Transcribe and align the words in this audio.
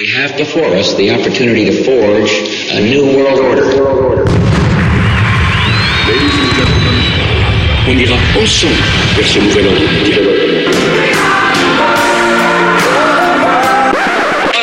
We 0.00 0.08
have 0.12 0.34
before 0.34 0.64
us 0.64 0.94
the 0.94 1.10
opportunity 1.10 1.66
to 1.66 1.84
forge 1.84 2.32
a 2.70 2.80
new 2.80 3.04
world 3.18 3.38
order. 3.38 3.66
Ladies 6.08 6.36
and 6.40 6.52
gentlemen, 6.56 6.96
on 7.86 7.98
ira 8.00 8.16
ensemble 8.40 8.80
vers 9.14 9.28
ce 9.28 9.38
nouvel 9.40 9.66
ordre. 9.68 9.84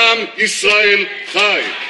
Am 0.10 0.28
Israël 0.40 1.06
Chai. 1.32 1.87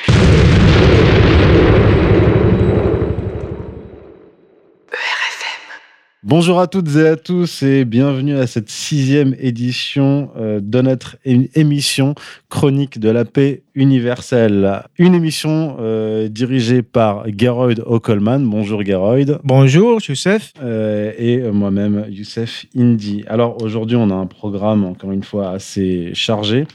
Bonjour 6.30 6.59
à 6.59 6.68
toutes 6.68 6.94
et 6.98 7.07
à 7.07 7.16
tous 7.16 7.64
et 7.64 7.86
bienvenue 7.86 8.36
à 8.36 8.48
cette 8.48 8.70
sixième 8.70 9.34
édition 9.39 10.30
euh, 10.36 10.59
de 10.62 10.82
notre 10.82 11.16
émission 11.23 12.16
Chronique 12.50 13.00
de 13.00 13.09
la 13.09 13.23
paix 13.23 13.64
universelle. 13.76 14.84
Une 14.98 15.16
émission 15.16 15.77
euh, 15.80 16.27
dirigée 16.27 16.81
par 16.81 17.23
Geroyd 17.30 17.81
Ockelman. 17.86 18.45
Bonjour 18.45 18.84
Geroyd. 18.84 19.40
Bonjour, 19.45 20.02
Youssef. 20.05 20.52
Euh, 20.62 21.13
et 21.17 21.50
moi-même, 21.50 22.08
Youssef 22.09 22.66
Indy. 22.75 23.23
Alors 23.28 23.62
aujourd'hui, 23.62 23.95
on 23.95 24.09
a 24.09 24.16
un 24.16 24.28
programme 24.28 24.84
encore 24.84 25.14
une 25.14 25.23
fois 25.23 25.52
assez 25.52 26.12
chargé. 26.14 26.67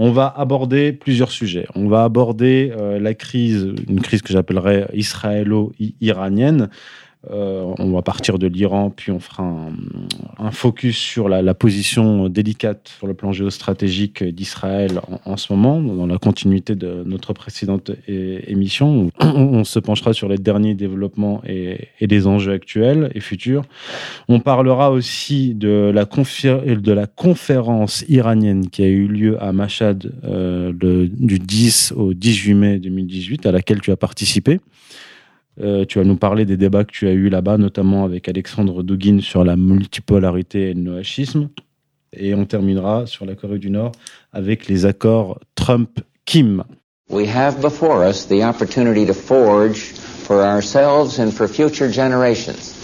On 0.00 0.12
va 0.12 0.32
aborder 0.36 0.92
plusieurs 0.92 1.32
sujets. 1.32 1.66
On 1.74 1.88
va 1.88 2.04
aborder 2.04 2.72
euh, 2.78 3.00
la 3.00 3.14
crise, 3.14 3.74
une 3.88 4.00
crise 4.00 4.22
que 4.22 4.32
j'appellerais 4.32 4.88
israélo-iranienne. 4.92 6.68
Euh, 7.30 7.74
on 7.78 7.90
va 7.90 8.02
partir 8.02 8.38
de 8.38 8.46
l'Iran, 8.46 8.90
puis 8.94 9.10
on 9.10 9.18
fera 9.18 9.42
un, 10.38 10.50
focus 10.52 10.96
sur 10.96 11.28
la, 11.28 11.54
position 11.54 12.28
délicate 12.28 12.94
sur 12.96 13.08
le 13.08 13.14
plan 13.14 13.32
géostratégique 13.32 14.22
d'Israël 14.22 15.00
en, 15.24 15.36
ce 15.36 15.52
moment, 15.52 15.80
dans 15.80 16.06
la 16.06 16.18
continuité 16.18 16.76
de 16.76 17.02
notre 17.04 17.32
précédente 17.32 17.90
émission. 18.06 19.10
On, 19.20 19.28
on 19.28 19.64
se 19.64 19.80
penchera 19.80 20.12
sur 20.12 20.28
les 20.28 20.38
derniers 20.38 20.74
développements 20.74 21.42
et, 21.46 21.88
et 22.00 22.06
les 22.06 22.26
enjeux 22.26 22.52
actuels 22.52 23.10
et 23.14 23.20
futurs. 23.20 23.64
On 24.28 24.40
parlera 24.40 24.90
aussi 24.90 25.54
de 25.54 25.90
la, 25.92 26.06
conférence 27.06 28.04
iranienne 28.08 28.68
qui 28.70 28.82
a 28.82 28.86
eu 28.86 29.06
lieu 29.08 29.42
à 29.42 29.52
Mashhad 29.52 30.12
euh, 30.24 30.72
le- 30.80 31.08
du 31.08 31.38
10 31.38 31.92
au 31.96 32.14
18 32.14 32.54
mai 32.54 32.78
2018, 32.78 33.46
à 33.46 33.52
laquelle 33.52 33.80
tu 33.80 33.90
as 33.90 33.96
participé. 33.96 34.60
Euh, 35.60 35.84
tu 35.84 35.98
vas 35.98 36.04
nous 36.04 36.16
parler 36.16 36.44
des 36.44 36.56
débats 36.56 36.84
que 36.84 36.92
tu 36.92 37.08
as 37.08 37.12
eus 37.12 37.28
là-bas, 37.28 37.58
notamment 37.58 38.04
avec 38.04 38.28
Alexandre 38.28 38.82
Douguin 38.82 39.20
sur 39.20 39.44
la 39.44 39.56
multipolarité 39.56 40.70
et 40.70 40.74
le 40.74 40.80
noachisme. 40.80 41.48
Et 42.12 42.34
on 42.34 42.44
terminera 42.44 43.06
sur 43.06 43.26
la 43.26 43.34
Corée 43.34 43.58
du 43.58 43.70
Nord 43.70 43.92
avec 44.32 44.68
les 44.68 44.86
accords 44.86 45.40
Trump-Kim. 45.56 46.64
We 47.10 47.28
have 47.28 47.60
before 47.60 48.06
us 48.06 48.26
the 48.26 48.44
opportunity 48.44 49.06
to 49.06 49.14
forge 49.14 49.94
for 49.94 50.42
ourselves 50.42 51.18
and 51.18 51.30
for 51.30 51.48
future 51.48 51.90
generations 51.90 52.74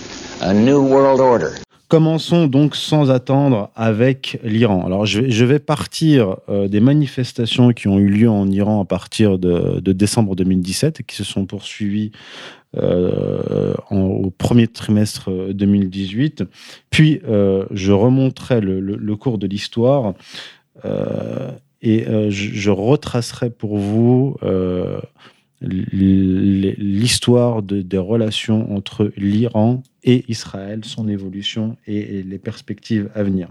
a 0.40 0.52
new 0.52 0.80
world 0.80 1.20
order. 1.20 1.50
Commençons 1.88 2.46
donc 2.46 2.74
sans 2.74 3.10
attendre 3.10 3.70
avec 3.76 4.40
l'Iran. 4.42 4.84
Alors 4.86 5.04
je 5.06 5.44
vais, 5.44 5.58
partir 5.58 6.38
euh, 6.48 6.66
des 6.66 6.80
manifestations 6.80 7.72
qui 7.72 7.86
ont 7.88 7.98
eu 7.98 8.08
lieu 8.08 8.28
en 8.28 8.48
Iran 8.50 8.80
à 8.82 8.84
partir 8.84 9.38
de, 9.38 9.80
de 9.80 9.92
décembre 9.92 10.34
2017 10.34 11.00
et 11.00 11.02
qui 11.04 11.14
se 11.14 11.24
sont 11.24 11.44
poursuivies 11.44 12.10
en- 13.90 14.00
au 14.00 14.30
premier 14.30 14.66
trimestre 14.68 15.30
euh, 15.30 15.52
2018. 15.52 16.44
Puis 16.90 17.20
euh, 17.28 17.66
je 17.70 17.92
remonterai 17.92 18.60
le, 18.60 19.16
cours 19.16 19.38
de 19.38 19.46
l'histoire 19.46 20.14
euh, 20.84 21.50
et 21.82 22.06
euh, 22.08 22.30
je, 22.30 22.70
retracerai 22.70 23.50
pour 23.50 23.76
vous 23.78 24.36
euh, 24.42 24.98
l'histoire 25.60 27.62
de- 27.62 27.82
des 27.82 27.98
relations 27.98 28.74
entre 28.74 29.12
l'Iran 29.16 29.82
et 30.02 30.24
Israël, 30.28 30.80
son 30.84 31.08
évolution 31.08 31.76
et 31.86 32.22
les 32.22 32.38
perspectives 32.38 33.10
à 33.14 33.22
venir. 33.22 33.48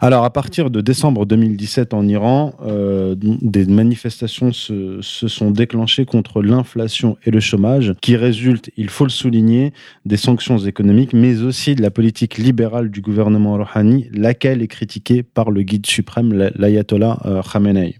Alors, 0.00 0.24
à 0.24 0.30
partir 0.32 0.70
de 0.70 0.80
décembre 0.80 1.26
2017 1.26 1.92
en 1.92 2.06
Iran, 2.06 2.54
euh, 2.64 3.16
des 3.18 3.66
manifestations 3.66 4.52
se, 4.52 5.00
sont 5.02 5.50
déclenchées 5.50 6.04
contre 6.04 6.42
l'inflation 6.42 7.16
et 7.24 7.30
le 7.30 7.40
chômage, 7.40 7.94
qui 8.00 8.16
résultent, 8.16 8.70
il 8.76 8.88
faut 8.88 9.04
le 9.04 9.10
souligner, 9.10 9.72
des 10.04 10.16
sanctions 10.16 10.58
économiques, 10.58 11.12
mais 11.12 11.42
aussi 11.42 11.74
de 11.74 11.82
la 11.82 11.90
politique 11.90 12.38
libérale 12.38 12.90
du 12.90 13.00
gouvernement 13.00 13.56
Rouhani, 13.56 14.08
laquelle 14.12 14.62
est 14.62 14.68
critiquée 14.68 15.22
par 15.24 15.50
le 15.50 15.62
guide 15.62 15.86
suprême, 15.86 16.32
la- 16.32 16.50
l'ayatollah 16.54 17.18
euh, 17.26 17.42
Khamenei. 17.42 17.96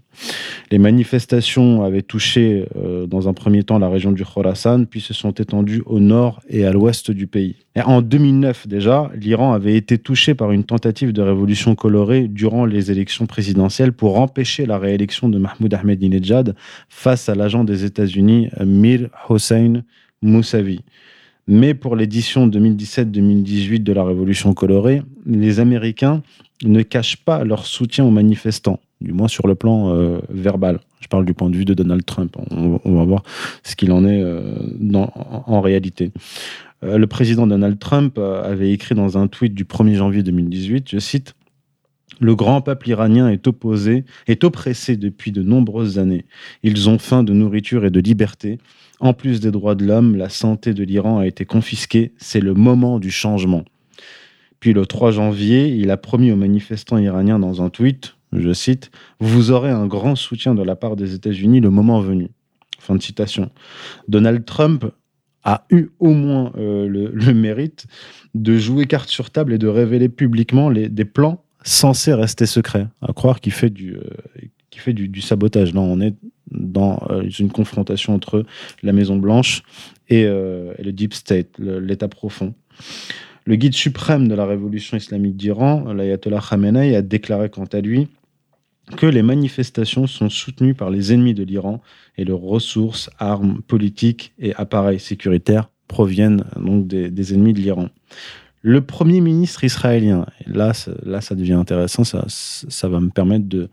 Les 0.71 0.77
manifestations 0.77 1.83
avaient 1.83 2.01
touché 2.01 2.65
euh, 2.75 3.07
dans 3.07 3.27
un 3.27 3.33
premier 3.33 3.63
temps 3.63 3.79
la 3.79 3.89
région 3.89 4.11
du 4.11 4.23
Khorasan, 4.23 4.85
puis 4.85 5.01
se 5.01 5.13
sont 5.13 5.31
étendues 5.31 5.81
au 5.85 5.99
nord 5.99 6.41
et 6.49 6.65
à 6.65 6.71
l'ouest 6.71 7.11
du 7.11 7.27
pays. 7.27 7.55
Et 7.75 7.81
en 7.81 8.01
2009 8.01 8.67
déjà, 8.67 9.11
l'Iran 9.15 9.53
avait 9.53 9.75
été 9.75 9.97
touché 9.97 10.35
par 10.35 10.51
une 10.51 10.63
tentative 10.63 11.13
de 11.13 11.21
révolution 11.21 11.75
colorée 11.75 12.27
durant 12.27 12.65
les 12.65 12.91
élections 12.91 13.25
présidentielles 13.25 13.93
pour 13.93 14.19
empêcher 14.19 14.65
la 14.65 14.77
réélection 14.77 15.29
de 15.29 15.39
Mahmoud 15.39 15.73
Ahmadinejad 15.73 16.55
face 16.89 17.29
à 17.29 17.35
l'agent 17.35 17.63
des 17.63 17.85
États-Unis 17.85 18.49
Mir 18.65 19.09
Hossein 19.29 19.83
Mousavi. 20.21 20.81
Mais 21.47 21.73
pour 21.73 21.95
l'édition 21.95 22.47
2017-2018 22.47 23.81
de 23.81 23.91
la 23.91 24.03
révolution 24.03 24.53
colorée, 24.53 25.01
les 25.25 25.59
Américains 25.59 26.21
ne 26.63 26.83
cachent 26.83 27.17
pas 27.17 27.43
leur 27.43 27.65
soutien 27.65 28.05
aux 28.05 28.11
manifestants, 28.11 28.79
du 29.01 29.13
moins 29.13 29.27
sur 29.27 29.47
le 29.47 29.55
plan 29.55 29.93
euh, 29.93 30.19
verbal. 30.29 30.79
Je 30.99 31.07
parle 31.07 31.25
du 31.25 31.33
point 31.33 31.49
de 31.49 31.55
vue 31.55 31.65
de 31.65 31.73
Donald 31.73 32.05
Trump. 32.05 32.35
On, 32.51 32.95
va 32.95 33.03
voir 33.05 33.23
ce 33.63 33.75
qu'il 33.75 33.91
en 33.91 34.05
est 34.05 34.21
euh, 34.21 34.55
en, 34.93 35.61
réalité. 35.61 36.11
Euh, 36.83 36.97
le 36.97 37.07
président 37.07 37.47
Donald 37.47 37.79
Trump 37.79 38.17
avait 38.17 38.71
écrit 38.71 38.95
dans 38.95 39.17
un 39.17 39.27
tweet 39.27 39.53
du 39.53 39.63
1er 39.63 39.95
janvier 39.95 40.23
2018, 40.23 40.89
je 40.89 40.99
cite, 40.99 41.35
le 42.19 42.35
grand 42.35 42.61
peuple 42.61 42.89
iranien 42.89 43.29
est 43.29 43.47
opposé, 43.47 44.03
est 44.27 44.43
oppressé 44.43 44.97
depuis 44.97 45.31
de 45.31 45.41
nombreuses 45.41 45.99
années. 45.99 46.25
Ils 46.63 46.89
ont 46.89 46.99
faim 46.99 47.23
de 47.23 47.31
nourriture 47.31 47.85
et 47.85 47.91
de 47.91 47.99
liberté. 48.01 48.57
En 48.99 49.13
plus 49.13 49.39
des 49.39 49.51
droits 49.51 49.75
de 49.75 49.85
l'homme, 49.85 50.17
la 50.17 50.27
santé 50.27 50.73
de 50.73 50.83
l'Iran 50.83 51.19
a 51.19 51.27
été 51.27 51.45
confisquée. 51.45 52.11
C'est 52.17 52.41
le 52.41 52.53
moment 52.53 52.99
du 52.99 53.11
changement. 53.11 53.63
Puis 54.59 54.73
le 54.73 54.85
3 54.85 55.11
janvier, 55.11 55.67
il 55.67 55.89
a 55.91 55.95
promis 55.95 56.31
aux 56.33 56.35
manifestants 56.35 56.97
iraniens 56.97 57.39
dans 57.39 57.61
un 57.61 57.69
tweet, 57.69 58.15
je 58.33 58.53
cite, 58.53 58.91
Vous 59.19 59.51
aurez 59.51 59.71
un 59.71 59.87
grand 59.87 60.15
soutien 60.15 60.53
de 60.55 60.63
la 60.63 60.75
part 60.75 60.95
des 60.95 61.13
États-Unis 61.13 61.61
le 61.61 61.69
moment 61.69 61.99
venu. 61.99 62.29
Fin 62.79 62.95
de 62.95 63.01
citation. 63.01 63.49
Donald 64.07 64.45
Trump 64.45 64.85
a 65.43 65.65
eu 65.69 65.87
au 65.99 66.13
moins 66.13 66.51
euh, 66.57 66.87
le, 66.87 67.33
mérite 67.33 67.87
de 68.35 68.57
jouer 68.57 68.85
carte 68.85 69.09
sur 69.09 69.31
table 69.31 69.53
et 69.53 69.57
de 69.57 69.67
révéler 69.67 70.09
publiquement 70.09 70.69
les, 70.69 70.89
des 70.89 71.05
plans 71.05 71.43
censés 71.63 72.13
rester 72.13 72.45
secrets. 72.45 72.87
À 73.01 73.13
croire 73.13 73.39
qu'il 73.41 73.53
fait 73.53 73.69
du, 73.69 73.95
euh, 73.95 74.01
fait 74.75 74.93
du, 74.93 75.21
sabotage. 75.21 75.73
Là, 75.73 75.81
on 75.81 75.99
est 75.99 76.15
dans 76.51 77.01
euh, 77.09 77.23
une 77.39 77.51
confrontation 77.51 78.13
entre 78.13 78.45
la 78.83 78.93
Maison 78.93 79.17
Blanche 79.17 79.63
et, 80.09 80.23
le 80.23 80.91
Deep 80.91 81.13
State, 81.13 81.59
l'État 81.59 82.07
profond. 82.07 82.55
Le 83.45 83.55
guide 83.55 83.73
suprême 83.73 84.27
de 84.27 84.35
la 84.35 84.45
révolution 84.45 84.97
islamique 84.97 85.35
d'Iran, 85.35 85.93
l'ayatollah 85.93 86.39
Khamenei, 86.39 86.95
a 86.95 87.01
déclaré 87.01 87.49
quant 87.49 87.65
à 87.65 87.81
lui 87.81 88.07
que 88.97 89.05
les 89.05 89.21
manifestations 89.21 90.07
sont 90.07 90.29
soutenues 90.29 90.73
par 90.73 90.89
les 90.89 91.13
ennemis 91.13 91.33
de 91.33 91.43
l'Iran 91.43 91.81
et 92.17 92.25
leurs 92.25 92.41
ressources, 92.41 93.09
armes 93.19 93.61
politiques 93.67 94.33
et 94.39 94.53
appareils 94.55 94.99
sécuritaires 94.99 95.69
proviennent 95.87 96.43
donc 96.55 96.87
des, 96.87 97.33
ennemis 97.33 97.53
de 97.53 97.59
l'Iran. 97.59 97.89
Le 98.61 98.81
premier 98.81 99.21
ministre 99.21 99.63
israélien, 99.63 100.25
là, 100.45 100.73
ça- 100.73 100.91
là 101.03 101.21
ça 101.21 101.35
devient 101.35 101.53
intéressant, 101.53 102.03
ça, 102.03 102.25
ça 102.27 102.89
va 102.89 102.99
me 102.99 103.09
permettre 103.09 103.47
de, 103.47 103.69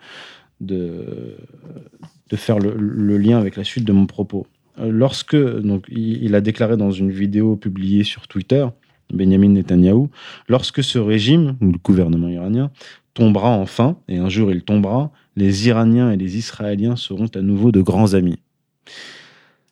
de, 0.61 1.37
de 2.31 2.37
faire 2.37 2.59
le, 2.59 2.75
le 2.79 3.19
lien 3.19 3.39
avec 3.39 3.57
la 3.57 3.65
suite 3.65 3.85
de 3.85 3.93
mon 3.93 4.07
propos. 4.07 4.47
Euh, 4.79 4.91
Lorsque 4.91 5.37
donc, 5.37 5.87
il 5.89 6.35
a 6.35 6.41
déclaré 6.41 6.77
dans 6.77 6.91
une 6.93 7.11
vidéo 7.11 7.57
publiée 7.57 8.05
sur 8.05 8.29
Twitter, 8.29 8.67
Benjamin 9.13 9.49
Netanyahou, 9.51 10.09
lorsque 10.49 10.83
ce 10.83 10.99
régime, 10.99 11.57
ou 11.61 11.73
le 11.73 11.79
gouvernement 11.83 12.29
iranien, 12.29 12.71
tombera 13.17 13.49
enfin, 13.49 13.97
et 14.09 14.19
un 14.19 14.29
jour 14.29 14.53
il 14.53 14.63
tombera, 14.63 15.11
les 15.37 15.69
Iraniens 15.69 16.13
et 16.13 16.19
les 16.19 16.37
Israéliens 16.37 16.97
seront 16.97 17.31
à 17.35 17.41
nouveau 17.41 17.73
de 17.73 17.81
grands 17.81 18.13
amis. 18.13 18.39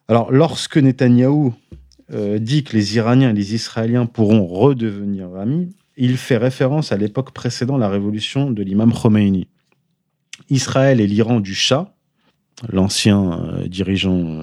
Alors, 0.09 0.33
lorsque 0.33 0.79
Netanyahou 0.79 1.55
euh, 2.13 2.39
dit 2.39 2.65
que 2.65 2.75
les 2.75 2.97
Iraniens 2.97 3.31
et 3.31 3.35
les 3.35 3.55
Israéliens 3.55 4.07
pourront 4.07 4.47
redevenir 4.47 5.37
amis, 5.37 5.69
il 5.99 6.17
fait 6.17 6.39
référence 6.39 6.91
à 6.91 6.97
l'époque 6.97 7.33
précédant 7.33 7.77
la 7.77 7.91
révolution 7.91 8.51
de 8.51 8.63
l'imam 8.63 8.93
Khomeini. 8.93 9.47
Israël 10.49 11.01
et 11.03 11.07
l'Iran 11.07 11.41
du 11.41 11.55
Shah, 11.55 11.95
l'ancien 12.71 13.41
euh, 13.41 13.69
dirigeant 13.69 14.43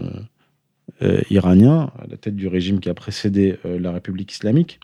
euh, 1.01 1.21
iranien, 1.31 1.91
à 1.97 2.05
la 2.07 2.17
tête 2.17 2.35
du 2.35 2.47
régime 2.47 2.79
qui 2.79 2.89
a 2.89 2.93
précédé 2.93 3.57
la 3.63 3.91
République 3.91 4.31
islamique, 4.31 4.79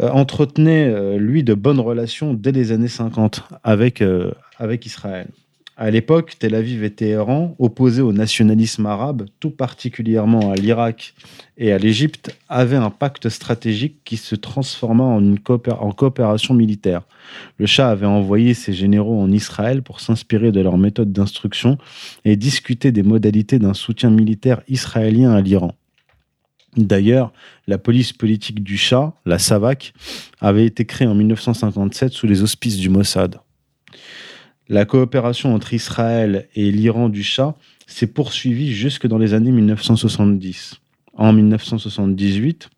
entretenait, 0.00 0.86
euh, 0.88 1.18
lui, 1.18 1.42
de 1.44 1.54
bonnes 1.54 1.80
relations 1.80 2.34
dès 2.34 2.52
les 2.52 2.72
années 2.72 2.88
50 2.88 3.44
avec, 3.62 4.00
euh, 4.00 4.32
avec 4.58 4.86
Israël. 4.86 5.28
À 5.76 5.90
l'époque, 5.90 6.36
Tel 6.38 6.54
Aviv 6.54 6.84
et 6.84 6.90
Téhéran, 6.90 7.56
opposés 7.58 8.02
au 8.02 8.12
nationalisme 8.12 8.84
arabe, 8.84 9.26
tout 9.40 9.50
particulièrement 9.50 10.52
à 10.52 10.54
l'Irak 10.54 11.14
et 11.56 11.72
à 11.72 11.78
l'Égypte, 11.78 12.36
avaient 12.48 12.76
un 12.76 12.90
pacte 12.90 13.30
stratégique 13.30 13.96
qui 14.04 14.18
se 14.18 14.34
transforma 14.34 15.04
en, 15.04 15.34
coopération 15.94 16.54
militaire. 16.54 17.02
Le 17.56 17.66
Shah 17.66 17.88
avait 17.88 18.06
envoyé 18.06 18.52
ses 18.52 18.74
généraux 18.74 19.18
en 19.18 19.32
Israël 19.32 19.82
pour 19.82 20.00
s'inspirer 20.00 20.52
de 20.52 20.60
leur 20.60 20.76
méthode 20.76 21.10
d'instruction 21.10 21.78
et 22.26 22.36
discuter 22.36 22.92
des 22.92 23.02
modalités 23.02 23.58
d'un 23.58 23.74
soutien 23.74 24.10
militaire 24.10 24.60
israélien 24.68 25.32
à 25.32 25.40
l'Iran. 25.40 25.74
D'ailleurs, 26.76 27.32
la 27.66 27.76
police 27.76 28.12
politique 28.12 28.62
du 28.62 28.78
Shah, 28.78 29.14
la 29.26 29.38
SAVAK, 29.38 29.92
avait 30.40 30.64
été 30.64 30.86
créée 30.86 31.06
en 31.06 31.14
1957 31.14 32.12
sous 32.12 32.26
les 32.26 32.42
auspices 32.42 32.78
du 32.78 32.88
Mossad. 32.88 33.40
La 34.68 34.86
coopération 34.86 35.54
entre 35.54 35.74
Israël 35.74 36.48
et 36.54 36.70
l'Iran 36.70 37.10
du 37.10 37.22
Shah 37.22 37.54
s'est 37.86 38.06
poursuivie 38.06 38.72
jusque 38.72 39.06
dans 39.06 39.18
les 39.18 39.34
années 39.34 39.52
1970. 39.52 40.76
En 41.14 41.34
1978, 41.34 42.70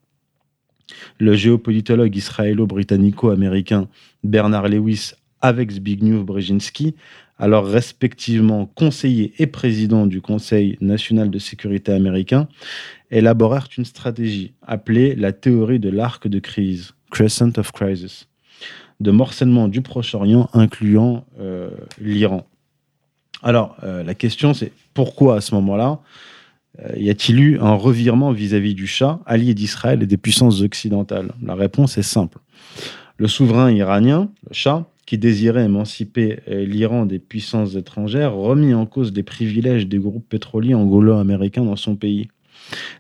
le 1.19 1.35
géopolitologue 1.35 2.17
israélo-britannico-américain 2.17 3.89
Bernard 4.25 4.69
Lewis 4.69 5.13
avec 5.41 5.71
Zbigniew 5.71 6.25
Brzezinski, 6.25 6.95
alors 7.39 7.67
respectivement 7.67 8.67
conseiller 8.67 9.35
et 9.39 9.47
président 9.47 10.07
du 10.07 10.21
Conseil 10.21 10.79
national 10.81 11.31
de 11.31 11.39
sécurité 11.39 11.93
américain, 11.93 12.49
élaborèrent 13.11 13.69
une 13.77 13.85
stratégie 13.85 14.55
appelée 14.63 15.15
la 15.15 15.33
théorie 15.33 15.81
de 15.81 15.89
l'arc 15.89 16.29
de 16.29 16.39
crise, 16.39 16.95
Crescent 17.11 17.59
of 17.59 17.73
Crisis 17.73 18.29
de 19.01 19.11
morcellement 19.11 19.69
du 19.69 19.83
Proche-Orient, 19.83 20.49
incluant 20.53 21.25
euh, 21.41 21.71
l'Iran. 22.01 22.47
Alors, 23.43 23.77
euh, 23.83 24.03
la 24.03 24.15
question, 24.15 24.55
c'est 24.55 24.73
pourquoi 24.95 25.37
à 25.37 25.41
ce 25.41 25.55
moment-là 25.57 26.01
euh, 26.81 26.93
y 26.97 27.11
a-t-il 27.11 27.41
eu 27.41 27.59
un 27.61 27.75
revirement 27.75 28.33
vis-à-vis 28.33 28.75
du 28.75 28.87
Shah, 28.87 29.21
allié 29.27 29.55
d'Israël 29.55 30.03
et 30.03 30.07
des 30.07 30.17
puissances 30.17 30.63
occidentales? 30.63 31.33
La 31.43 31.55
réponse 31.55 31.99
est 31.99 32.03
simple. 32.03 32.39
Le 33.17 33.29
souverain 33.29 33.71
iranien, 33.71 34.31
le 34.49 34.55
Shah, 34.55 34.87
qui 35.07 35.19
désirait 35.19 35.65
émanciper 35.65 36.41
l'Iran 36.47 37.07
des 37.07 37.19
puissances 37.19 37.75
étrangères, 37.75 38.35
remit 38.35 38.75
en 38.75 38.87
cause 38.87 39.13
les 39.13 39.23
privilèges 39.23 39.87
des 39.87 39.99
groupes 39.99 40.29
pétroliers 40.29 40.75
anglo-américains 40.75 41.65
dans 41.65 41.77
son 41.77 41.97
pays. 41.97 42.29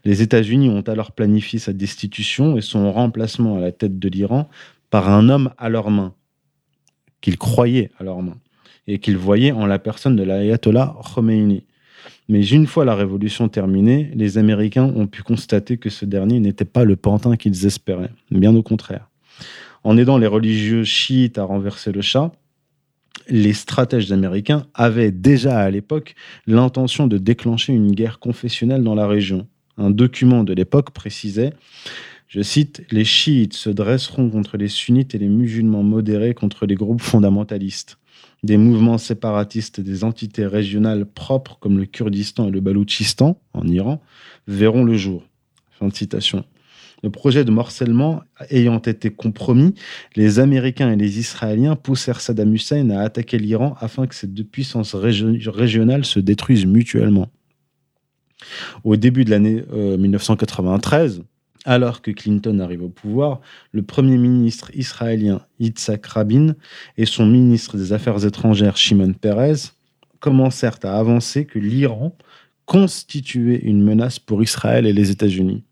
Les 0.05 0.21
États-Unis 0.21 0.69
ont 0.69 0.83
alors 0.83 1.12
planifié 1.12 1.59
sa 1.59 1.73
destitution 1.73 2.56
et 2.56 2.61
son 2.61 2.93
remplacement 2.93 3.56
à 3.56 3.61
la 3.61 3.73
tête 3.73 3.99
de 3.99 4.09
l'Iran 4.09 4.49
par 4.91 5.09
un 5.09 5.29
homme 5.29 5.51
à 5.56 5.69
leurs 5.69 5.91
mains, 5.91 6.15
qu'ils 7.21 7.39
croyaient 7.39 7.91
à 7.99 8.05
leurs 8.05 8.23
mains, 8.23 8.39
et 8.87 8.99
qu'ils 8.99 9.17
voyaient 9.17 9.53
en 9.53 9.67
la 9.67 9.79
personne 9.79 10.17
de 10.17 10.23
l'ayatollah 10.23 10.95
Khomeini. 11.15 11.65
Mais 12.29 12.47
une 12.47 12.67
fois 12.67 12.85
la 12.85 12.95
révolution 12.95 13.49
terminée, 13.49 14.11
les 14.15 14.37
Américains 14.37 14.85
ont 14.85 15.06
pu 15.06 15.23
constater 15.23 15.79
que 15.79 15.91
ce 15.91 16.05
dernier 16.05 16.41
n'était 16.41 16.65
pas 16.65 16.85
le 16.85 16.97
pantin 16.97 17.37
qu'ils 17.37 17.65
espéraient, 17.65 18.12
bien 18.31 18.55
au 18.55 18.62
contraire. 18.62 19.09
En 19.84 19.96
aidant 19.96 20.19
les 20.19 20.26
religieux 20.26 20.84
chiites 20.84 21.38
à 21.38 21.44
renverser 21.44 21.92
le 21.92 22.00
chat, 22.00 22.32
les 23.28 23.52
stratèges 23.52 24.10
américains 24.10 24.66
avaient 24.75 25.12
déjà 25.12 25.58
à 25.58 25.70
l'époque 25.70 26.14
l'intention 26.46 27.06
de 27.06 27.19
déclencher 27.19 27.72
une 27.72 27.92
guerre 27.92 28.19
confessionnelle 28.19 28.82
dans 28.82 28.94
la 28.94 29.06
région. 29.06 29.46
Un 29.76 29.90
document 29.90 30.44
de 30.44 30.52
l'époque 30.52 30.90
précisait 30.90 31.52
je 32.34 32.42
cite, 32.42 32.84
Les 32.90 33.04
chiites 33.04 33.54
se 33.54 33.70
dresseront 33.70 34.28
contre 34.28 34.56
les 34.56 34.66
sunnites 34.66 35.14
et 35.14 35.19
les 35.19 35.28
musulmans 35.28 35.84
modérés 35.84 36.34
contre 36.34 36.66
les 36.66 36.75
groupes 36.75 37.00
fondamentalistes. 37.00 37.96
Des 38.42 38.56
mouvements 38.56 38.98
séparatistes 38.98 39.81
des 39.81 40.02
entités 40.02 40.44
régionales 40.44 41.06
propres 41.06 41.58
comme 41.60 41.78
le 41.78 41.86
Kurdistan 41.86 42.48
et 42.48 42.50
le 42.50 42.60
Baloutchistan 42.60 43.38
en 43.52 43.69
Iran 43.69 44.02
verront 44.48 44.82
le 44.82 44.96
jour. 44.96 45.22
Fin 45.78 45.86
de 45.86 45.94
citation. 45.94 46.44
Le 47.05 47.11
projet 47.11 47.45
de 47.45 47.51
morcellement 47.51 48.23
ayant 48.49 48.79
été 48.79 49.11
compromis, 49.11 49.75
les 50.17 50.39
Américains 50.39 50.91
et 50.91 50.97
les 50.97 51.19
Israéliens 51.19 51.77
poussèrent 51.77 52.23
Saddam 52.23 52.55
Hussein 52.55 52.89
à 52.89 53.03
attaquer 53.03 53.37
l'Iran 53.37 53.77
afin 53.79 54.06
que 54.06 54.15
ces 54.15 54.27
deux 54.27 54.43
puissances 54.43 54.95
régionales 54.95 56.06
se 56.06 56.19
détruisent 56.19 56.65
mutuellement. 56.65 57.29
Au 58.85 58.97
début 58.97 59.27
de 59.27 59.31
l'année 59.31 59.62
1993, 59.99 61.19
euh, 61.19 61.23
alors 61.67 62.01
que 62.01 62.11
Clinton 62.11 62.59
arrive 62.61 62.85
au 62.85 62.89
pouvoir, 62.89 63.43
le 63.73 63.83
Premier 63.83 64.17
ministre 64.17 64.71
israélien 64.75 65.43
Yitzhak 65.61 66.06
Rabin 66.06 66.55
et 66.97 67.05
son 67.05 67.27
ministre 67.27 67.77
des 67.77 67.93
Affaires 67.93 68.25
étrangères 68.25 68.79
Shimon 68.79 69.12
Peres 69.12 69.75
commencèrent 70.21 70.79
à 70.85 70.99
avancer 70.99 71.45
que 71.45 71.59
l'Iran 71.59 72.17
constituait 72.65 73.61
une 73.62 73.83
menace 73.83 74.19
pour 74.19 74.43
Israël 74.43 74.87
et 74.87 74.95
les 74.95 75.11
États-Unis. 75.11 75.65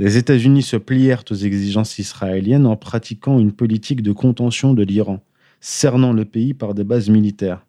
Les 0.00 0.16
États-Unis 0.16 0.62
se 0.62 0.78
plièrent 0.78 1.24
aux 1.30 1.34
exigences 1.34 1.98
israéliennes 1.98 2.64
en 2.64 2.74
pratiquant 2.74 3.38
une 3.38 3.52
politique 3.52 4.00
de 4.00 4.12
contention 4.12 4.72
de 4.72 4.82
l'Iran, 4.82 5.22
cernant 5.60 6.14
le 6.14 6.24
pays 6.24 6.54
par 6.54 6.72
des 6.72 6.84
bases 6.84 7.10
militaires. 7.10 7.66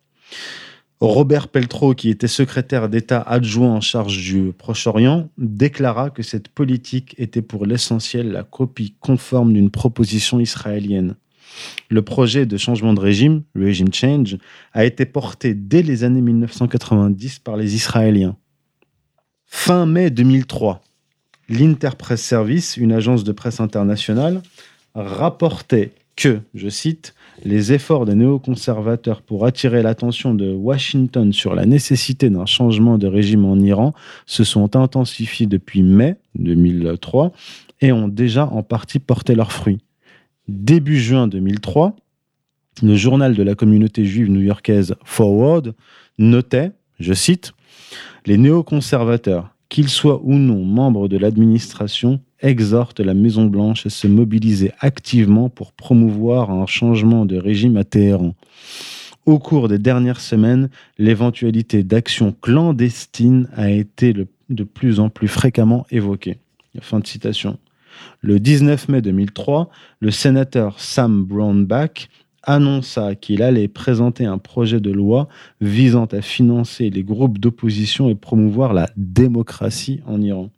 Robert 1.01 1.49
Peltro, 1.49 1.93
qui 1.93 2.09
était 2.09 2.29
secrétaire 2.29 2.87
d'État 2.87 3.19
adjoint 3.19 3.73
en 3.73 3.81
charge 3.81 4.17
du 4.17 4.53
Proche-Orient, 4.57 5.27
déclara 5.37 6.09
que 6.09 6.23
cette 6.23 6.47
politique 6.47 7.15
était 7.17 7.41
pour 7.41 7.65
l'essentiel 7.65 8.31
la 8.31 8.43
copie 8.43 8.95
conforme 9.01 9.51
d'une 9.51 9.69
proposition 9.69 10.39
israélienne. 10.39 11.17
Le 11.89 12.01
projet 12.01 12.45
de 12.45 12.55
changement 12.55 12.93
de 12.93 13.01
régime, 13.01 13.43
le 13.53 13.65
Regime 13.65 13.93
Change, 13.93 14.37
a 14.71 14.85
été 14.85 15.05
porté 15.05 15.53
dès 15.53 15.81
les 15.81 16.05
années 16.05 16.21
1990 16.21 17.39
par 17.39 17.57
les 17.57 17.75
Israéliens. 17.75 18.37
Fin 19.45 19.85
mai 19.85 20.11
2003, 20.11 20.81
l'Interpress 21.51 22.21
Service, 22.21 22.77
une 22.77 22.93
agence 22.93 23.23
de 23.23 23.31
presse 23.31 23.59
internationale, 23.59 24.41
rapportait 24.95 25.91
que, 26.15 26.39
je 26.53 26.69
cite, 26.69 27.13
les 27.43 27.73
efforts 27.73 28.05
des 28.05 28.15
néoconservateurs 28.15 29.21
pour 29.21 29.45
attirer 29.45 29.81
l'attention 29.81 30.33
de 30.33 30.51
Washington 30.53 31.33
sur 31.33 31.55
la 31.55 31.65
nécessité 31.65 32.29
d'un 32.29 32.45
changement 32.45 32.97
de 32.97 33.07
régime 33.07 33.45
en 33.45 33.57
Iran 33.57 33.93
se 34.25 34.43
sont 34.43 34.75
intensifiés 34.75 35.47
depuis 35.47 35.83
mai 35.83 36.17
2003 36.35 37.31
et 37.81 37.91
ont 37.91 38.07
déjà 38.07 38.45
en 38.45 38.63
partie 38.63 38.99
porté 38.99 39.35
leurs 39.35 39.51
fruits. 39.51 39.79
Début 40.47 40.99
juin 40.99 41.27
2003, 41.27 41.95
le 42.83 42.95
journal 42.95 43.35
de 43.35 43.43
la 43.43 43.55
communauté 43.55 44.05
juive 44.05 44.29
new-yorkaise 44.29 44.95
Forward 45.03 45.73
notait, 46.17 46.71
je 46.99 47.13
cite, 47.13 47.53
Les 48.25 48.37
néoconservateurs, 48.37 49.55
qu'ils 49.71 49.89
soient 49.89 50.19
ou 50.23 50.33
non 50.33 50.65
membres 50.65 51.07
de 51.07 51.17
l'administration, 51.17 52.19
exhorte 52.41 52.99
la 52.99 53.13
Maison-Blanche 53.13 53.85
à 53.85 53.89
se 53.89 54.05
mobiliser 54.05 54.73
activement 54.81 55.47
pour 55.47 55.71
promouvoir 55.71 56.51
un 56.51 56.65
changement 56.65 57.25
de 57.25 57.37
régime 57.37 57.77
à 57.77 57.85
Téhéran. 57.85 58.35
Au 59.25 59.39
cours 59.39 59.69
des 59.69 59.79
dernières 59.79 60.19
semaines, 60.19 60.69
l'éventualité 60.97 61.83
d'actions 61.83 62.35
clandestines 62.41 63.47
a 63.55 63.71
été 63.71 64.13
de 64.13 64.63
plus 64.65 64.99
en 64.99 65.09
plus 65.09 65.29
fréquemment 65.29 65.87
évoquée. 65.89 66.37
Fin 66.81 66.99
de 66.99 67.07
citation. 67.07 67.57
Le 68.19 68.41
19 68.41 68.89
mai 68.89 69.01
2003, 69.01 69.69
le 70.01 70.11
sénateur 70.11 70.81
Sam 70.81 71.23
Brownback 71.23 72.09
annonça 72.43 73.15
qu'il 73.15 73.43
allait 73.43 73.67
présenter 73.67 74.25
un 74.25 74.37
projet 74.37 74.79
de 74.79 74.91
loi 74.91 75.27
visant 75.59 76.05
à 76.05 76.21
financer 76.21 76.89
les 76.89 77.03
groupes 77.03 77.37
d'opposition 77.37 78.09
et 78.09 78.15
promouvoir 78.15 78.73
la 78.73 78.89
démocratie 78.97 80.01
en 80.05 80.21
Iran. 80.21 80.49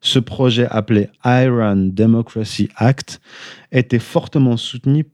Ce 0.00 0.18
projet 0.18 0.66
appelé 0.70 1.08
Iran 1.24 1.76
Democracy 1.76 2.68
Act 2.76 3.22
était 3.72 3.98
fortement 3.98 4.58
soutenu, 4.58 5.06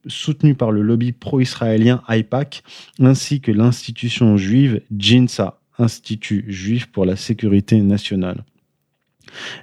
par 0.59 0.73
le 0.73 0.83
lobby 0.83 1.13
pro-israélien 1.13 2.03
AIPAC 2.09 2.65
ainsi 2.99 3.41
que 3.41 3.53
l'institution 3.53 4.37
juive 4.37 4.83
JINSA, 4.97 5.61
Institut 5.79 6.45
juif 6.47 6.87
pour 6.93 7.07
la 7.07 7.17
sécurité 7.17 7.81
nationale. 7.81 8.45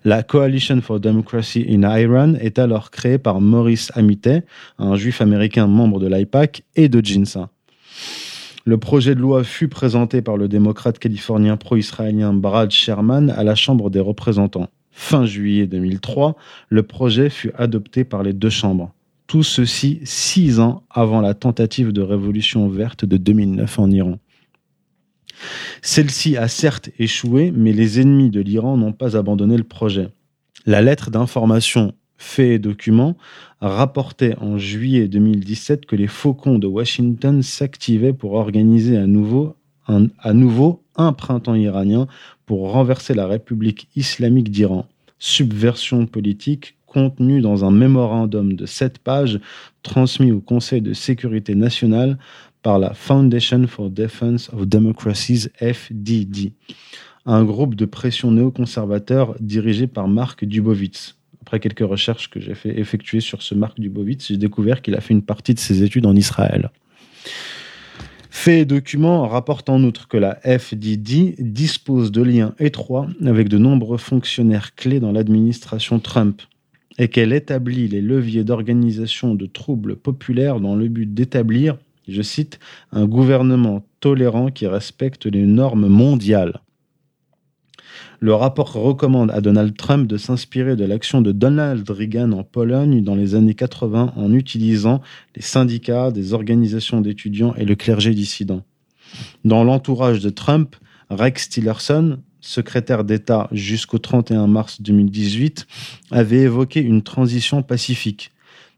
La 0.06 0.24
Coalition 0.24 0.82
for 0.82 1.00
Democracy 1.00 1.66
in 1.70 1.84
Iran 1.84 2.36
est 2.36 2.60
alors 2.60 2.92
créée 2.92 3.18
par 3.18 3.42
Maurice 3.42 3.92
Amitay, 3.96 4.44
un 4.78 4.96
juif 4.96 5.22
américain 5.22 5.68
membre 5.68 6.00
de 6.00 6.08
l'AIPAC 6.08 6.64
et 6.76 6.90
de 6.90 7.04
JINSA. 7.04 7.50
Le 8.66 8.78
projet 8.78 9.16
de 9.16 9.22
loi 9.22 9.46
fut 9.46 9.70
présenté 9.70 10.22
par 10.22 10.36
le 10.36 10.50
démocrate 10.50 11.00
californien 11.00 11.56
pro-israélien 11.56 12.34
Brad 12.34 12.70
Sherman 12.70 13.30
à 13.30 13.44
la 13.44 13.56
Chambre 13.56 13.90
des 13.90 14.02
représentants. 14.02 14.68
Fin 14.92 15.26
juillet 15.26 15.68
2003, 15.68 16.36
le 16.70 16.84
projet 16.84 17.30
fut 17.30 17.52
adopté 17.56 18.04
par 18.04 18.24
les 18.24 18.34
deux 18.34 18.50
chambres. 18.50 18.92
Tout 19.28 19.44
ceci 19.44 20.00
six 20.04 20.60
ans 20.60 20.84
avant 20.90 21.22
la 21.22 21.34
tentative 21.34 21.94
de 21.94 22.02
révolution 22.02 22.68
verte 22.68 23.06
de 23.06 23.16
2009 23.16 23.80
en 23.80 23.90
Iran. 23.90 24.20
Celle-ci 25.82 26.38
a 26.38 26.48
certes 26.48 26.90
échoué, 27.00 27.52
mais 27.56 27.74
les 27.74 28.00
ennemis 28.00 28.30
de 28.30 28.42
l'Iran 28.42 28.78
n'ont 28.78 28.94
pas 28.94 29.18
abandonné 29.18 29.58
le 29.58 29.64
projet. 29.64 30.10
La 30.66 30.82
lettre 30.82 31.12
d'information 31.12 31.94
Fait 32.18 32.56
et 32.56 32.60
documents 32.60 33.16
rapportait 33.62 34.36
en 34.40 34.58
juillet 34.58 35.08
2017 35.08 35.86
que 35.86 35.96
les 35.96 36.08
faucons 36.08 36.60
de 36.60 36.68
Washington 36.68 37.42
s'activaient 37.44 38.14
pour 38.14 38.34
organiser 38.34 38.98
à 38.98 39.08
nouveau 39.08 39.56
à 40.20 40.34
nouveau 40.34 40.84
un 40.98 41.14
printemps 41.14 41.56
iranien 41.56 42.08
pour 42.46 42.72
renverser 42.72 43.14
la 43.14 43.28
République 43.28 43.88
islamique 43.96 44.52
d'Iran. 44.52 44.86
Subversion 45.20 46.06
politique 46.06 46.76
contenue 46.86 47.42
dans 47.42 47.66
un 47.66 47.72
mémorandum 47.72 48.54
de 48.54 48.66
sept 48.66 49.00
pages 49.00 49.40
transmis 49.84 50.32
au 50.32 50.40
Conseil 50.40 50.82
de 50.82 50.94
sécurité 50.94 51.56
nationale 51.56 52.18
par 52.68 52.80
la 52.80 52.94
Foundation 52.94 53.66
for 53.66 53.90
Defense 53.90 54.50
of 54.52 54.68
Democracies, 54.68 55.48
FDD, 55.58 56.52
un 57.26 57.46
groupe 57.46 57.76
de 57.76 57.86
pression 57.86 58.30
néoconservateur 58.30 59.38
dirigé 59.40 59.88
par 59.88 60.10
Mark 60.10 60.44
Dubovitz. 60.44 61.16
Après 61.42 61.62
quelques 61.62 61.88
recherches 61.88 62.30
que 62.30 62.42
j'ai 62.42 62.56
fait 62.56 62.78
effectuer 62.78 63.22
sur 63.22 63.42
ce 63.42 63.56
Mark 63.56 63.80
Dubovitz, 63.80 64.28
j'ai 64.28 64.36
découvert 64.36 64.82
qu'il 64.82 64.96
a 64.96 65.00
fait 65.00 65.14
une 65.14 65.22
partie 65.22 65.54
de 65.54 65.60
ses 65.60 65.82
études 65.82 66.06
en 66.06 66.14
Israël. 66.14 66.70
Fait 68.30 68.60
et 68.60 68.66
documents 68.66 69.26
rapportent 69.30 69.70
en 69.70 69.82
outre 69.84 70.10
que 70.10 70.18
la 70.18 70.36
FDD 70.44 71.36
dispose 71.40 72.12
de 72.12 72.22
liens 72.22 72.54
étroits 72.60 73.08
avec 73.26 73.48
de 73.48 73.58
nombreux 73.58 73.98
fonctionnaires 73.98 74.76
clés 74.76 75.00
dans 75.00 75.14
l'administration 75.14 76.00
Trump 76.00 76.42
et 76.98 77.08
qu'elle 77.08 77.32
établit 77.32 77.88
les 77.88 78.02
leviers 78.02 78.44
d'organisation 78.44 79.36
de 79.36 79.46
troubles 79.46 79.96
populaires 79.96 80.60
dans 80.60 80.76
le 80.76 80.90
but 80.90 81.14
d'établir, 81.14 81.78
je 82.08 82.22
cite, 82.22 82.60
un 82.92 83.06
gouvernement 83.06 83.84
tolérant 84.00 84.50
qui 84.50 84.68
respecte 84.68 85.26
les 85.26 85.46
normes 85.46 85.88
mondiales. 85.88 86.62
Le 88.20 88.34
rapport 88.34 88.74
recommande 88.74 89.30
à 89.30 89.42
Donald 89.42 89.78
Trump 89.78 90.08
de 90.08 90.18
s'inspirer 90.18 90.76
de 90.76 90.86
l'action 90.86 91.22
de 91.22 91.32
Donald 91.32 91.88
Reagan 91.88 92.32
en 92.32 92.44
Pologne 92.44 93.04
dans 93.04 93.14
les 93.14 93.36
années 93.36 93.54
80 93.54 94.14
en 94.16 94.34
utilisant 94.34 95.02
les 95.36 95.44
syndicats, 95.44 96.12
des 96.12 96.34
organisations 96.34 97.02
d'étudiants 97.02 97.54
et 97.56 97.66
le 97.66 97.76
clergé 97.76 98.16
dissident. 98.16 98.64
Dans 99.46 99.64
l'entourage 99.64 100.20
de 100.20 100.30
Trump, 100.30 100.76
Rex 101.10 101.50
Tillerson, 101.50 102.20
secrétaire 102.42 103.04
d'État 103.04 103.48
jusqu'au 103.52 104.00
31 104.00 104.48
mars 104.48 104.82
2018, 104.82 105.68
avait 106.12 106.40
évoqué 106.40 106.82
une 106.82 107.04
transition 107.04 107.62
pacifique. 107.62 108.32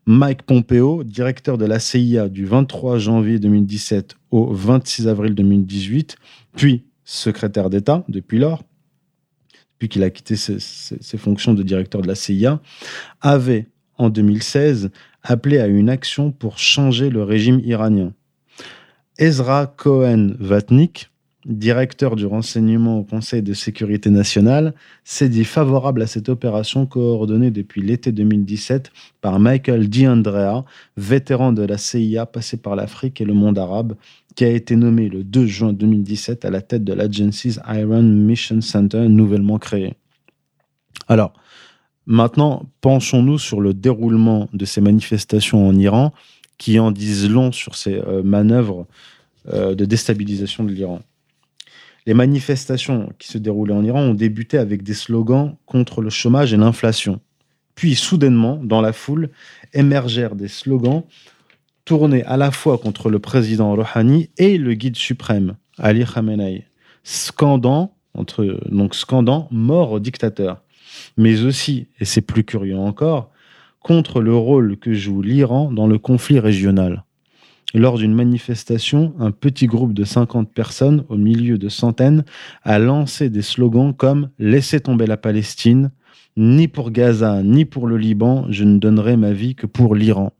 Mike 0.05 0.43
Pompeo, 0.43 1.03
directeur 1.03 1.57
de 1.57 1.65
la 1.65 1.79
CIA 1.79 2.29
du 2.29 2.45
23 2.45 2.97
janvier 2.97 3.39
2017 3.39 4.15
au 4.31 4.51
26 4.53 5.07
avril 5.07 5.35
2018, 5.35 6.17
puis 6.55 6.83
secrétaire 7.03 7.69
d'État 7.69 8.03
depuis 8.07 8.39
lors, 8.39 8.63
puis 9.77 9.89
qu'il 9.89 10.03
a 10.03 10.09
quitté 10.09 10.35
ses, 10.35 11.17
fonctions 11.17 11.53
de 11.53 11.63
directeur 11.63 12.01
de 12.01 12.07
la 12.07 12.15
CIA, 12.15 12.59
avait, 13.21 13.67
en 13.97 14.09
2016, 14.09 14.91
appelé 15.23 15.59
à 15.59 15.67
une 15.67 15.89
action 15.89 16.31
pour 16.31 16.57
changer 16.57 17.09
le 17.09 17.23
régime 17.23 17.59
iranien. 17.63 18.13
Ezra 19.17 19.67
Cohen-Vatnik, 19.67 21.09
directeur 21.49 22.15
du 22.15 22.27
renseignement 22.27 22.99
au 22.99 23.03
Conseil 23.03 23.41
de 23.41 23.53
sécurité 23.53 24.11
nationale, 24.11 24.75
s'est 25.03 25.29
dit 25.29 25.43
favorable 25.43 26.03
à 26.03 26.07
cette 26.07 26.29
opération 26.29 26.85
coordonnée 26.85 27.49
depuis 27.49 27.81
l'été 27.81 28.11
2017 28.11 28.91
par 29.19 29.39
Michael 29.39 29.89
D'Andrea, 29.89 30.63
vétéran 30.95 31.51
de 31.51 31.63
la 31.63 31.77
CIA 31.77 32.27
passé 32.27 32.57
par 32.57 32.75
l'Afrique 32.75 33.19
et 33.19 33.25
le 33.25 33.33
monde 33.33 33.57
arabe, 33.57 33.95
qui 34.35 34.45
a 34.45 34.49
été 34.49 34.75
nommé 34.75 35.09
le 35.09 35.23
2 35.23 35.47
juin 35.47 35.73
2017 35.73 36.45
à 36.45 36.51
la 36.51 36.61
tête 36.61 36.83
de 36.83 36.93
l'Agency's 36.93 37.59
Iron 37.67 38.03
Mission 38.03 38.61
Center 38.61 39.07
nouvellement 39.09 39.57
créé. 39.57 39.95
Alors, 41.07 41.33
maintenant, 42.05 42.69
penchons-nous 42.81 43.39
sur 43.39 43.59
le 43.59 43.73
déroulement 43.73 44.47
de 44.53 44.65
ces 44.65 44.81
manifestations 44.81 45.67
en 45.67 45.75
Iran 45.75 46.13
qui 46.59 46.77
en 46.77 46.91
disent 46.91 47.27
long 47.27 47.51
sur 47.51 47.75
ces 47.75 47.95
euh, 47.95 48.21
manœuvres 48.21 48.85
euh, 49.51 49.73
de 49.73 49.85
déstabilisation 49.85 50.63
de 50.63 50.71
l'Iran. 50.71 50.99
Les 52.05 52.13
manifestations 52.13 53.11
qui 53.19 53.27
se 53.27 53.37
déroulaient 53.37 53.73
en 53.73 53.83
Iran 53.83 54.01
ont 54.01 54.13
débuté 54.13 54.57
avec 54.57 54.83
des 54.83 54.93
slogans 54.93 55.55
contre 55.65 56.01
le 56.01 56.09
chômage 56.09 56.53
et 56.53 56.57
l'inflation. 56.57 57.19
Puis, 57.75 57.95
soudainement, 57.95 58.59
dans 58.63 58.81
la 58.81 58.93
foule, 58.93 59.29
émergèrent 59.73 60.35
des 60.35 60.47
slogans 60.47 61.03
tourné 61.85 62.23
à 62.25 62.37
la 62.37 62.51
fois 62.51 62.77
contre 62.77 63.09
le 63.09 63.19
président 63.19 63.73
Rouhani 63.73 64.29
et 64.37 64.57
le 64.57 64.75
guide 64.75 64.95
suprême, 64.95 65.55
Ali 65.79 66.05
Khamenei, 66.05 66.65
scandant, 67.03 67.95
entre, 68.13 68.59
donc 68.69 68.93
scandant 68.93 69.47
mort 69.49 69.93
au 69.93 69.99
dictateur, 69.99 70.61
mais 71.17 71.41
aussi, 71.41 71.87
et 71.99 72.05
c'est 72.05 72.21
plus 72.21 72.43
curieux 72.43 72.77
encore, 72.77 73.31
contre 73.79 74.21
le 74.21 74.35
rôle 74.35 74.77
que 74.77 74.93
joue 74.93 75.21
l'Iran 75.21 75.71
dans 75.71 75.87
le 75.87 75.97
conflit 75.97 76.39
régional. 76.39 77.05
Lors 77.75 77.99
d'une 77.99 78.15
manifestation, 78.15 79.13
un 79.19 79.29
petit 79.29 79.67
groupe 79.67 79.93
de 79.93 80.03
50 80.03 80.51
personnes, 80.51 81.05
au 81.07 81.17
milieu 81.17 81.59
de 81.59 81.69
centaines, 81.69 82.25
a 82.63 82.79
lancé 82.79 83.29
des 83.29 83.43
slogans 83.43 83.93
comme 83.93 84.29
Laissez 84.39 84.79
tomber 84.79 85.05
la 85.05 85.17
Palestine, 85.17 85.91
ni 86.35 86.67
pour 86.67 86.89
Gaza, 86.89 87.43
ni 87.43 87.65
pour 87.65 87.85
le 87.85 87.97
Liban, 87.97 88.47
je 88.49 88.63
ne 88.63 88.79
donnerai 88.79 89.17
ma 89.17 89.33
vie 89.33 89.53
que 89.53 89.67
pour 89.67 89.93
l'Iran. 89.93 90.33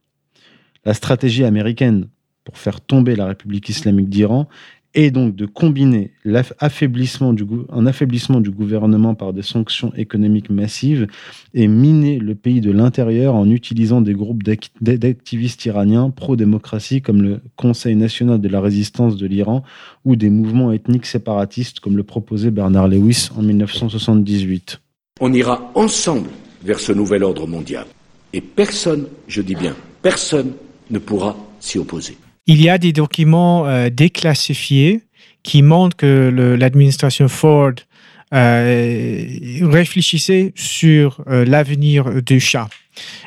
La 0.86 0.96
stratégie 0.96 1.44
américaine 1.44 2.08
pour 2.46 2.58
faire 2.58 2.82
tomber 2.82 3.16
la 3.16 3.28
République 3.28 3.70
islamique 3.70 4.10
d'Iran 4.10 4.48
est 4.94 5.12
donc 5.12 5.36
de 5.36 5.46
combiner 5.46 6.12
un 6.26 6.36
affaiblissement 6.60 7.34
du 7.34 8.52
gouvernement 8.52 9.16
par 9.16 9.34
des 9.34 9.42
sanctions 9.42 9.94
économiques 9.96 10.50
massives 10.50 11.08
et 11.54 11.68
miner 11.68 12.18
le 12.18 12.36
pays 12.36 12.62
de 12.62 12.72
l'intérieur 12.72 13.36
en 13.36 13.50
utilisant 13.50 14.02
des 14.02 14.14
groupes 14.14 14.44
d'activistes 14.82 15.66
iraniens 15.66 16.10
pro-démocratie 16.10 17.02
comme 17.02 17.22
le 17.22 17.42
Conseil 17.56 17.96
national 17.96 18.42
de 18.42 18.50
la 18.50 18.62
résistance 18.62 19.18
de 19.18 19.28
l'Iran 19.28 19.64
ou 20.06 20.16
des 20.16 20.30
mouvements 20.30 20.72
ethniques 20.72 21.06
séparatistes 21.06 21.80
comme 21.80 21.98
le 21.98 22.04
proposait 22.04 22.52
Bernard 22.52 22.88
Lewis 22.88 23.30
en 23.38 23.44
1978. 23.44 24.82
On 25.22 25.34
ira 25.34 25.72
ensemble 25.76 26.30
vers 26.64 26.80
ce 26.80 26.92
nouvel 26.92 27.24
ordre 27.24 27.48
mondial. 27.48 27.86
Et 28.34 28.42
personne, 28.42 29.08
je 29.28 29.42
dis 29.42 29.56
bien, 29.56 29.76
personne 30.02 30.54
ne 30.90 31.00
pourra 31.00 31.36
s'y 31.60 31.78
opposer. 31.78 32.18
Il 32.50 32.64
y 32.64 32.68
a 32.68 32.80
des 32.80 32.94
documents 32.94 33.68
euh, 33.68 33.92
déclassifiés 33.92 35.04
qui 35.44 35.62
montrent 35.62 35.96
que 35.96 36.56
l'administration 36.60 37.28
Ford 37.28 37.74
euh, 38.34 39.24
réfléchissait 39.62 40.52
sur 40.56 41.22
euh, 41.28 41.46
l'avenir 41.46 42.24
du 42.24 42.40
chat. 42.40 42.68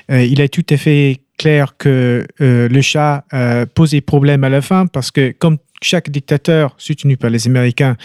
il 0.09 0.41
est 0.41 0.49
tout 0.49 0.67
à 0.71 0.77
fait 0.77 1.21
clair 1.39 1.77
que 1.79 2.27
le 2.41 2.81
chat 2.81 3.25
posait 3.75 4.01
problème 4.01 4.43
à 4.43 4.49
la 4.49 4.61
fin 4.61 4.87
parce 4.87 5.13
que 5.13 5.31
comme 5.31 5.59
chaque 5.83 6.11
dictateur 6.11 6.75
soutenu 6.79 7.17
par 7.17 7.31
les 7.31 7.47
Américains, 7.47 7.97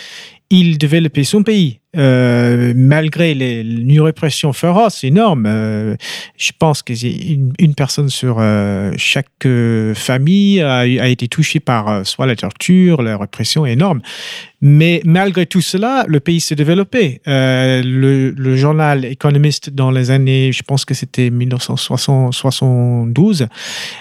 il 0.49 0.77
développait 0.77 1.23
son 1.23 1.43
pays. 1.43 1.79
Euh, 1.97 2.73
malgré 2.75 3.33
les, 3.33 3.61
une 3.61 4.01
répression 4.01 4.53
féroce 4.53 5.03
énorme, 5.03 5.45
euh, 5.47 5.95
je 6.37 6.51
pense 6.57 6.83
que 6.83 6.93
une, 6.93 7.53
une 7.57 7.73
personne 7.73 8.09
sur 8.09 8.37
euh, 8.39 8.91
chaque 8.97 9.47
famille 9.95 10.61
a, 10.61 10.85
été 10.85 11.27
touchée 11.27 11.59
par 11.59 12.05
soit 12.05 12.27
la 12.27 12.35
torture, 12.35 13.01
la 13.01 13.17
répression 13.17 13.65
énorme. 13.65 14.01
Mais 14.61 15.01
malgré 15.05 15.45
tout 15.45 15.61
cela, 15.61 16.05
le 16.07 16.19
pays 16.19 16.39
s'est 16.39 16.55
développé. 16.55 17.21
Le, 17.25 18.31
le, 18.31 18.55
journal 18.55 19.05
Economist 19.05 19.69
dans 19.69 19.91
les 19.91 20.11
années, 20.11 20.51
je 20.51 20.63
pense 20.63 20.83
que 20.83 20.93
c'était 20.93 21.29
1972, 21.29 23.47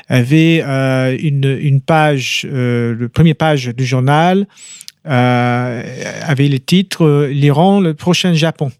avait 0.08 0.60
une, 0.60 1.58
une 1.60 1.80
page, 1.82 2.46
le 2.50 3.08
premier 3.12 3.34
page 3.34 3.65
du 3.68 3.84
journal 3.84 4.46
euh, 5.06 5.82
avait 6.22 6.48
le 6.48 6.58
titre 6.58 7.04
euh, 7.04 7.26
L'Iran, 7.28 7.80
le 7.80 7.94
prochain 7.94 8.34
Japon. 8.34 8.72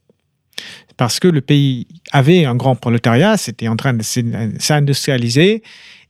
Parce 0.96 1.20
que 1.20 1.28
le 1.28 1.40
pays 1.40 1.86
avait 2.10 2.44
un 2.44 2.56
grand 2.56 2.74
prolétariat, 2.74 3.36
c'était 3.36 3.68
en 3.68 3.76
train 3.76 3.92
de 3.92 4.02
s'industrialiser, 4.02 5.62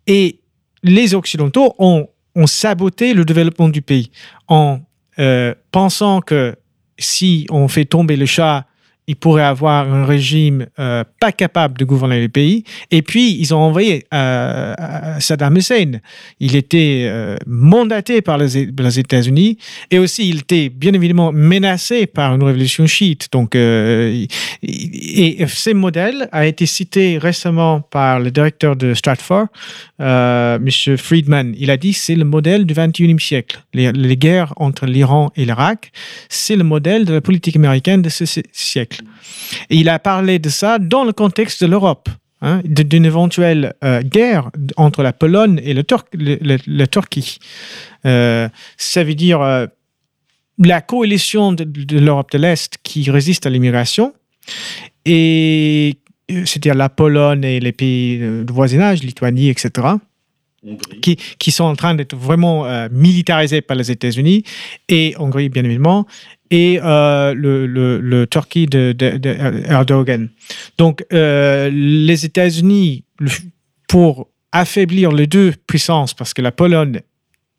et 0.06 0.40
les 0.82 1.14
Occidentaux 1.14 1.74
ont, 1.78 2.08
saboté 2.44 3.14
le 3.14 3.24
développement 3.24 3.70
du 3.70 3.80
pays 3.80 4.10
en 4.46 4.80
euh, 5.18 5.54
pensant 5.72 6.20
que 6.20 6.54
si 6.98 7.46
on 7.50 7.66
fait 7.66 7.86
tomber 7.86 8.16
le 8.16 8.26
chat, 8.26 8.66
il 9.08 9.16
pourrait 9.16 9.44
avoir 9.44 9.92
un 9.92 10.04
régime 10.04 10.66
euh, 10.78 11.04
pas 11.20 11.30
capable 11.30 11.78
de 11.78 11.84
gouverner 11.84 12.20
le 12.20 12.28
pays. 12.28 12.64
Et 12.90 13.02
puis, 13.02 13.36
ils 13.38 13.54
ont 13.54 13.58
envoyé 13.58 14.04
euh, 14.12 14.74
Saddam 15.20 15.56
Hussein. 15.56 16.00
Il 16.40 16.56
était 16.56 17.06
euh, 17.08 17.36
mandaté 17.46 18.20
par 18.20 18.36
les, 18.38 18.58
États-Unis 18.98 19.58
et 19.90 19.98
aussi 19.98 20.28
il 20.28 20.38
était 20.38 20.68
bien 20.68 20.92
évidemment 20.92 21.32
menacé 21.32 22.06
par 22.06 22.34
une 22.34 22.42
révolution 22.42 22.86
chiite. 22.86 23.28
Donc, 23.32 23.54
et, 23.54 24.28
ce 24.62 25.70
modèle 25.70 26.28
a 26.32 26.46
été 26.46 26.66
cité 26.66 27.18
récemment 27.18 27.80
par 27.80 28.20
le 28.20 28.30
directeur 28.30 28.76
de 28.76 28.94
Stratfor, 28.94 29.46
M. 29.98 30.68
Friedman. 30.96 31.54
Il 31.58 31.70
a 31.70 31.76
dit 31.76 31.92
c'est 31.92 32.14
le 32.14 32.24
modèle 32.24 32.64
du 32.64 32.74
21e 32.74 33.18
siècle. 33.18 33.62
Les, 33.74 33.92
les 33.92 34.16
guerres 34.16 34.54
entre 34.56 34.86
l'Iran 34.86 35.30
et 35.36 35.44
l'Irak, 35.44 35.92
c'est 36.28 36.56
le 36.56 36.64
modèle 36.64 37.04
de 37.04 37.14
la 37.14 37.20
politique 37.20 37.56
américaine 37.56 38.02
de 38.02 38.08
ce 38.08 38.24
siècle. 38.52 38.95
Et 39.70 39.76
il 39.76 39.88
a 39.88 39.98
parlé 39.98 40.38
de 40.38 40.48
ça 40.48 40.78
dans 40.78 41.04
le 41.04 41.12
contexte 41.12 41.62
de 41.62 41.68
l'Europe, 41.68 42.08
hein, 42.42 42.60
d'une 42.64 43.04
éventuelle 43.04 43.74
euh, 43.84 44.02
guerre 44.02 44.50
entre 44.76 45.02
la 45.02 45.12
Pologne 45.12 45.60
et 45.62 45.74
le, 45.74 45.82
Turquie. 46.86 47.38
Euh, 48.04 48.48
ça 48.76 49.04
veut 49.04 49.14
dire, 49.14 49.40
euh, 49.40 49.66
la 50.58 50.80
coalition 50.80 51.52
de, 51.52 51.98
l'Europe 51.98 52.30
de 52.32 52.38
l'Est 52.38 52.78
qui 52.82 53.10
résiste 53.10 53.46
à 53.46 53.50
l'immigration 53.50 54.14
et 55.04 55.96
c'est-à-dire 56.28 56.74
la 56.74 56.88
Pologne 56.88 57.44
et 57.44 57.60
les 57.60 57.72
pays 57.72 58.18
de 58.18 58.52
voisinage, 58.52 59.02
Lituanie, 59.02 59.48
etc., 59.48 59.88
qui, 61.00 61.14
qui, 61.38 61.52
sont 61.52 61.62
en 61.62 61.76
train 61.76 61.94
d'être 61.94 62.16
vraiment 62.16 62.66
militarisés 62.90 63.60
par 63.60 63.76
les 63.76 63.92
États-Unis 63.92 64.42
et 64.88 65.14
Hongrie, 65.18 65.48
bien 65.48 65.62
évidemment, 65.62 66.04
et 66.50 66.80
euh, 66.82 67.34
le, 67.34 67.66
le, 67.66 68.00
le, 68.00 68.26
Turquie 68.26 68.66
de, 68.66 68.94
Erdogan. 69.68 70.28
Donc, 70.78 71.04
euh, 71.12 71.70
les 71.72 72.24
États-Unis, 72.24 73.04
pour 73.88 74.28
affaiblir 74.52 75.12
les 75.12 75.26
deux 75.26 75.52
puissances, 75.66 76.14
parce 76.14 76.34
que 76.34 76.42
la 76.42 76.52
Pologne 76.52 77.00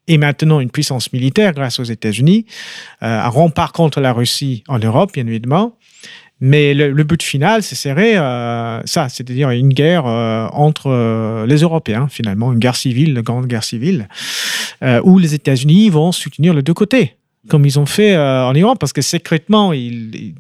est 0.08 0.18
maintenant 0.18 0.60
une 0.60 0.72
puissance 0.72 1.12
militaire 1.12 1.54
grâce 1.54 1.80
aux 1.80 1.84
États-Unis, 1.84 2.46
un 3.02 3.28
rempart 3.28 3.74
contre 3.74 4.00
la 4.00 4.14
Russie 4.14 4.64
en 4.68 4.80
Europe, 4.80 5.12
bien 5.14 5.28
évidemment, 5.28 5.78
mais 6.40 6.76
le, 6.76 7.04
but 7.04 7.24
final, 7.24 7.64
c'est 7.64 7.76
serré 7.76 8.16
euh, 8.16 8.80
ça, 8.86 9.10
c'est-à-dire 9.10 9.50
une 9.50 9.74
guerre 9.74 10.06
euh, 10.06 10.48
entre 10.54 10.88
euh, 10.88 11.48
les 11.48 11.58
Européens, 11.58 12.08
finalement, 12.10 12.54
une 12.54 12.60
guerre 12.60 12.76
civile, 12.76 13.10
une 13.10 13.22
grande 13.22 13.48
guerre 13.48 13.64
civile, 13.64 14.08
où 15.04 15.18
les 15.18 15.34
États-Unis 15.34 15.90
vont 15.90 16.12
soutenir 16.12 16.54
les 16.54 16.62
deux 16.62 16.74
côtés 16.76 17.16
comme 17.50 17.66
ils 17.66 17.80
ont 17.80 17.86
fait 17.86 18.16
euh, 18.16 18.46
en 18.46 18.54
Iran, 18.56 18.76
parce 18.76 18.94
que 18.94 19.02
secrètement, 19.02 19.74
ils, 19.74 20.36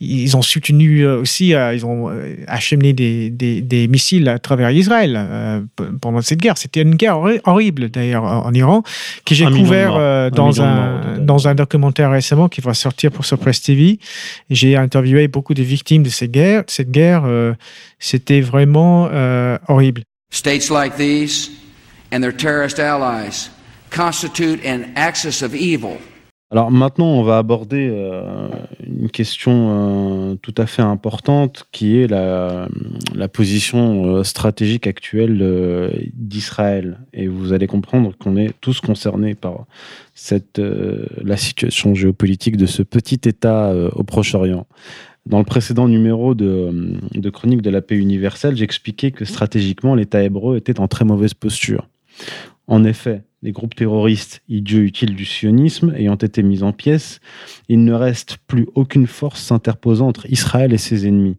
ils, 0.00 0.36
ont 0.36 0.42
soutenu 0.42 1.00
euh, 1.00 1.20
aussi, 1.20 1.54
euh, 1.54 1.74
ils 1.74 1.84
ont 1.84 2.10
acheminé 2.46 2.92
des, 2.92 3.30
des, 3.30 3.88
missiles 3.88 4.28
à 4.28 4.38
travers 4.38 4.70
Israël 4.70 5.66
pendant 6.00 6.20
cette 6.22 6.40
guerre. 6.40 6.56
C'était 6.56 6.82
une 6.82 6.94
guerre 6.94 7.18
horrible, 7.44 7.90
d'ailleurs, 7.90 8.24
en 8.24 8.52
Iran, 8.54 8.82
que 9.24 9.34
j'ai 9.34 9.46
couvert 9.46 10.30
dans, 10.30 10.62
un, 10.62 11.18
dans 11.18 11.48
un 11.48 11.54
documentaire 11.54 12.10
récemment 12.10 12.48
qui 12.48 12.60
va 12.60 12.74
sortir 12.74 13.10
pour 13.10 13.24
sur 13.24 13.38
Press 13.38 13.62
TV. 13.62 13.98
J'ai 14.50 14.76
interviewé 14.76 15.28
beaucoup 15.28 15.54
de 15.54 15.62
victimes 15.62 16.02
de 16.02 16.08
cette 16.08 16.30
guerre. 16.30 16.64
Cette 16.66 16.90
guerre, 16.90 17.24
c'était 17.98 18.40
vraiment 18.40 19.08
horrible. 19.68 20.02
States 20.30 20.70
like 20.70 20.96
these 20.96 21.50
and 22.10 22.20
their 22.20 22.32
terrorist 22.32 22.80
allies 22.80 23.50
constitute 23.94 24.60
an 24.66 24.82
axis 24.96 25.42
of 25.42 25.54
evil. 25.54 25.98
Alors 26.50 26.70
maintenant, 26.70 27.06
on 27.06 27.22
va 27.22 27.38
aborder 27.38 27.88
euh, 27.90 28.48
une 28.86 29.10
question 29.10 30.32
euh, 30.32 30.34
tout 30.36 30.54
à 30.56 30.66
fait 30.66 30.82
importante 30.82 31.66
qui 31.72 31.98
est 31.98 32.06
la, 32.06 32.68
position 33.32 34.06
euh, 34.06 34.22
stratégique 34.22 34.86
actuelle 34.86 36.10
d'Israël. 36.12 37.00
Et 37.12 37.26
vous 37.26 37.52
allez 37.52 37.66
comprendre 37.66 38.12
qu'on 38.16 38.36
est 38.36 38.52
tous 38.60 38.80
concernés 38.80 39.34
par 39.34 39.66
cette, 40.14 40.60
la 40.60 41.36
situation 41.36 41.94
géopolitique 41.94 42.56
de 42.56 42.66
ce 42.66 42.82
petit 42.82 43.20
État 43.24 43.74
au 43.94 44.04
Proche-Orient. 44.04 44.66
Dans 45.26 45.38
le 45.38 45.44
précédent 45.44 45.88
numéro 45.88 46.34
de, 46.34 46.98
de 47.14 47.30
Chronique 47.30 47.62
de 47.62 47.70
la 47.70 47.80
paix 47.80 47.96
universelle, 47.96 48.56
j'expliquais 48.56 49.10
que 49.10 49.24
stratégiquement, 49.24 49.94
l'État 49.94 50.22
hébreu 50.22 50.56
était 50.56 50.78
en 50.78 50.86
très 50.86 51.04
mauvaise 51.04 51.34
posture. 51.34 51.88
En 52.66 52.84
effet, 52.84 53.22
les 53.44 53.52
groupes 53.52 53.74
terroristes 53.74 54.42
idiots 54.48 54.80
utiles 54.80 55.14
du 55.14 55.26
sionisme 55.26 55.92
ayant 55.94 56.16
été 56.16 56.42
mis 56.42 56.62
en 56.62 56.72
pièces, 56.72 57.20
il 57.68 57.84
ne 57.84 57.92
reste 57.92 58.38
plus 58.46 58.66
aucune 58.74 59.06
force 59.06 59.42
s'interposant 59.42 60.08
entre 60.08 60.26
Israël 60.30 60.72
et 60.72 60.78
ses 60.78 61.06
ennemis. 61.06 61.36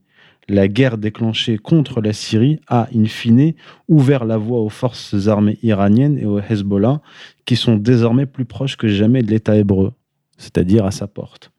La 0.48 0.68
guerre 0.68 1.00
déclenchée 1.00 1.58
contre 1.58 2.02
la 2.02 2.14
Syrie 2.14 2.60
a, 2.68 2.88
in 2.96 3.06
fine, 3.06 3.54
ouvert 3.88 4.24
la 4.24 4.38
voie 4.38 4.60
aux 4.60 4.70
forces 4.70 5.28
armées 5.28 5.58
iraniennes 5.64 6.20
et 6.20 6.26
au 6.26 6.40
Hezbollah, 6.40 7.02
qui 7.46 7.56
sont 7.56 7.76
désormais 7.76 8.28
plus 8.28 8.46
proches 8.46 8.78
que 8.78 8.88
jamais 8.88 9.24
de 9.24 9.32
l'État 9.32 9.58
hébreu, 9.58 9.92
c'est-à-dire 10.38 10.86
à 10.86 10.92
sa 10.92 11.08
porte. 11.08 11.52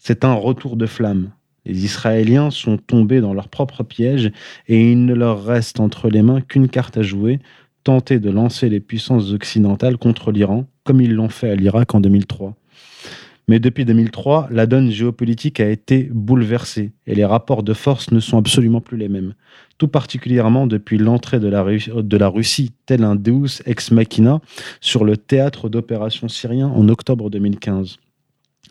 C'est 0.00 0.24
un 0.24 0.34
retour 0.34 0.76
de 0.76 0.86
flamme. 0.86 1.30
Les 1.64 1.84
Israéliens 1.84 2.50
sont 2.50 2.76
tombés 2.76 3.20
dans 3.20 3.34
leur 3.34 3.48
propre 3.48 3.84
piège 3.84 4.32
et 4.66 4.90
il 4.90 5.04
ne 5.04 5.14
leur 5.14 5.44
reste 5.44 5.78
entre 5.78 6.08
les 6.08 6.22
mains 6.22 6.40
qu'une 6.40 6.68
carte 6.68 6.96
à 6.96 7.02
jouer, 7.02 7.38
tenter 7.86 8.18
de 8.18 8.30
lancer 8.30 8.68
les 8.68 8.80
puissances 8.80 9.30
occidentales 9.30 9.96
contre 9.96 10.32
l'Iran, 10.32 10.66
comme 10.82 11.00
ils 11.00 11.14
l'ont 11.14 11.28
fait 11.28 11.50
à 11.50 11.54
l'Irak 11.54 11.94
en 11.94 12.00
2003. 12.00 12.56
Mais 13.46 13.60
depuis 13.60 13.84
2003, 13.84 14.48
la 14.50 14.66
donne 14.66 14.90
géopolitique 14.90 15.60
a 15.60 15.68
été 15.68 16.10
bouleversée 16.12 16.90
et 17.06 17.14
les 17.14 17.24
rapports 17.24 17.62
de 17.62 17.74
force 17.74 18.10
ne 18.10 18.18
sont 18.18 18.38
absolument 18.38 18.80
plus 18.80 18.96
les 18.96 19.08
mêmes. 19.08 19.34
Tout 19.78 19.86
particulièrement 19.86 20.66
depuis 20.66 20.98
l'entrée 20.98 21.38
de 21.38 21.46
la, 21.46 22.28
Russie, 22.28 22.72
tel 22.86 23.04
un 23.04 23.14
Deus 23.14 23.62
ex 23.66 23.92
machina, 23.92 24.40
sur 24.80 25.04
le 25.04 25.16
théâtre 25.16 25.68
d'opérations 25.68 26.26
syrien 26.26 26.66
en 26.66 26.88
octobre 26.88 27.30
2015. 27.30 27.98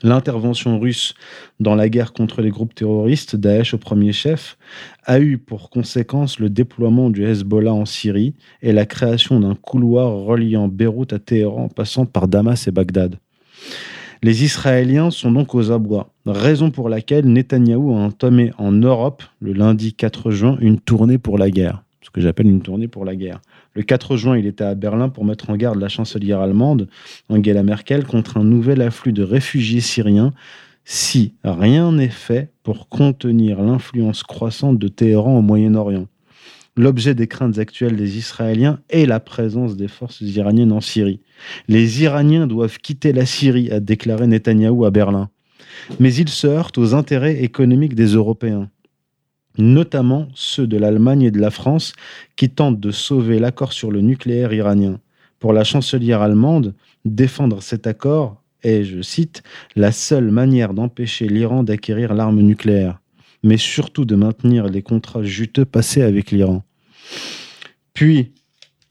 L'intervention 0.03 0.79
russe 0.79 1.13
dans 1.60 1.75
la 1.75 1.88
guerre 1.88 2.13
contre 2.13 2.41
les 2.41 2.49
groupes 2.49 2.75
terroristes, 2.75 3.36
Daesh 3.36 3.73
au 3.73 3.77
premier 3.77 4.12
chef, 4.12 4.58
a 5.05 5.19
eu 5.19 5.38
pour 5.38 5.69
conséquence 5.69 6.39
le 6.39 6.49
déploiement 6.49 7.10
du 7.10 7.25
Hezbollah 7.25 7.73
en 7.73 7.86
Syrie 7.86 8.34
et 8.62 8.73
la 8.73 8.86
création 8.86 9.39
d'un 9.39 9.55
couloir 9.55 10.12
reliant 10.12 10.67
Beyrouth 10.67 11.13
à 11.13 11.19
Téhéran 11.19 11.69
passant 11.69 12.05
par 12.05 12.27
Damas 12.27 12.67
et 12.67 12.71
Bagdad. 12.71 13.19
Les 14.21 14.43
Israéliens 14.43 15.12
sont 15.12 15.31
donc 15.31 15.55
aux 15.55 15.71
abois, 15.71 16.10
raison 16.25 16.71
pour 16.71 16.89
laquelle 16.89 17.27
Netanyahou 17.27 17.93
a 17.93 17.97
entamé 17.97 18.51
en 18.58 18.71
Europe, 18.71 19.23
le 19.39 19.53
lundi 19.53 19.93
4 19.93 20.31
juin, 20.31 20.58
une 20.62 20.79
tournée 20.79 21.17
pour 21.17 21.38
la 21.38 21.51
guerre, 21.51 21.84
ce 22.06 22.12
que 22.12 22.22
j'appelle 22.22 22.48
une 22.48 22.62
tournée 22.62 22.88
pour 22.88 23.04
la 23.04 23.15
guerre. 23.15 23.41
Le 23.74 23.82
4 23.82 24.15
juin, 24.15 24.38
il 24.38 24.46
était 24.46 24.63
à 24.63 24.76
Berlin 24.76 25.10
pour 25.10 25.26
mettre 25.26 25.50
en 25.50 25.56
garde 25.56 25.80
la 25.80 25.89
chancelière 25.89 26.39
allemande, 26.39 26.88
Angela 27.30 27.63
Merkel, 27.63 28.06
contre 28.06 28.38
un 28.38 28.44
nouvel 28.44 28.82
afflux 28.82 29.12
de 29.12 29.24
réfugiés 29.24 29.82
syriens 29.82 30.32
si 30.84 31.34
rien 31.44 31.91
n'est 31.91 32.10
fait 32.10 32.52
pour 32.62 32.89
contenir 32.89 33.60
l'influence 33.63 34.22
croissante 34.22 34.78
de 34.78 34.88
Téhéran 34.88 35.39
au 35.39 35.41
Moyen-Orient. 35.41 36.06
L'objet 36.78 37.15
des 37.15 37.26
craintes 37.26 37.58
actuelles 37.58 37.96
des 37.96 38.18
Israéliens 38.20 38.80
est 38.89 39.08
la 39.08 39.20
présence 39.20 39.76
des 39.76 39.88
forces 39.88 40.22
iraniennes 40.22 40.74
en 40.74 40.82
Syrie. 40.82 41.22
Les 41.68 42.04
Iraniens 42.04 42.46
doivent 42.46 42.78
quitter 42.78 43.13
la 43.13 43.26
Syrie, 43.26 43.72
a 43.72 43.80
déclaré 43.80 44.28
Netanyahou 44.28 44.86
à 44.86 44.91
Berlin. 44.91 45.30
Mais 46.00 46.13
ils 46.13 46.30
se 46.30 46.46
heurtent 46.46 46.78
aux 46.78 46.94
intérêts 46.94 47.44
économiques 47.44 47.96
des 47.96 48.13
Européens 48.13 48.70
notamment 49.58 50.28
ceux 50.34 50.68
de 50.68 50.78
l'Allemagne 50.78 51.24
et 51.24 51.32
de 51.32 51.39
la 51.39 51.52
France, 51.52 51.94
qui 52.36 52.50
tentent 52.50 52.80
de 52.80 52.91
sauver 52.91 53.39
l'accord 53.39 53.74
sur 53.74 53.91
le 53.91 54.02
nucléaire 54.02 54.54
iranien. 54.54 55.00
Pour 55.39 55.54
la 55.54 55.63
chancelière 55.63 56.22
allemande, 56.22 56.74
défendre 57.04 57.62
cet 57.62 57.88
accord 57.88 58.41
est, 58.63 58.84
je 58.84 59.02
cite, 59.02 59.44
la 59.76 59.91
seule 59.91 60.32
manière 60.32 60.74
d'empêcher 60.74 61.28
l'Iran 61.28 61.63
d'acquérir 61.63 62.13
l'arme 62.13 62.41
nucléaire, 62.41 63.00
mais 63.44 63.58
surtout 63.58 64.06
de 64.06 64.15
maintenir 64.15 64.68
les 64.68 64.82
contrats 64.82 65.24
juteux 65.24 65.65
passés 65.65 66.02
avec 66.02 66.32
l'Iran. 66.32 66.63
Puis, 67.94 68.32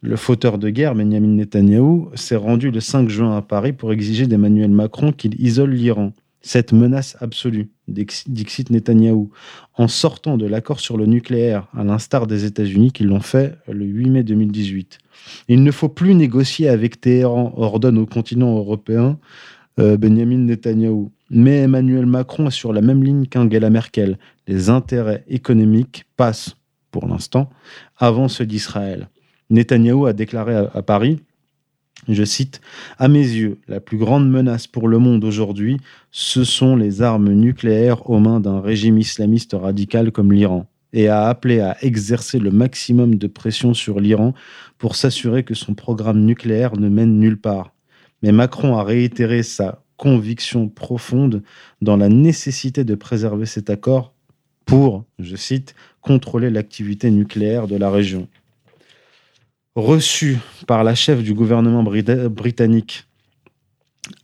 le 0.00 0.16
fauteur 0.16 0.58
de 0.58 0.68
guerre, 0.68 0.94
Benjamin 0.94 1.28
Netanyahou, 1.28 2.10
s'est 2.14 2.36
rendu 2.36 2.70
le 2.70 2.80
5 2.80 3.08
juin 3.08 3.36
à 3.36 3.42
Paris 3.42 3.72
pour 3.72 3.92
exiger 3.92 4.26
d'Emmanuel 4.26 4.70
Macron 4.70 5.12
qu'il 5.12 5.40
isole 5.40 5.72
l'Iran 5.72 6.12
cette 6.44 6.72
menace 6.72 7.16
absolue, 7.20 7.70
dixit 7.88 8.70
Netanyahou, 8.70 9.30
en 9.76 9.88
sortant 9.88 10.36
de 10.36 10.46
l'accord 10.46 10.80
sur 10.80 10.96
le 10.96 11.06
nucléaire, 11.06 11.68
à 11.76 11.84
l'instar 11.84 12.26
des 12.26 12.44
États-Unis 12.44 12.92
qui 12.92 13.04
l'ont 13.04 13.20
fait 13.20 13.56
le 13.68 13.84
8 13.84 14.10
mai 14.10 14.22
2018. 14.22 14.98
Il 15.48 15.62
ne 15.62 15.70
faut 15.70 15.88
plus 15.88 16.14
négocier 16.14 16.68
avec 16.68 17.00
Téhéran, 17.00 17.52
ordonne 17.56 17.98
au 17.98 18.06
continent 18.06 18.56
européen 18.56 19.18
euh, 19.78 19.96
Benjamin 19.96 20.38
Netanyahou. 20.38 21.10
Mais 21.30 21.58
Emmanuel 21.58 22.06
Macron 22.06 22.48
est 22.48 22.52
sur 22.52 22.72
la 22.72 22.80
même 22.80 23.02
ligne 23.02 23.26
qu'Angela 23.26 23.70
Merkel. 23.70 24.18
Les 24.46 24.70
intérêts 24.70 25.24
économiques 25.28 26.04
passent, 26.16 26.56
pour 26.90 27.06
l'instant, 27.06 27.50
avant 27.96 28.28
ceux 28.28 28.46
d'Israël. 28.46 29.08
Netanyahou 29.50 30.06
a 30.06 30.12
déclaré 30.12 30.54
à 30.54 30.82
Paris 30.82 31.20
je 32.08 32.24
cite, 32.24 32.60
À 32.98 33.08
mes 33.08 33.20
yeux, 33.20 33.58
la 33.68 33.80
plus 33.80 33.96
grande 33.96 34.30
menace 34.30 34.66
pour 34.66 34.88
le 34.88 34.98
monde 34.98 35.24
aujourd'hui, 35.24 35.78
ce 36.10 36.44
sont 36.44 36.76
les 36.76 37.02
armes 37.02 37.32
nucléaires 37.32 38.08
aux 38.10 38.18
mains 38.18 38.40
d'un 38.40 38.60
régime 38.60 38.98
islamiste 38.98 39.56
radical 39.58 40.12
comme 40.12 40.32
l'Iran, 40.32 40.66
et 40.92 41.08
a 41.08 41.28
appelé 41.28 41.60
à 41.60 41.76
exercer 41.82 42.38
le 42.38 42.50
maximum 42.50 43.16
de 43.16 43.26
pression 43.26 43.74
sur 43.74 44.00
l'Iran 44.00 44.34
pour 44.78 44.96
s'assurer 44.96 45.42
que 45.42 45.54
son 45.54 45.74
programme 45.74 46.24
nucléaire 46.24 46.76
ne 46.76 46.88
mène 46.88 47.18
nulle 47.18 47.40
part. 47.40 47.72
Mais 48.22 48.32
Macron 48.32 48.76
a 48.76 48.84
réitéré 48.84 49.42
sa 49.42 49.82
conviction 49.96 50.68
profonde 50.68 51.42
dans 51.80 51.96
la 51.96 52.08
nécessité 52.08 52.84
de 52.84 52.94
préserver 52.94 53.46
cet 53.46 53.70
accord 53.70 54.12
pour, 54.66 55.04
je 55.18 55.36
cite, 55.36 55.74
contrôler 56.00 56.50
l'activité 56.50 57.10
nucléaire 57.10 57.66
de 57.66 57.76
la 57.76 57.90
région 57.90 58.28
reçu 59.74 60.38
par 60.66 60.84
la 60.84 60.94
chef 60.94 61.22
du 61.22 61.34
gouvernement 61.34 61.82
britannique 61.82 63.04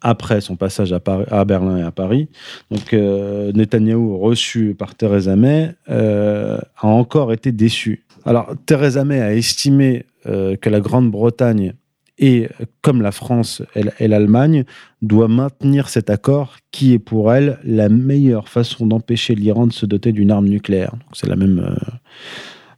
après 0.03 0.41
son 0.41 0.57
passage 0.57 0.93
à, 0.93 1.45
Berlin 1.45 1.79
et 1.79 1.83
à 1.83 1.91
Paris. 1.91 2.29
Donc 2.71 2.93
euh, 2.93 3.51
Netanyahou, 3.53 4.19
reçu 4.19 4.75
par 4.79 4.95
Theresa 4.95 5.37
May, 5.37 5.75
euh, 5.89 6.59
a 6.77 6.87
encore 6.87 7.33
été 7.33 7.51
déçu. 7.51 8.05
Alors 8.25 8.53
Theresa 8.67 9.05
May 9.05 9.21
a 9.21 9.35
estimé 9.35 10.05
euh, 10.27 10.57
que 10.57 10.69
la 10.69 10.81
Grande-Bretagne 10.81 11.75
et 12.21 12.49
comme 12.83 13.01
la 13.01 13.13
France 13.13 13.63
et 13.75 14.07
l'Allemagne, 14.07 14.65
doit 15.01 15.27
maintenir 15.27 15.89
cet 15.89 16.11
accord 16.11 16.59
qui 16.71 16.93
est 16.93 16.99
pour 16.99 17.33
elle 17.33 17.59
la 17.65 17.89
meilleure 17.89 18.49
façon 18.49 18.87
d'empêcher 18.87 19.35
l'Iran 19.35 19.67
de 19.67 19.73
se 19.73 19.87
doter 19.87 20.13
d'une 20.13 20.31
arme 20.31 20.47
nucléaire. 20.47 20.93
C'est 21.15 21.29
la 21.29 21.37
même, 21.37 21.59
euh, 21.61 21.75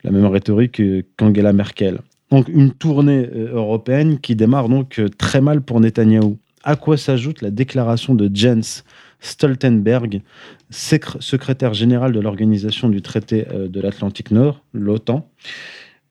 la 0.04 0.12
même 0.12 0.26
rhétorique 0.26 0.80
qu'Angela 1.16 1.52
Merkel. 1.52 1.98
Donc 2.32 2.48
une 2.48 2.72
tournée 2.72 3.28
euh, 3.32 3.54
européenne 3.54 4.18
qui 4.18 4.34
démarre 4.34 4.68
donc 4.68 4.98
euh, 4.98 5.08
très 5.08 5.40
mal 5.40 5.62
pour 5.62 5.78
Netanyahou. 5.78 6.38
À 6.64 6.74
quoi 6.74 6.96
s'ajoute 6.96 7.42
la 7.42 7.50
déclaration 7.50 8.16
de 8.16 8.28
Jens 8.32 8.84
Stoltenberg, 9.20 10.22
secrétaire 10.70 11.74
général 11.74 12.10
de 12.10 12.18
l'organisation 12.18 12.88
du 12.88 13.02
traité 13.02 13.46
de 13.68 13.80
l'Atlantique 13.80 14.32
Nord, 14.32 14.64
l'OTAN, 14.72 15.28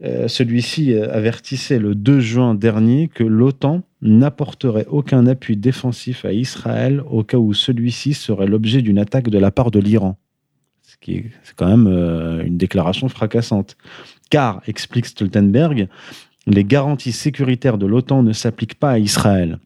euh, 0.03 0.27
celui-ci 0.27 0.93
euh, 0.93 1.13
avertissait 1.13 1.77
le 1.77 1.93
2 1.93 2.19
juin 2.19 2.55
dernier 2.55 3.07
que 3.07 3.23
l'OTAN 3.23 3.83
n'apporterait 4.01 4.87
aucun 4.89 5.27
appui 5.27 5.57
défensif 5.57 6.25
à 6.25 6.33
Israël 6.33 7.03
au 7.07 7.23
cas 7.23 7.37
où 7.37 7.53
celui-ci 7.53 8.15
serait 8.15 8.47
l'objet 8.47 8.81
d'une 8.81 8.97
attaque 8.97 9.29
de 9.29 9.37
la 9.37 9.51
part 9.51 9.69
de 9.69 9.79
l'Iran. 9.79 10.17
Ce 10.81 10.95
qui 10.99 11.17
est, 11.17 11.31
quand 11.55 11.67
même 11.67 11.87
euh, 11.87 12.43
une 12.43 12.57
déclaration 12.57 13.09
fracassante. 13.09 13.77
Car, 14.31 14.61
explique 14.65 15.07
Stoltenberg, 15.07 15.89
les 16.47 16.63
garanties 16.63 17.11
sécuritaires 17.11 17.77
de 17.77 17.85
l'OTAN 17.85 18.23
ne 18.23 18.31
s'appliquent 18.31 18.79
pas 18.79 18.91
à 18.91 18.97
Israël, 18.97 19.59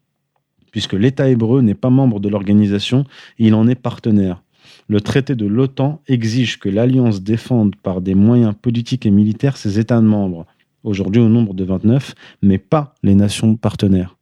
puisque 0.72 0.94
l'État 0.94 1.28
hébreu 1.28 1.62
n'est 1.62 1.74
pas 1.74 1.88
membre 1.88 2.18
de 2.18 2.28
l'organisation 2.28 3.04
il 3.38 3.54
en 3.54 3.68
est 3.68 3.76
partenaire. 3.76 4.42
Le 4.88 5.00
traité 5.00 5.36
de 5.36 5.46
l'OTAN 5.46 6.02
exige 6.08 6.58
que 6.58 6.68
l'Alliance 6.68 7.22
défende 7.22 7.76
par 7.76 8.00
des 8.00 8.16
moyens 8.16 8.54
politiques 8.60 9.06
et 9.06 9.12
militaires 9.12 9.56
ses 9.56 9.78
États 9.78 10.00
membres, 10.00 10.46
aujourd'hui 10.82 11.22
au 11.22 11.28
nombre 11.28 11.54
de 11.54 11.62
29, 11.62 12.16
mais 12.42 12.58
pas 12.58 12.92
les 13.04 13.14
nations 13.14 13.54
partenaires. 13.54 14.16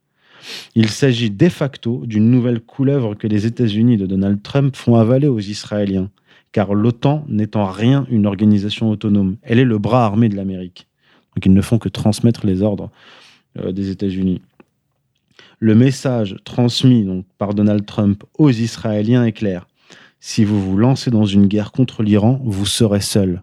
Il 0.75 0.89
s'agit 0.89 1.31
de 1.31 1.49
facto 1.49 2.03
d'une 2.05 2.29
nouvelle 2.29 2.61
couleuvre 2.61 3.15
que 3.15 3.25
les 3.25 3.47
États-Unis 3.47 3.97
de 3.97 4.05
Donald 4.05 4.43
Trump 4.43 4.75
font 4.75 4.95
avaler 4.95 5.27
aux 5.27 5.39
Israéliens, 5.39 6.11
car 6.55 6.73
l'OTAN 6.73 7.25
n'est 7.27 7.57
en 7.57 7.65
rien 7.65 8.07
une 8.09 8.25
organisation 8.25 8.89
autonome. 8.89 9.35
Elle 9.41 9.59
est 9.59 9.65
le 9.65 9.77
bras 9.77 10.05
armé 10.05 10.29
de 10.29 10.37
l'Amérique. 10.37 10.87
Donc 11.35 11.45
ils 11.45 11.53
ne 11.53 11.61
font 11.61 11.79
que 11.79 11.89
transmettre 11.89 12.45
les 12.45 12.61
ordres 12.61 12.91
euh, 13.59 13.73
des 13.73 13.89
États-Unis. 13.89 14.41
Le 15.59 15.75
message 15.75 16.37
transmis 16.45 17.25
par 17.37 17.55
Donald 17.55 17.85
Trump 17.85 18.23
aux 18.37 18.51
Israéliens 18.51 19.25
est 19.25 19.33
clair. 19.33 19.67
Si 20.21 20.45
vous 20.45 20.61
vous 20.61 20.77
lancez 20.77 21.11
dans 21.11 21.25
une 21.25 21.47
guerre 21.47 21.73
contre 21.73 22.03
l'Iran, 22.03 22.39
vous 22.45 22.65
serez 22.65 23.01
seul. 23.01 23.41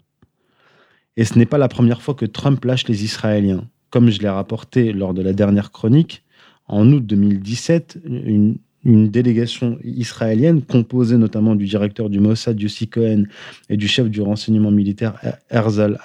Et 1.18 1.27
ce 1.27 1.38
n'est 1.38 1.44
pas 1.44 1.59
la 1.59 1.68
première 1.68 2.01
fois 2.01 2.14
que 2.14 2.25
Trump 2.25 2.64
lâche 2.64 2.88
les 2.88 3.05
Israéliens. 3.05 3.68
Comme 3.90 4.09
je 4.09 4.20
l'ai 4.20 4.31
rapporté 4.31 4.94
lors 4.94 5.12
de 5.12 5.20
la 5.20 5.35
dernière 5.35 5.70
chronique, 5.70 6.22
en 6.66 6.90
août 6.90 7.05
2017, 7.05 7.98
une, 8.07 8.57
délégation 8.85 9.79
israélienne, 9.85 10.62
composée 10.62 11.16
notamment 11.16 11.55
du 11.55 11.66
directeur 11.66 12.11
du 12.11 12.21
Mossad, 12.21 12.61
Yossi 12.61 12.88
Cohen, 12.88 13.25
et 13.68 13.77
du 13.77 13.88
chef 13.88 14.09
du 14.09 14.21
renseignement 14.21 14.71
militaire, 14.71 15.14
Herzl 15.51 15.99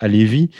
Alevi, 0.00 0.50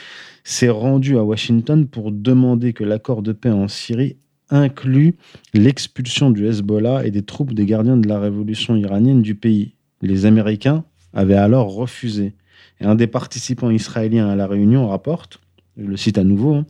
s'est 0.43 0.69
rendue 0.69 1.17
à 1.17 1.23
Washington 1.23 1.87
pour 1.87 2.11
demander 2.11 2.73
que 2.73 2.83
l'accord 2.83 3.21
de 3.21 3.33
paix 3.33 3.49
en 3.49 3.67
Syrie 3.67 4.17
inclut 4.49 5.15
l'expulsion 5.53 6.29
du 6.29 6.47
Hezbollah 6.47 7.05
et 7.05 7.11
des 7.11 7.23
troupes 7.23 7.53
des 7.53 7.65
gardiens 7.65 7.97
de 7.97 8.07
la 8.07 8.19
révolution 8.19 8.75
iranienne 8.75 9.21
du 9.21 9.35
pays. 9.35 9.73
Les 10.01 10.25
Américains 10.25 10.83
avaient 11.13 11.35
alors 11.35 11.73
refusé. 11.73 12.33
Et 12.79 12.85
un 12.85 12.95
des 12.95 13.07
participants 13.07 13.71
israéliens 13.71 14.29
à 14.29 14.35
la 14.35 14.47
réunion 14.47 14.87
rapporte, 14.87 15.39
je 15.77 15.85
le 15.85 15.97
cite 15.97 16.17
à 16.17 16.23
nouveau, 16.23 16.55
hein, 16.55 16.65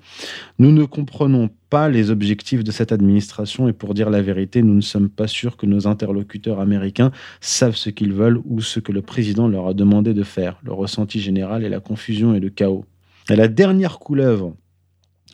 Nous 0.58 0.72
ne 0.72 0.84
comprenons 0.84 1.50
pas 1.70 1.89
les 1.89 2.10
objectifs 2.10 2.63
de 2.63 2.72
cette 2.72 2.91
administration 2.91 3.68
et 3.68 3.74
pour 3.74 3.94
dire 3.94 4.10
la 4.10 4.22
vérité, 4.22 4.63
nous 4.63 4.74
ne 4.74 4.82
sommes 4.82 5.10
pas 5.10 5.28
sûrs 5.28 5.58
que 5.58 5.65
nos 5.65 5.88
interlocuteurs 5.88 6.60
américains 6.60 7.12
savent 7.39 7.76
ce 7.76 7.89
qu'ils 7.89 8.13
veulent 8.13 8.39
ou 8.46 8.62
ce 8.62 8.80
que 8.80 8.91
le 8.91 9.02
président 9.02 9.48
leur 9.48 9.68
a 9.68 9.74
demandé 9.74 10.13
de 10.13 10.24
faire. 10.24 10.60
Le 10.63 10.74
ressenti 10.74 11.20
général 11.20 11.63
est 11.63 11.70
la 11.70 11.80
confusion 11.80 12.34
et 12.34 12.39
le 12.39 12.50
chaos. 12.50 12.86
Et 13.30 13.36
la 13.36 13.48
dernière 13.48 14.00
couleuvre 14.00 14.56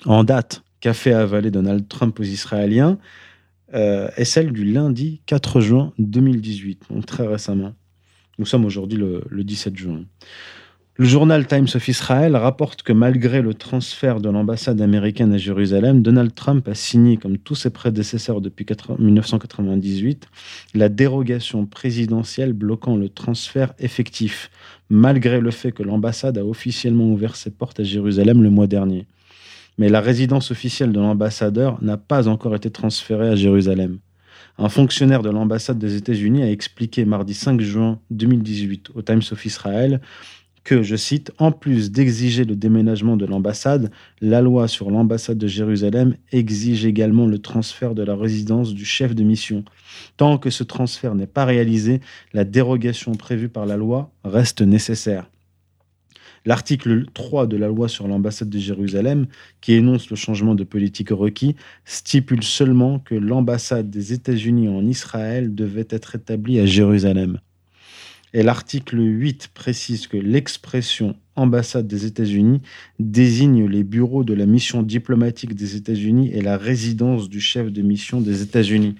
en 0.05 0.23
date 0.23 0.63
qu'a 0.79 0.93
fait 0.93 1.13
avaler 1.13 1.51
Donald 1.51 1.88
Trump 1.88 2.19
aux 2.19 2.23
Israéliens 2.23 2.97
euh, 3.73 4.10
est 4.17 4.25
celle 4.25 4.51
du 4.51 4.65
lundi 4.65 5.21
4 5.27 5.62
juin 5.62 5.93
2018, 5.99 6.88
donc 6.89 7.05
très 7.05 7.25
récemment. 7.25 7.73
Nous 8.38 8.45
sommes 8.45 8.65
aujourd'hui 8.65 8.97
le, 8.97 9.43
17 9.43 9.77
juin. 9.77 10.03
Le 10.97 11.06
journal 11.06 11.47
Times 11.47 11.67
of 11.73 11.88
Israel 11.88 12.36
rapporte 12.36 12.84
que 12.84 12.91
malgré 12.93 13.41
le 13.41 13.54
transfert 13.54 14.19
de 14.19 14.30
l'ambassade 14.30 14.82
américaine 14.82 15.34
à 15.34 15.38
Jérusalem, 15.38 16.01
Donald 16.01 16.36
Trump 16.36 16.67
a 16.67 16.75
signé, 16.75 17.17
comme 17.17 17.38
tous 17.38 17.56
ses 17.56 17.69
prédécesseurs 17.69 18.41
depuis 18.41 18.65
1998, 18.99 20.27
la 20.75 20.89
dérogation 20.89 21.65
présidentielle 21.65 22.54
bloquant 22.54 22.97
le 22.97 23.10
transfert 23.10 23.73
effectif, 23.80 24.51
malgré 24.89 25.39
le 25.39 25.51
fait 25.51 25.71
que 25.71 25.82
l'ambassade 25.82 26.38
a 26.38 26.45
officiellement 26.45 27.06
ouvert 27.06 27.36
ses 27.36 27.51
portes 27.51 27.80
à 27.80 27.84
Jérusalem 27.84 28.43
le 28.43 28.49
mois 28.49 28.67
dernier 28.67 29.08
mais 29.77 29.89
la 29.89 30.01
résidence 30.01 30.51
officielle 30.51 30.91
de 30.91 30.99
l'ambassadeur 30.99 31.82
n'a 31.82 31.97
pas 31.97 32.27
encore 32.27 32.56
été 32.56 32.69
transférée 32.69 33.30
à 33.30 33.36
Jérusalem. 33.36 33.97
Un 34.58 34.69
fonctionnaire 34.69 35.23
de 35.23 35.30
l'ambassade 35.30 35.80
des 35.80 35.95
États-Unis 35.95 36.43
a 36.43 36.51
expliqué 36.51 37.06
mardi 37.06 37.34
5 37.34 37.62
juin 37.62 37.99
2018 38.12 38.91
au 38.93 39.01
Times 39.01 39.23
of 39.32 39.45
Israel 39.45 40.01
que, 40.63 40.84
je 40.84 40.95
cite, 40.95 41.32
en 41.39 41.52
plus 41.52 41.91
d'exiger 41.91 42.45
le 42.45 42.56
déménagement 42.56 43.17
de 43.17 43.26
l'ambassade, 43.26 43.91
la 44.21 44.41
loi 44.41 44.67
sur 44.67 44.91
l'ambassade 44.91 45.38
de 45.38 45.47
Jérusalem 45.47 46.15
exige 46.32 46.86
également 46.86 47.26
le 47.26 47.39
transfert 47.39 47.95
de 47.95 48.04
la 48.04 48.15
résidence 48.15 48.74
du 48.74 48.86
chef 48.86 49.15
de 49.15 49.24
mission. 49.24 49.63
Tant 50.17 50.38
que 50.38 50.50
ce 50.50 50.63
transfert 50.63 51.15
n'est 51.15 51.28
pas 51.28 51.45
réalisé, 51.45 52.02
la 52.34 52.43
dérogation 52.43 53.13
prévue 53.13 53.50
par 53.50 53.65
la 53.65 53.78
loi 53.78 54.12
reste 54.24 54.62
nécessaire. 54.62 55.30
L'article 56.43 57.06
3 57.13 57.45
de 57.45 57.56
la 57.56 57.67
loi 57.67 57.88
sur 57.88 58.08
l'ambassade 58.08 58.50
de 58.50 58.58
Jérusalem, 58.58 59.28
qui 59.62 59.74
énonce 59.74 60.10
le 60.10 60.15
changement 60.15 60.56
de 60.56 60.63
politique 60.63 61.10
requis, 61.12 61.56
stipule 61.86 62.43
seulement 62.43 62.97
que 62.97 63.13
l'ambassade 63.13 63.91
des 63.91 64.13
États-Unis 64.13 64.67
en 64.67 64.84
Israël 64.86 65.54
devait 65.54 65.88
être 65.89 66.15
établie 66.15 66.60
à 66.60 66.65
Jérusalem. 66.65 67.39
Et 68.33 68.43
l'article 68.43 68.99
8 68.99 69.49
précise 69.53 70.07
que 70.07 70.17
l'expression 70.17 71.15
ambassade 71.35 71.87
des 71.87 72.05
États-Unis 72.05 72.61
désigne 72.99 73.65
les 73.65 73.83
bureaux 73.83 74.23
de 74.23 74.33
la 74.33 74.45
mission 74.45 74.83
diplomatique 74.83 75.53
des 75.53 75.75
États-Unis 75.75 76.31
et 76.33 76.41
la 76.41 76.57
résidence 76.57 77.29
du 77.29 77.41
chef 77.41 77.71
de 77.71 77.81
mission 77.81 78.21
des 78.21 78.41
États-Unis. 78.41 78.95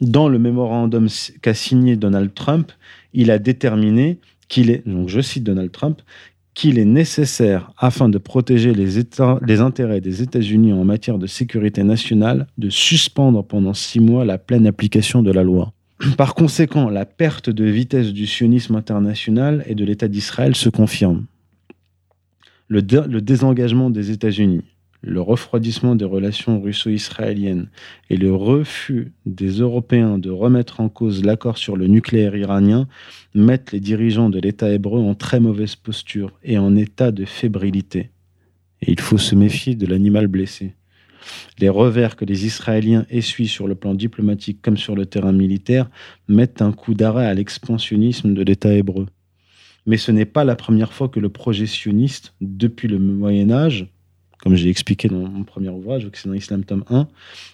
Dans 0.00 0.28
le 0.28 0.38
mémorandum 0.38 1.08
qu'a 1.42 1.54
signé 1.54 1.96
Donald 1.96 2.32
Trump, 2.32 2.72
il 3.12 3.30
a 3.30 3.38
déterminé 3.38 4.18
qu'il 4.48 4.70
est, 4.70 4.86
donc 4.86 5.08
je 5.08 5.20
cite 5.20 5.44
Donald 5.44 5.72
Trump, 5.72 6.00
qu'il 6.54 6.78
est 6.78 6.84
nécessaire, 6.84 7.70
afin 7.78 8.08
de 8.08 8.18
protéger 8.18 8.72
les, 8.72 9.02
les 9.46 9.60
intérêts 9.60 10.00
des 10.00 10.22
États-Unis 10.22 10.72
en 10.72 10.84
matière 10.84 11.18
de 11.18 11.26
sécurité 11.26 11.84
nationale, 11.84 12.46
de 12.58 12.70
suspendre 12.70 13.44
pendant 13.44 13.74
six 13.74 14.00
mois 14.00 14.24
la 14.24 14.38
pleine 14.38 14.66
application 14.66 15.22
de 15.22 15.30
la 15.30 15.44
loi. 15.44 15.72
Par 16.16 16.34
conséquent, 16.34 16.90
la 16.90 17.04
perte 17.04 17.50
de 17.50 17.64
vitesse 17.64 18.12
du 18.12 18.26
sionisme 18.26 18.76
international 18.76 19.64
et 19.66 19.74
de 19.74 19.84
l'État 19.84 20.08
d'Israël 20.08 20.54
se 20.54 20.68
confirme. 20.68 21.26
Le, 22.68 22.82
désengagement 22.82 23.90
des 23.90 24.10
États-Unis, 24.10 24.62
le 25.00 25.20
refroidissement 25.20 25.96
des 25.96 26.04
relations 26.04 26.60
russo-israéliennes 26.60 27.70
et 28.10 28.16
le 28.16 28.34
refus 28.34 29.12
des 29.24 29.48
Européens 29.48 30.18
de 30.18 30.30
remettre 30.30 30.80
en 30.80 30.88
cause 30.88 31.24
l'accord 31.24 31.56
sur 31.56 31.76
le 31.76 31.86
nucléaire 31.86 32.36
iranien 32.36 32.86
mettent 33.34 33.72
les 33.72 33.80
dirigeants 33.80 34.28
de 34.28 34.38
l'État 34.38 34.70
hébreu 34.70 35.00
en 35.00 35.14
très 35.14 35.40
mauvaise 35.40 35.76
posture 35.76 36.38
et 36.44 36.58
en 36.58 36.76
état 36.76 37.10
de 37.10 37.24
fébrilité. 37.24 38.10
Et 38.82 38.92
il 38.92 39.00
faut 39.00 39.18
se 39.18 39.34
méfier 39.34 39.74
de 39.74 39.86
l'animal 39.86 40.26
blessé. 40.26 40.74
Les 41.58 41.68
revers 41.68 42.16
que 42.16 42.24
les 42.24 42.46
Israéliens 42.46 43.06
essuient 43.10 43.48
sur 43.48 43.68
le 43.68 43.74
plan 43.74 43.94
diplomatique 43.94 44.60
comme 44.62 44.76
sur 44.76 44.94
le 44.94 45.06
terrain 45.06 45.32
militaire 45.32 45.88
mettent 46.28 46.62
un 46.62 46.72
coup 46.72 46.94
d'arrêt 46.94 47.26
à 47.26 47.34
l'expansionnisme 47.34 48.34
de 48.34 48.42
l'État 48.42 48.72
hébreu. 48.72 49.06
Mais 49.86 49.96
ce 49.96 50.12
n'est 50.12 50.26
pas 50.26 50.44
la 50.44 50.56
première 50.56 50.92
fois 50.92 51.08
que 51.08 51.20
le 51.20 51.30
projet 51.30 51.64
depuis 52.40 52.88
le 52.88 52.98
Moyen 52.98 53.50
Âge, 53.50 53.86
comme 54.38 54.54
j'ai 54.54 54.68
expliqué 54.68 55.08
dans 55.08 55.28
mon 55.28 55.44
premier 55.44 55.70
ouvrage, 55.70 56.04
Occident 56.04 56.34
Islam 56.34 56.64
tome 56.64 56.84
1, 56.90 57.08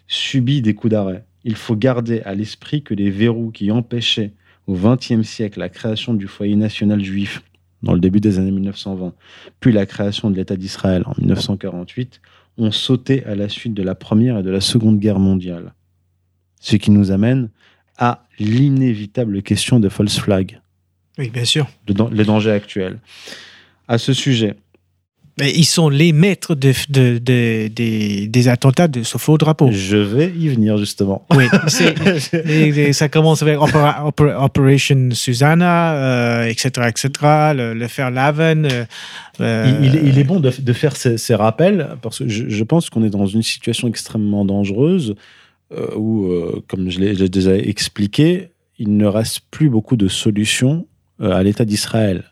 subit 0.08 0.60
des 0.60 0.74
coups 0.74 0.90
d'arrêt. 0.90 1.24
Il 1.44 1.54
faut 1.54 1.76
garder 1.76 2.20
à 2.22 2.34
l'esprit 2.34 2.82
que 2.82 2.94
les 2.94 3.10
verrous 3.10 3.50
qui 3.52 3.70
empêchaient 3.70 4.32
au 4.66 4.74
XXe 4.74 5.22
siècle 5.22 5.60
la 5.60 5.68
création 5.68 6.14
du 6.14 6.26
foyer 6.26 6.56
national 6.56 7.04
juif 7.04 7.42
dans 7.84 7.92
le 7.92 8.00
début 8.00 8.20
des 8.20 8.38
années 8.38 8.50
1920, 8.50 9.12
puis 9.60 9.72
la 9.72 9.86
création 9.86 10.30
de 10.30 10.36
l'État 10.36 10.56
d'Israël 10.56 11.02
en 11.06 11.12
1948, 11.18 12.20
ont 12.58 12.70
sauté 12.70 13.24
à 13.24 13.34
la 13.34 13.48
suite 13.48 13.74
de 13.74 13.82
la 13.82 13.94
Première 13.94 14.38
et 14.38 14.42
de 14.42 14.50
la 14.50 14.60
Seconde 14.60 14.98
Guerre 14.98 15.18
mondiale. 15.18 15.74
Ce 16.60 16.76
qui 16.76 16.90
nous 16.90 17.10
amène 17.10 17.50
à 17.96 18.26
l'inévitable 18.38 19.42
question 19.42 19.80
de 19.80 19.88
false 19.88 20.18
flag. 20.18 20.60
Oui, 21.18 21.30
bien 21.30 21.44
sûr. 21.44 21.68
les 22.12 22.24
dangers 22.24 22.50
actuels. 22.50 22.98
À 23.86 23.98
ce 23.98 24.12
sujet, 24.12 24.56
ils 25.40 25.64
sont 25.64 25.88
les 25.88 26.12
maîtres 26.12 26.54
de, 26.54 26.72
de- 26.88 27.18
de- 27.18 27.66
des- 27.68 28.28
des 28.28 28.48
attentats 28.48 28.86
de 28.86 29.02
ce 29.02 29.18
faux 29.18 29.36
drapeau. 29.36 29.68
Je 29.72 29.96
vais 29.96 30.32
y 30.36 30.48
venir 30.48 30.76
justement. 30.78 31.26
Oui, 31.34 31.46
c'est- 31.66 31.94
et- 32.48 32.68
et 32.68 32.92
ça 32.92 33.08
commence 33.08 33.42
avec 33.42 33.58
Opera- 33.58 34.04
Opera- 34.06 34.44
Operation 34.44 35.08
Susanna, 35.12 35.94
euh, 35.94 36.44
etc., 36.46 36.70
etc., 36.88 37.08
le, 37.56 37.74
le 37.74 37.88
Fairlaven. 37.88 38.66
euh, 38.66 38.84
euh, 39.40 39.78
Il, 39.82 39.86
il 39.86 39.96
est- 39.96 40.02
il 40.10 40.18
est 40.20 40.24
bon 40.24 40.38
de, 40.38 40.50
faire 40.72 40.94
ces, 40.96 41.18
ces 41.18 41.34
rappels 41.34 41.88
parce 42.00 42.20
que 42.20 42.28
je, 42.28 42.48
je 42.48 42.64
pense 42.64 42.88
qu'on 42.88 43.02
est 43.04 43.10
dans 43.10 43.26
une 43.26 43.42
situation 43.42 43.88
extrêmement 43.88 44.44
dangereuse 44.44 45.14
euh, 45.72 45.86
où, 45.96 46.30
comme 46.68 46.90
je 46.90 47.00
l'ai 47.00 47.28
déjà 47.28 47.56
expliqué, 47.56 48.50
il 48.78 48.96
ne 48.96 49.06
reste 49.06 49.40
plus 49.50 49.68
beaucoup 49.68 49.96
de 49.96 50.06
solutions 50.08 50.86
à 51.20 51.42
l'État 51.42 51.64
d'Israël 51.64 52.24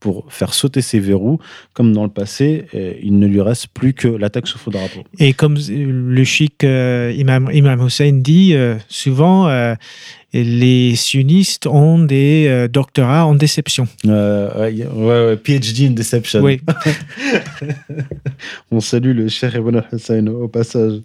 pour 0.00 0.32
faire 0.32 0.54
sauter 0.54 0.80
ces 0.80 0.98
verrous. 0.98 1.38
Comme 1.74 1.92
dans 1.92 2.04
le 2.04 2.10
passé, 2.10 2.64
euh, 2.74 2.94
il 3.02 3.18
ne 3.18 3.26
lui 3.26 3.42
reste 3.42 3.66
plus 3.68 3.92
que 3.92 4.08
l'attaque 4.08 4.46
sous 4.48 4.58
faux 4.58 4.70
drapeau. 4.70 5.04
Et 5.18 5.34
comme 5.34 5.58
le 5.68 6.24
chic 6.24 6.64
euh, 6.64 7.12
Imam, 7.16 7.50
Imam 7.52 7.86
Hussein 7.86 8.12
dit 8.14 8.54
euh, 8.54 8.76
souvent, 8.88 9.48
euh, 9.48 9.74
les 10.32 10.94
sionistes 10.96 11.66
ont 11.66 11.98
des 11.98 12.46
euh, 12.48 12.66
doctorats 12.68 13.26
en 13.26 13.34
déception. 13.34 13.86
Euh, 14.06 14.70
ouais, 14.70 14.86
ouais, 14.86 15.36
PhD 15.36 15.88
in 15.88 15.90
Deception. 15.90 16.40
Oui. 16.40 16.60
On 18.70 18.80
salue 18.80 19.14
le 19.14 19.28
Cheikh 19.28 19.54
Ibn 19.54 19.80
Hussein 19.92 20.26
au 20.28 20.48
passage. 20.48 21.00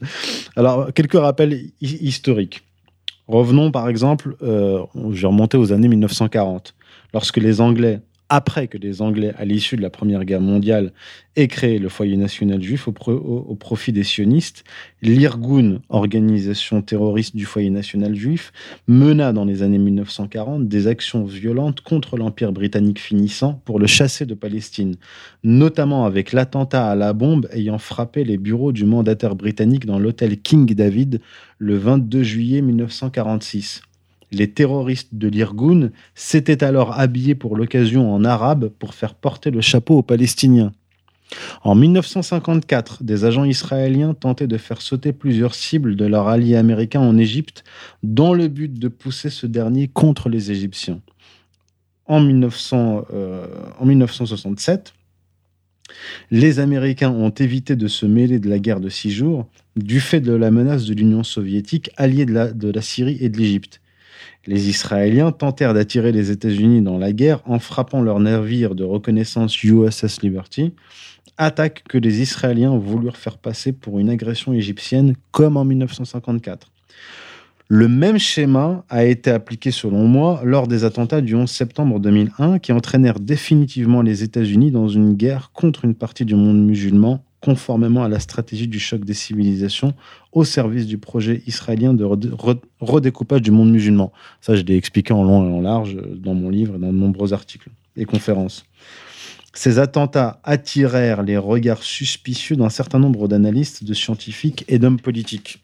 Alors, 0.55 0.93
quelques 0.93 1.19
rappels 1.19 1.53
hi- 1.81 1.97
historiques. 2.01 2.61
Revenons 3.27 3.71
par 3.71 3.89
exemple, 3.89 4.35
euh, 4.43 4.79
je 5.11 5.21
vais 5.21 5.27
remonter 5.27 5.57
aux 5.57 5.73
années 5.73 5.87
1940, 5.87 6.75
lorsque 7.13 7.37
les 7.37 7.59
Anglais, 7.59 7.99
après 8.29 8.67
que 8.67 8.77
les 8.77 9.01
Anglais, 9.01 9.33
à 9.37 9.45
l'issue 9.45 9.75
de 9.75 9.81
la 9.81 9.89
Première 9.89 10.25
Guerre 10.25 10.41
mondiale, 10.41 10.91
aient 11.35 11.47
créé 11.47 11.79
le 11.79 11.89
foyer 11.89 12.17
national 12.17 12.61
juif 12.61 12.87
au, 12.87 12.91
au 12.91 13.55
profit 13.55 13.91
des 13.91 14.03
sionistes, 14.03 14.63
l'Irgun, 15.01 15.79
organisation 15.89 16.81
terroriste 16.81 17.35
du 17.35 17.45
foyer 17.45 17.69
national 17.69 18.15
juif, 18.15 18.51
mena 18.87 19.33
dans 19.33 19.45
les 19.45 19.61
années 19.63 19.77
1940 19.77 20.67
des 20.67 20.87
actions 20.87 21.23
violentes 21.23 21.81
contre 21.81 22.17
l'Empire 22.17 22.51
britannique 22.51 22.99
finissant 22.99 23.61
pour 23.65 23.79
le 23.79 23.87
chasser 23.87 24.25
de 24.25 24.33
Palestine, 24.33 24.95
notamment 25.43 26.05
avec 26.05 26.31
l'attentat 26.31 26.89
à 26.89 26.95
la 26.95 27.13
bombe 27.13 27.47
ayant 27.51 27.77
frappé 27.77 28.23
les 28.23 28.37
bureaux 28.37 28.71
du 28.71 28.85
mandataire 28.85 29.35
britannique 29.35 29.85
dans 29.85 29.99
l'hôtel 29.99 30.39
King 30.41 30.65
David 30.73 31.21
le 31.59 31.77
22 31.77 32.23
juillet 32.23 32.61
1946. 32.61 33.81
Les 34.31 34.51
terroristes 34.51 35.13
de 35.13 35.27
l'Irgun 35.27 35.91
s'étaient 36.13 36.63
alors 36.63 36.97
habillés 36.97 37.35
pour 37.35 37.55
l'occasion 37.55 38.13
en 38.13 38.23
arabe 38.23 38.69
pour 38.79 38.93
faire 38.93 39.15
porter 39.15 39.51
le 39.51 39.61
chapeau 39.61 39.97
aux 39.99 40.03
Palestiniens. 40.03 40.71
En 41.63 41.75
1954, 41.75 43.03
des 43.03 43.25
agents 43.25 43.45
israéliens 43.45 44.13
tentaient 44.13 44.47
de 44.47 44.57
faire 44.57 44.81
sauter 44.81 45.11
plusieurs 45.11 45.55
cibles 45.55 45.95
de 45.95 46.05
leur 46.05 46.27
allié 46.27 46.55
américain 46.55 47.01
en 47.01 47.17
Égypte 47.17 47.63
dans 48.03 48.33
le 48.33 48.47
but 48.47 48.73
de 48.73 48.87
pousser 48.87 49.29
ce 49.29 49.47
dernier 49.47 49.87
contre 49.87 50.29
les 50.29 50.51
Égyptiens. 50.51 51.01
En, 52.05 52.21
1900, 52.21 53.05
euh, 53.13 53.47
1967, 53.83 54.93
les 56.29 56.59
Américains 56.59 57.11
ont 57.11 57.31
évité 57.31 57.75
de 57.75 57.87
se 57.87 58.05
mêler 58.05 58.39
de 58.39 58.49
la 58.49 58.59
guerre 58.59 58.79
de 58.79 58.89
six 58.89 59.11
jours 59.11 59.47
du 59.75 59.99
fait 59.99 60.21
de 60.21 60.33
la 60.33 60.51
menace 60.51 60.85
de 60.85 60.93
l'Union 60.93 61.23
soviétique 61.23 61.89
alliée 61.97 62.25
de 62.25 62.71
la 62.71 62.81
Syrie 62.81 63.17
et 63.19 63.29
de 63.29 63.37
l'Égypte. 63.37 63.81
Les 64.47 64.69
Israéliens 64.69 65.31
tentèrent 65.31 65.73
d'attirer 65.73 66.11
les 66.11 66.29
États-Unis 66.29 66.81
dans 66.81 66.99
la 66.99 67.13
guerre 67.13 67.41
en 67.45 67.57
frappant 67.57 68.01
leur 68.01 68.19
navire 68.19 68.75
de 68.75 68.83
reconnaissance 68.83 69.63
USS 69.63 70.21
Liberty, 70.21 70.73
attaque 71.37 71.83
que 71.89 71.97
les 71.97 72.21
Israéliens 72.21 72.77
voulurent 72.77 73.17
faire 73.17 73.39
passer 73.39 73.71
pour 73.71 73.97
une 73.97 74.09
agression 74.09 74.53
égyptienne 74.53 75.15
comme 75.31 75.57
en 75.57 75.65
1954. 75.65 76.71
Le 77.67 77.87
même 77.87 78.19
schéma 78.19 78.85
a 78.89 79.05
été 79.05 79.31
appliqué, 79.31 79.71
selon 79.71 80.05
moi, 80.05 80.41
lors 80.43 80.67
des 80.67 80.83
attentats 80.83 81.21
du 81.21 81.33
11 81.33 81.49
septembre 81.49 81.99
2001 81.99 82.59
qui 82.59 82.71
entraînèrent 82.71 83.19
définitivement 83.19 84.03
les 84.03 84.21
États-Unis 84.21 84.69
dans 84.69 84.87
une 84.87 85.15
guerre 85.15 85.49
contre 85.51 85.83
une 85.83 85.95
partie 85.95 86.25
du 86.25 86.35
monde 86.35 86.63
musulman, 86.63 87.23
conformément 87.45 88.03
à 88.03 88.09
la 88.09 88.19
stratégie 88.19 88.67
du 88.67 88.79
choc 88.79 89.05
des 89.05 89.13
civilisations 89.13 89.93
au 90.31 90.43
service 90.43 90.87
du 90.87 90.97
projet 90.97 91.43
israélien 91.45 91.93
de 91.93 92.03
redécoupage 92.79 93.43
du 93.43 93.51
monde 93.51 93.71
musulman. 93.71 94.11
Ça, 94.41 94.55
je 94.55 94.63
l'ai 94.63 94.75
expliqué 94.75 95.13
en 95.13 95.23
long 95.23 95.47
et 95.47 95.53
en 95.53 95.61
large 95.61 95.95
dans 96.15 96.33
mon 96.33 96.49
livre 96.49 96.75
et 96.75 96.79
dans 96.79 96.91
de 96.91 96.97
nombreux 96.97 97.33
articles 97.33 97.69
et 97.95 98.05
conférences. 98.05 98.65
Ces 99.53 99.77
attentats 99.77 100.39
attirèrent 100.43 101.21
les 101.21 101.37
regards 101.37 101.83
suspicieux 101.83 102.55
d'un 102.55 102.69
certain 102.69 102.97
nombre 102.97 103.27
d'analystes, 103.27 103.83
de 103.83 103.93
scientifiques 103.93 104.65
et 104.67 104.79
d'hommes 104.79 104.99
politiques. 104.99 105.63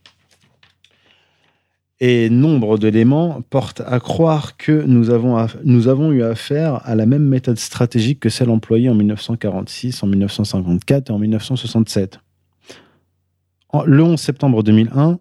Et 2.04 2.32
nombre 2.32 2.80
d'éléments 2.80 3.42
portent 3.52 3.84
à 3.86 4.00
croire 4.00 4.58
que 4.58 4.72
nous 4.88 5.12
avons, 5.12 6.12
eu 6.12 6.24
affaire 6.24 6.82
à 6.84 6.96
la 6.96 7.06
même 7.06 7.24
méthode 7.24 7.60
stratégique 7.60 8.20
que 8.20 8.30
celle 8.30 8.50
employée 8.50 8.90
en 8.90 8.96
1946, 8.96 10.02
en 10.02 10.08
1954 10.08 11.12
et 11.12 11.14
en 11.14 11.20
1967. 11.20 12.20
En- 13.70 13.84
le 13.84 14.02
11 14.02 14.20
septembre 14.20 14.64
2001, 14.64 15.20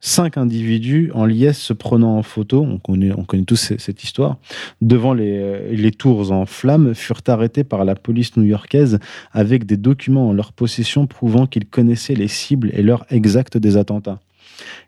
cinq 0.00 0.36
individus 0.36 1.10
en 1.14 1.24
liesse 1.24 1.58
se 1.58 1.72
prenant 1.72 2.18
en 2.18 2.22
photo, 2.22 2.60
on 2.62 2.76
connaît, 2.76 3.12
on 3.16 3.24
connaît 3.24 3.44
tous 3.44 3.56
ce- 3.56 3.78
cette 3.78 4.04
histoire, 4.04 4.36
devant 4.82 5.14
les, 5.14 5.74
les 5.74 5.92
tours 5.92 6.30
en 6.30 6.44
flammes, 6.44 6.94
furent 6.94 7.22
arrêtés 7.26 7.64
par 7.64 7.86
la 7.86 7.94
police 7.94 8.36
new-yorkaise 8.36 8.98
avec 9.32 9.64
des 9.64 9.78
documents 9.78 10.28
en 10.28 10.32
leur 10.34 10.52
possession 10.52 11.06
prouvant 11.06 11.46
qu'ils 11.46 11.66
connaissaient 11.66 12.14
les 12.14 12.28
cibles 12.28 12.70
et 12.74 12.82
l'heure 12.82 13.06
exacte 13.08 13.56
des 13.56 13.78
attentats. 13.78 14.20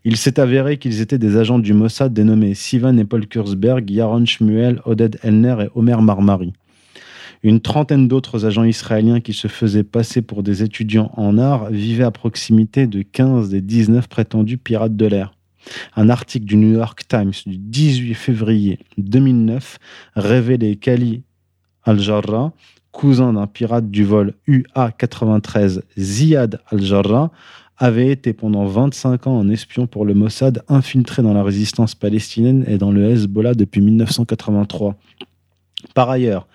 Il 0.04 0.16
s'est 0.16 0.40
avéré 0.40 0.78
qu'ils 0.78 1.00
étaient 1.00 1.18
des 1.18 1.36
agents 1.36 1.58
du 1.58 1.74
Mossad 1.74 2.12
dénommés 2.12 2.54
Sivan 2.54 2.96
et 2.96 3.04
Paul 3.04 3.26
Kurzberg, 3.26 3.88
Yaron 3.90 4.24
Shmuel, 4.24 4.80
Oded 4.84 5.18
Elner 5.22 5.56
et 5.64 5.68
Omer 5.74 6.02
Marmari. 6.02 6.52
Une 7.44 7.60
trentaine 7.60 8.06
d'autres 8.06 8.46
agents 8.46 8.64
israéliens 8.64 9.20
qui 9.20 9.32
se 9.32 9.48
faisaient 9.48 9.82
passer 9.82 10.22
pour 10.22 10.44
des 10.44 10.62
étudiants 10.62 11.10
en 11.16 11.38
art 11.38 11.70
vivaient 11.70 12.04
à 12.04 12.12
proximité 12.12 12.86
de 12.86 13.02
15 13.02 13.48
des 13.50 13.60
19 13.60 14.08
prétendus 14.08 14.58
pirates 14.58 14.96
de 14.96 15.06
l'air. 15.06 15.34
Un 15.96 16.08
article 16.08 16.46
du 16.46 16.56
New 16.56 16.72
York 16.72 17.02
Times 17.08 17.32
du 17.46 17.58
18 17.58 18.14
février 18.14 18.78
2009 18.98 19.78
révélait 20.14 20.76
qu'Ali 20.76 21.22
Al-Jarrah, 21.84 22.52
cousin 22.92 23.32
d'un 23.32 23.46
pirate 23.46 23.90
du 23.90 24.04
vol 24.04 24.34
UA-93 24.46 25.80
Ziad 25.98 26.60
Al-Jarrah, 26.70 27.32
avait 27.82 28.12
été 28.12 28.32
pendant 28.32 28.64
25 28.64 29.26
ans 29.26 29.40
un 29.40 29.48
espion 29.48 29.88
pour 29.88 30.04
le 30.04 30.14
Mossad 30.14 30.62
infiltré 30.68 31.20
dans 31.20 31.34
la 31.34 31.42
résistance 31.42 31.96
palestinienne 31.96 32.64
et 32.68 32.78
dans 32.78 32.92
le 32.92 33.10
Hezbollah 33.10 33.54
depuis 33.54 33.80
1983. 33.80 34.94
Par 35.92 36.08
ailleurs, 36.08 36.46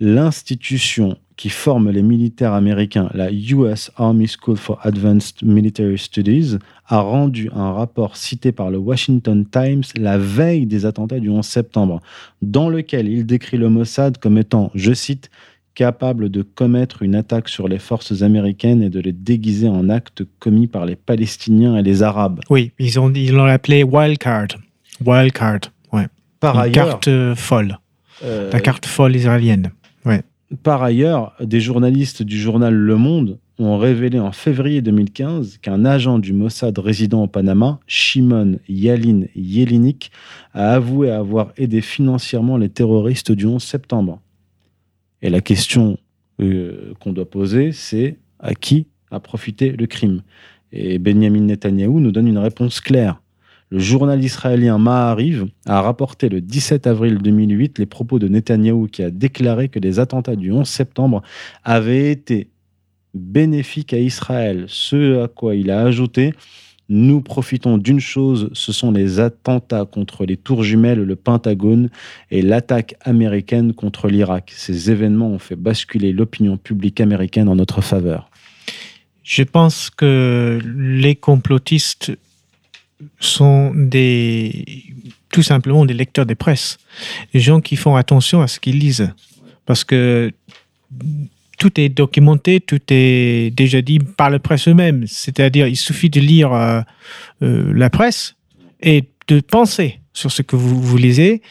l'institution 0.00 1.18
qui 1.36 1.50
forme 1.50 1.90
les 1.90 2.02
militaires 2.02 2.52
américains, 2.52 3.10
la 3.14 3.30
US 3.30 3.92
Army 3.94 4.26
School 4.26 4.56
for 4.56 4.80
Advanced 4.82 5.44
Military 5.44 5.98
Studies, 5.98 6.56
a 6.88 6.98
rendu 6.98 7.48
un 7.54 7.70
rapport 7.70 8.16
cité 8.16 8.50
par 8.50 8.72
le 8.72 8.78
Washington 8.78 9.46
Times 9.46 9.84
la 9.94 10.18
veille 10.18 10.66
des 10.66 10.84
attentats 10.84 11.20
du 11.20 11.30
11 11.30 11.46
septembre, 11.46 12.00
dans 12.42 12.68
lequel 12.68 13.06
il 13.06 13.24
décrit 13.24 13.56
le 13.56 13.68
Mossad 13.68 14.18
comme 14.18 14.36
étant, 14.36 14.72
je 14.74 14.92
cite, 14.92 15.30
capable 15.76 16.30
de 16.30 16.42
commettre 16.42 17.02
une 17.02 17.14
attaque 17.14 17.48
sur 17.48 17.68
les 17.68 17.78
forces 17.78 18.22
américaines 18.22 18.82
et 18.82 18.90
de 18.90 18.98
les 18.98 19.12
déguiser 19.12 19.68
en 19.68 19.88
actes 19.88 20.24
commis 20.40 20.66
par 20.66 20.86
les 20.86 20.96
Palestiniens 20.96 21.76
et 21.76 21.82
les 21.82 22.02
Arabes. 22.02 22.40
Oui, 22.50 22.72
ils 22.80 22.98
ont 22.98 23.12
ils 23.12 23.32
l'ont 23.32 23.44
appelé 23.44 23.84
wildcard. 23.84 24.48
Wildcard, 25.04 25.60
ouais. 25.92 26.06
Par 26.40 26.54
Une 26.56 26.60
ailleurs, 26.62 26.88
carte 26.88 27.08
euh, 27.08 27.34
folle. 27.36 27.78
euh, 28.24 28.50
La 28.50 28.60
carte 28.60 28.86
folle 28.86 29.14
israélienne. 29.14 29.70
Par 30.62 30.80
ailleurs, 30.84 31.32
des 31.40 31.60
journalistes 31.60 32.22
du 32.22 32.38
journal 32.38 32.72
Le 32.72 32.94
Monde 32.96 33.40
ont 33.58 33.78
révélé 33.78 34.20
en 34.20 34.30
février 34.30 34.80
2015 34.80 35.58
qu'un 35.60 35.84
agent 35.84 36.20
du 36.20 36.32
Mossad 36.32 36.78
résident 36.78 37.24
au 37.24 37.26
Panama, 37.26 37.80
Shimon 37.88 38.60
Yalin 38.68 39.22
Yelinik, 39.34 40.12
a 40.54 40.74
avoué 40.74 41.10
avoir 41.10 41.48
aidé 41.56 41.80
financièrement 41.80 42.58
les 42.58 42.68
terroristes 42.68 43.32
du 43.32 43.44
11 43.44 43.60
septembre. 43.60 44.20
Et 45.22 45.30
la 45.30 45.40
question 45.40 45.98
euh, 46.40 46.92
qu'on 47.00 47.12
doit 47.12 47.28
poser, 47.28 47.72
c'est 47.72 48.16
à 48.38 48.54
qui 48.54 48.86
a 49.10 49.20
profité 49.20 49.70
le 49.70 49.86
crime? 49.86 50.22
Et 50.72 50.98
Benjamin 50.98 51.40
Netanyahou 51.40 52.00
nous 52.00 52.12
donne 52.12 52.28
une 52.28 52.38
réponse 52.38 52.80
claire. 52.80 53.20
Le 53.70 53.78
journal 53.78 54.22
israélien 54.22 54.78
Maariv 54.78 55.46
a 55.66 55.80
rapporté 55.80 56.28
le 56.28 56.40
17 56.40 56.86
avril 56.86 57.18
2008 57.18 57.78
les 57.78 57.86
propos 57.86 58.18
de 58.20 58.28
Netanyahou 58.28 58.86
qui 58.86 59.02
a 59.02 59.10
déclaré 59.10 59.68
que 59.68 59.80
les 59.80 59.98
attentats 59.98 60.36
du 60.36 60.52
11 60.52 60.68
septembre 60.68 61.22
avaient 61.64 62.12
été 62.12 62.48
bénéfiques 63.14 63.92
à 63.92 63.98
Israël. 63.98 64.66
Ce 64.68 65.24
à 65.24 65.28
quoi 65.28 65.56
il 65.56 65.70
a 65.70 65.80
ajouté 65.80 66.32
Nous 66.88 67.20
profitons 67.20 67.78
d'une 67.78 67.98
chose, 67.98 68.48
ce 68.52 68.72
sont 68.72 68.92
les 68.92 69.18
attentats 69.18 69.84
contre 69.84 70.24
les 70.24 70.36
tours 70.36 70.62
jumelles, 70.62 71.02
le 71.02 71.16
Pentagone 71.16 71.90
et 72.30 72.42
l'attaque 72.42 72.94
américaine 73.00 73.74
contre 73.74 74.08
l'Irak. 74.08 74.52
Ces 74.54 74.90
événements 74.90 75.30
ont 75.30 75.40
fait 75.40 75.56
basculer 75.56 76.12
l'opinion 76.12 76.56
publique 76.56 77.00
américaine 77.00 77.48
en 77.48 77.56
notre 77.56 77.80
faveur. 77.80 78.30
Je 79.24 79.42
pense 79.42 79.90
que 79.90 80.60
les 80.64 81.16
complotistes 81.16 82.12
sont 83.18 83.72
des, 83.74 84.84
tout 85.30 85.42
simplement 85.42 85.84
des 85.84 85.94
lecteurs 85.94 86.26
des 86.26 86.36
presses, 86.36 86.78
des 87.34 87.40
gens 87.40 87.60
qui 87.60 87.74
font 87.74 87.96
attention 87.96 88.40
à 88.40 88.46
ce 88.46 88.60
qu'ils 88.60 88.78
lisent, 88.78 89.12
parce 89.66 89.82
que 89.82 90.32
tout 91.56 91.80
est 91.80 91.88
documenté, 91.88 92.60
tout 92.60 92.80
est 92.90 93.54
déjà 93.54 93.82
dit 93.82 93.98
par 93.98 94.30
la 94.30 94.38
presse 94.38 94.68
eux-mêmes. 94.68 95.04
C'est-à-dire, 95.06 95.66
il 95.66 95.76
suffit 95.76 96.10
de 96.10 96.20
lire 96.20 96.52
euh, 96.52 96.80
euh, 97.42 97.72
la 97.74 97.90
presse 97.90 98.36
et 98.82 99.04
de 99.28 99.40
penser 99.40 100.00
sur 100.12 100.30
ce 100.30 100.42
que 100.42 100.56
vous, 100.56 100.80
vous 100.80 100.96
lisez 100.96 101.42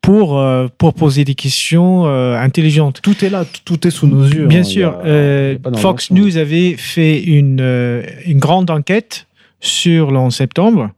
pour, 0.00 0.38
euh, 0.38 0.68
pour 0.78 0.94
poser 0.94 1.24
des 1.24 1.34
questions 1.34 2.06
intelligentes. 2.06 3.00
Tout 3.02 3.24
est 3.24 3.30
là, 3.30 3.44
tout 3.64 3.86
est 3.86 3.90
sous 3.90 4.06
nos 4.06 4.24
yeux. 4.24 4.46
Bien 4.46 4.60
hein. 4.60 4.64
sûr, 4.64 4.88
a- 4.90 5.52
a 5.52 5.54
pas 5.58 5.76
Fox. 5.78 6.10
News 6.10 6.36
avait 6.38 6.76
fait 6.76 7.22
une, 7.22 8.04
une 8.26 8.38
grande 8.38 8.70
enquête 8.70 9.26
sur 9.60 10.10
le 10.10 10.18
11 10.18 10.34
septembre 10.34 10.90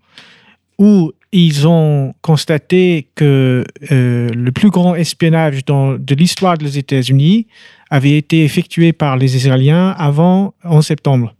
où 0.79 1.13
ils 1.33 1.67
ont 1.67 2.15
constaté 2.21 3.09
que 3.15 3.65
euh, 3.91 4.29
le 4.29 4.53
plus 4.53 4.69
grand 4.69 4.95
espionnage 4.95 5.65
de 5.65 6.15
l'histoire 6.15 6.59
des 6.59 6.79
États-Unis 6.79 7.47
avait 7.91 8.17
été 8.19 8.45
effectué 8.45 8.93
par 8.93 9.17
les 9.17 9.35
Israéliens 9.37 9.91
avant 9.91 10.55
11 10.63 10.87
septembre. 10.87 11.35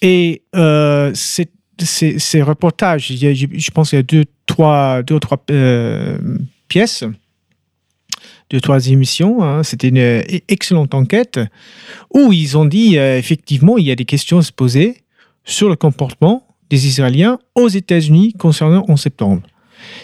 Et 0.00 0.42
euh, 0.56 1.12
ces 1.14 2.42
reportages, 2.42 3.08
je, 3.08 3.70
pense 3.70 3.90
qu'il 3.90 3.98
y 3.98 4.00
a 4.00 4.02
deux, 4.02 4.24
trois, 4.46 5.02
deux 5.02 5.16
ou 5.16 5.20
trois 5.20 5.42
euh, 5.50 6.18
pièces, 6.68 7.04
deux, 8.48 8.60
trois 8.60 8.88
émissions. 8.88 9.42
hein. 9.42 9.62
C'était 9.62 9.88
une 9.88 10.24
excellente 10.48 10.94
enquête 10.94 11.38
où 12.14 12.32
ils 12.32 12.56
ont 12.56 12.64
dit 12.64 12.96
effectivement 12.96 13.76
il 13.76 13.86
y 13.86 13.90
a 13.90 13.94
des 13.94 14.06
questions 14.06 14.38
à 14.38 14.42
se 14.42 14.52
poser 14.52 15.02
sur 15.44 15.68
le 15.68 15.76
comportement 15.76 16.46
des 16.72 16.86
Israéliens 16.86 17.38
aux 17.54 17.68
États-Unis 17.68 18.32
concernant 18.32 18.82
11 18.88 18.98
septembre. 18.98 19.42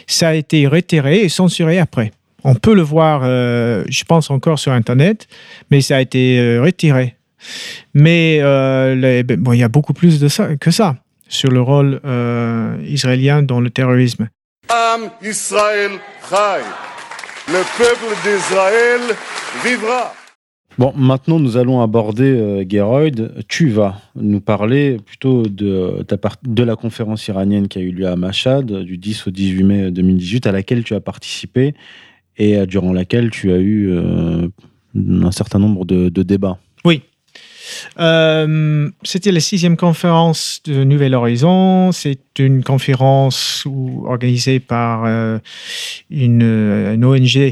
Ça 0.06 0.28
a 0.28 0.34
été 0.34 0.66
retiré 0.66 1.20
et 1.20 1.30
censuré 1.30 1.78
après. 1.78 2.12
On 2.44 2.54
peut 2.54 2.74
le 2.74 2.82
voir, 2.82 3.22
euh, 3.24 3.84
je 3.88 4.04
pense 4.04 4.30
encore 4.30 4.58
sur 4.58 4.72
Internet, 4.72 5.28
mais 5.70 5.80
ça 5.80 5.96
a 5.96 6.00
été 6.02 6.38
euh, 6.38 6.62
retiré. 6.62 7.16
Mais 7.94 8.40
euh, 8.42 9.22
bon, 9.38 9.54
il 9.54 9.60
y 9.60 9.62
a 9.62 9.68
beaucoup 9.68 9.94
plus 9.94 10.20
de 10.20 10.28
ça, 10.28 10.56
que 10.56 10.70
ça 10.70 10.96
sur 11.30 11.50
le 11.50 11.60
rôle 11.60 12.00
israélien 12.86 13.42
dans 13.42 13.60
le 13.60 13.70
terrorisme. 13.70 14.28
Am 14.68 15.10
Israël 15.22 15.92
Chai. 16.28 16.62
Le 17.48 17.62
peuple 17.78 18.14
d'Israël 18.24 19.00
vivra. 19.64 20.14
Bon, 20.78 20.92
maintenant 20.96 21.40
nous 21.40 21.56
allons 21.56 21.80
aborder, 21.80 22.30
euh, 22.30 22.64
Geroyd, 22.68 23.32
tu 23.48 23.68
vas 23.68 24.00
nous 24.14 24.40
parler 24.40 24.98
plutôt 25.04 25.42
de, 25.42 26.06
de 26.44 26.62
la 26.62 26.76
conférence 26.76 27.26
iranienne 27.26 27.66
qui 27.66 27.78
a 27.78 27.82
eu 27.82 27.90
lieu 27.90 28.06
à 28.06 28.14
Mashhad 28.14 28.72
du 28.84 28.96
10 28.96 29.26
au 29.26 29.30
18 29.32 29.64
mai 29.64 29.90
2018, 29.90 30.46
à 30.46 30.52
laquelle 30.52 30.84
tu 30.84 30.94
as 30.94 31.00
participé 31.00 31.74
et 32.36 32.56
euh, 32.56 32.66
durant 32.66 32.92
laquelle 32.92 33.30
tu 33.30 33.50
as 33.50 33.58
eu 33.58 33.90
euh, 33.90 34.48
un 34.94 35.32
certain 35.32 35.58
nombre 35.58 35.84
de, 35.84 36.08
débats. 36.22 36.58
Oui. 36.84 37.02
Euh, 37.98 38.88
C'était 39.02 39.32
la 39.32 39.40
sixième 39.40 39.76
conférence 39.76 40.60
de 40.64 40.84
Nouvel 40.84 41.14
Horizon. 41.14 41.92
C'est 41.92 42.38
une 42.38 42.62
conférence 42.62 43.66
organisée 44.06 44.60
par 44.60 45.04
euh, 45.04 45.38
une, 46.08 46.42
euh, 46.42 46.96
ONG 47.02 47.36
euh, 47.36 47.50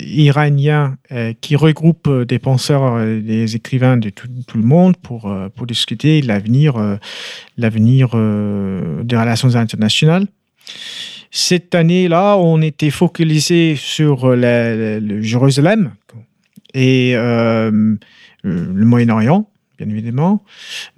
iranien 0.00 0.96
euh, 1.12 1.32
qui 1.40 1.56
regroupe 1.56 2.06
euh, 2.06 2.24
des 2.24 2.38
penseurs, 2.38 2.94
euh, 2.94 3.20
des 3.20 3.56
écrivains 3.56 3.96
de 3.96 4.10
tout, 4.10 4.28
le 4.56 4.62
monde 4.62 4.96
pour, 4.96 5.30
euh, 5.30 5.48
pour 5.48 5.66
discuter 5.66 6.22
l'avenir 6.22 6.76
euh, 6.76 6.96
l'avenir 7.58 8.10
euh, 8.14 9.02
des 9.02 9.16
relations 9.16 9.54
internationales. 9.56 10.26
Cette 11.30 11.74
année-là, 11.74 12.36
on 12.38 12.62
était 12.62 12.90
focalisé 12.90 13.74
sur 13.76 14.24
euh, 14.30 14.36
la- 14.36 14.74
la- 14.76 15.00
le 15.00 15.20
Jérusalem 15.20 15.92
et 16.72 17.12
euh, 17.16 17.96
le 18.42 18.84
Moyen-Orient, 18.84 19.48
bien 19.78 19.88
évidemment. 19.88 20.44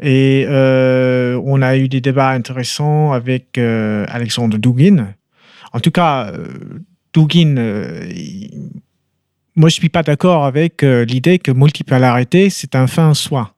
Et 0.03 0.45
euh, 0.47 1.41
on 1.45 1.63
a 1.63 1.77
eu 1.77 1.89
des 1.89 2.01
débats 2.01 2.31
intéressants 2.31 3.13
avec 3.13 3.57
euh, 3.59 4.05
Alexandre 4.09 4.59
Dugin. 4.59 5.15
En 5.73 5.81
tout 5.81 5.91
cas, 5.91 6.31
euh, 6.33 6.47
Dugin, 7.15 7.57
euh, 7.57 8.09
moi 9.57 9.69
je 9.69 9.75
suis 9.75 9.89
pas 9.89 10.03
d'accord 10.03 10.45
avec 10.45 10.83
euh, 10.83 11.05
l'idée 11.05 11.39
que 11.39 11.51
multipolarité, 11.51 12.51
c'est 12.51 12.75
un 12.75 12.87
fin 12.87 13.09
en 13.09 13.15
soi. 13.15 13.55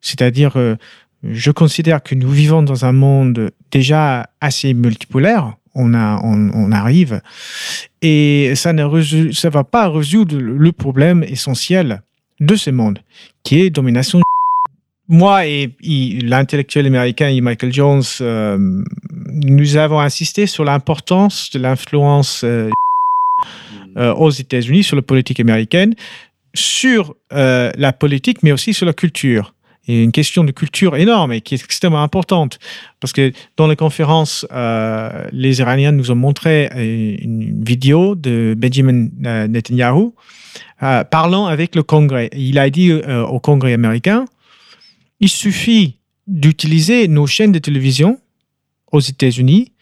C'est-à-dire, 0.00 0.56
euh, 0.56 0.76
je 1.22 1.50
considère 1.50 2.02
que 2.02 2.14
nous 2.14 2.30
vivons 2.30 2.62
dans 2.62 2.84
un 2.84 2.92
monde 2.92 3.50
déjà 3.70 4.28
assez 4.40 4.74
multipolaire. 4.74 5.54
On, 5.76 5.94
on, 5.94 6.72
arrive 6.72 7.20
et 8.02 8.54
ça 8.56 8.72
ne 8.72 9.30
ça 9.30 9.50
va 9.50 9.62
pas 9.62 9.88
résoudre 9.88 10.36
le 10.36 10.72
problème 10.72 11.22
essentiel 11.22 12.02
de 12.40 12.56
ce 12.56 12.70
monde, 12.70 12.98
qui 13.44 13.60
est 13.60 13.70
domination. 13.70 14.20
Moi 15.06 15.46
et 15.46 15.70
l'intellectuel 15.80 16.86
américain 16.86 17.32
Michael 17.40 17.72
Jones, 17.72 18.02
nous 18.20 19.76
avons 19.76 20.00
insisté 20.00 20.48
sur 20.48 20.64
l'importance 20.64 21.50
de 21.52 21.60
l'influence 21.60 22.44
euh, 23.96 24.14
aux 24.14 24.30
États-Unis 24.30 24.84
sur 24.84 24.96
la 24.96 25.02
politique 25.02 25.40
américaine, 25.40 25.94
sur 26.54 27.14
euh, 27.32 27.70
la 27.76 27.92
politique, 27.92 28.42
mais 28.42 28.52
aussi 28.52 28.74
sur 28.74 28.86
la 28.86 28.92
culture. 28.92 29.54
Et 29.88 30.02
une 30.02 30.12
question 30.12 30.44
de 30.44 30.52
culture 30.52 30.96
énorme 30.96 31.32
et 31.32 31.40
qui 31.40 31.54
est 31.54 31.64
extrêmement 31.64 32.02
importante. 32.02 32.58
Parce 33.00 33.12
que 33.12 33.32
dans 33.56 33.66
la 33.66 33.76
conférence, 33.76 34.46
euh, 34.52 35.26
les 35.32 35.60
Iraniens 35.60 35.92
nous 35.92 36.10
ont 36.10 36.16
montré 36.16 36.68
une 37.22 37.64
vidéo 37.64 38.14
de 38.14 38.54
Benjamin 38.56 39.08
Netanyahu 39.48 40.10
parlant 41.10 41.46
avec 41.46 41.74
le 41.74 41.82
Congrès. 41.82 42.30
Il 42.36 42.58
a 42.58 42.70
dit 42.70 42.92
au 42.92 43.40
Congrès 43.40 43.72
américain, 43.72 44.26
il 45.18 45.28
suffit 45.28 45.96
d'utiliser 46.26 47.08
nos 47.08 47.26
chaînes 47.26 47.52
de 47.52 47.58
télévision 47.58 48.18
aux 48.92 49.00
États-Unis, 49.00 49.72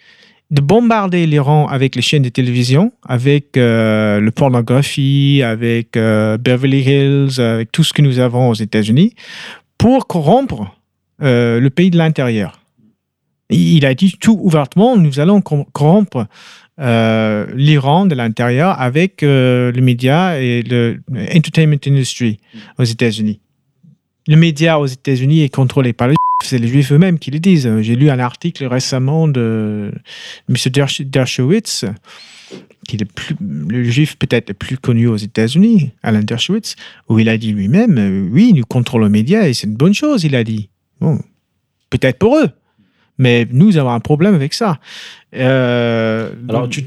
de 0.50 0.62
bombarder 0.62 1.26
l'Iran 1.26 1.66
avec 1.66 1.94
les 1.94 2.02
chaînes 2.02 2.22
de 2.22 2.30
télévision, 2.30 2.92
avec 3.06 3.56
euh, 3.56 4.18
le 4.18 4.30
pornographie, 4.30 5.42
avec 5.44 5.96
euh, 5.96 6.38
Beverly 6.38 6.80
Hills, 6.80 7.40
avec 7.40 7.70
tout 7.70 7.84
ce 7.84 7.92
que 7.92 8.00
nous 8.00 8.18
avons 8.18 8.48
aux 8.48 8.54
États-Unis, 8.54 9.14
pour 9.76 10.06
corrompre 10.06 10.74
euh, 11.22 11.60
le 11.60 11.70
pays 11.70 11.90
de 11.90 11.98
l'intérieur. 11.98 12.60
Il 13.50 13.84
a 13.86 13.94
dit 13.94 14.14
tout 14.18 14.38
ouvertement, 14.42 14.96
nous 14.96 15.20
allons 15.20 15.40
corrompre 15.40 16.26
euh, 16.80 17.46
l'Iran 17.54 18.06
de 18.06 18.14
l'intérieur 18.14 18.78
avec 18.80 19.22
le 19.22 19.80
média 19.80 20.38
et 20.40 20.62
le 20.62 21.00
entertainment 21.34 21.78
industry 21.86 22.38
aux 22.78 22.84
États-Unis. 22.84 23.40
Le 24.26 24.36
média 24.36 24.78
aux 24.78 24.86
États-Unis 24.86 25.44
est 25.44 25.48
contrôlé 25.48 25.94
par 25.94 26.08
les 26.08 26.16
c'est 26.44 26.58
les 26.58 26.68
Juifs 26.68 26.92
eux-mêmes 26.92 27.18
qui 27.18 27.30
le 27.30 27.40
disent. 27.40 27.68
J'ai 27.80 27.96
lu 27.96 28.10
un 28.10 28.18
article 28.18 28.64
récemment 28.66 29.28
de 29.28 29.92
M. 30.48 30.54
Dersh- 30.54 31.04
Dershowitz, 31.04 31.84
qui 32.86 32.96
est 32.96 33.06
le, 33.40 33.84
juif 33.84 34.16
peut-être 34.18 34.48
le 34.50 34.54
plus 34.54 34.78
connu 34.78 35.08
aux 35.08 35.16
États-Unis, 35.16 35.90
Alan 36.02 36.22
Dershowitz, 36.22 36.76
où 37.08 37.18
il 37.18 37.28
a 37.28 37.36
dit 37.36 37.52
lui-même, 37.52 37.98
euh, 37.98 38.28
oui, 38.30 38.52
nous 38.54 38.64
contrôlons 38.64 39.06
les 39.06 39.10
médias 39.12 39.48
et 39.48 39.52
c'est 39.52 39.66
une 39.66 39.76
bonne 39.76 39.94
chose, 39.94 40.24
il 40.24 40.34
a 40.36 40.44
dit. 40.44 40.70
Peut-être 41.90 42.18
pour 42.18 42.36
eux, 42.38 42.48
mais 43.18 43.46
nous 43.50 43.76
avons 43.76 43.90
un 43.90 44.00
problème 44.00 44.34
avec 44.34 44.54
ça. 44.54 44.78
Euh, 45.34 46.32
Alors, 46.48 46.68
tu, 46.68 46.82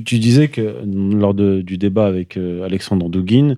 disais 0.00 0.48
que 0.48 0.82
lors 0.84 1.34
du 1.34 1.78
débat 1.78 2.06
avec 2.06 2.36
euh, 2.36 2.64
Alexandre 2.64 3.08
Douguin, 3.08 3.56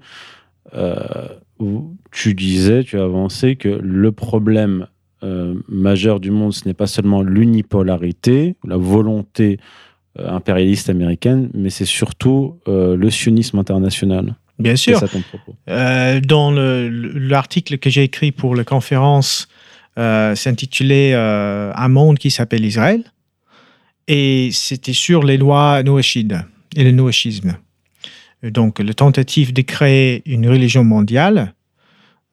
tu 2.11 2.35
disais, 2.35 2.85
tu 2.85 2.99
as 2.99 3.05
avancé 3.05 3.57
que 3.57 3.68
le 3.68 4.12
problème 4.12 4.87
euh, 5.27 5.55
majeur 5.68 6.20
du 6.20 6.31
monde, 6.31 6.53
ce 6.55 6.64
n'est 6.66 6.74
pas 6.83 6.87
seulement 6.87 7.22
l'unipolarité, 7.22 8.55
la 8.64 8.77
volonté 8.77 9.59
euh, 10.18 10.29
impérialiste 10.39 10.89
américaine, 10.89 11.51
mais 11.55 11.70
c'est 11.70 11.85
surtout 12.01 12.41
euh, 12.68 12.97
le 12.97 13.11
sionisme 13.11 13.59
international. 13.59 14.35
bien 14.59 14.77
sûr. 14.77 14.99
ça 14.99 15.09
ton 15.09 15.22
propos. 15.33 15.55
Dans 16.35 16.51
le- 16.53 16.89
l'article 17.35 17.79
que 17.79 17.91
j'ai 17.91 18.05
écrit 18.05 18.33
pour 18.33 18.55
la 18.55 18.64
conférence, 18.64 19.49
s'intitulait 20.35 21.14
Un 21.14 21.89
monde 21.89 22.18
qui 22.18 22.31
s'appelle 22.31 22.64
Israël. 22.64 23.03
Et 24.09 24.51
c'était 24.53 24.93
sur 24.93 25.22
les 25.24 25.39
lois 25.39 25.83
noachides 25.83 26.43
et 26.77 26.85
le 26.85 26.93
noachisme. 26.93 27.57
Donc, 28.43 28.79
la 28.79 28.93
tentative 28.95 29.53
de 29.53 29.62
créer 29.62 30.22
une 30.27 30.47
religion 30.49 30.85
mondiale 30.85 31.55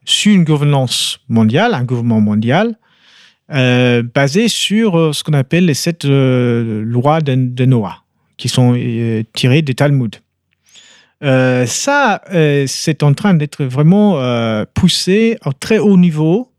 sous 0.05 0.29
une 0.31 0.43
gouvernance 0.43 1.19
mondiale, 1.29 1.73
un 1.73 1.85
gouvernement 1.85 2.19
mondial, 2.21 2.77
euh, 3.51 4.03
basé 4.03 4.47
sur 4.47 4.97
euh, 4.97 5.13
ce 5.13 5.23
qu'on 5.23 5.33
appelle 5.33 5.65
les 5.65 5.73
sept 5.73 6.05
euh, 6.05 6.81
lois 6.83 7.21
de, 7.21 7.35
de 7.35 7.65
Noah, 7.65 8.03
qui 8.37 8.49
sont 8.49 8.77
tirées 9.33 9.61
des 9.61 9.73
Talmud. 9.73 10.15
Ça, 11.21 12.21
c'est 12.67 13.01
en 13.01 13.13
train 13.13 13.33
d'être 13.33 13.63
vraiment 13.63 14.19
poussé 14.73 15.37
au 15.45 15.53
très 15.53 15.77
haut 15.77 15.97
niveau 15.97 16.51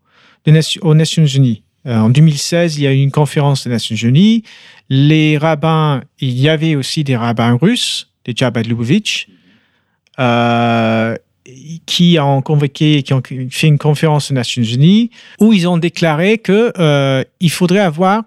des 0.47 0.59
aux 0.80 0.95
Nations 0.95 1.26
Unies. 1.26 1.62
En 1.85 2.09
2016, 2.09 2.78
il 2.78 2.85
y 2.85 2.87
a 2.87 2.93
eu 2.95 3.03
une 3.03 3.11
conférence 3.11 3.64
des 3.64 3.70
Nations 3.70 3.97
Unies. 3.97 4.43
Les 4.89 5.37
rabbins, 5.37 6.03
il 6.18 6.39
y 6.39 6.49
avait 6.49 6.76
aussi 6.76 7.05
des 7.05 7.14
rabbins 7.14 7.59
russes, 7.61 8.09
des 8.24 8.35
Lubavitch, 8.66 9.28
euh, 10.18 11.16
qui 11.86 12.18
ont 12.20 12.42
convoqué, 12.42 13.03
qui 13.03 13.12
ont 13.12 13.22
fait 13.51 13.66
une 13.66 13.78
conférence 13.78 14.30
aux 14.30 14.34
Nations 14.34 14.62
Unies 14.62 15.11
où 15.40 15.53
ils 15.53 15.68
ont 15.68 15.76
déclaré 15.76 16.38
que 16.38 16.72
euh, 16.78 17.22
il 17.40 17.51
faudrait 17.51 17.80
avoir 17.80 18.22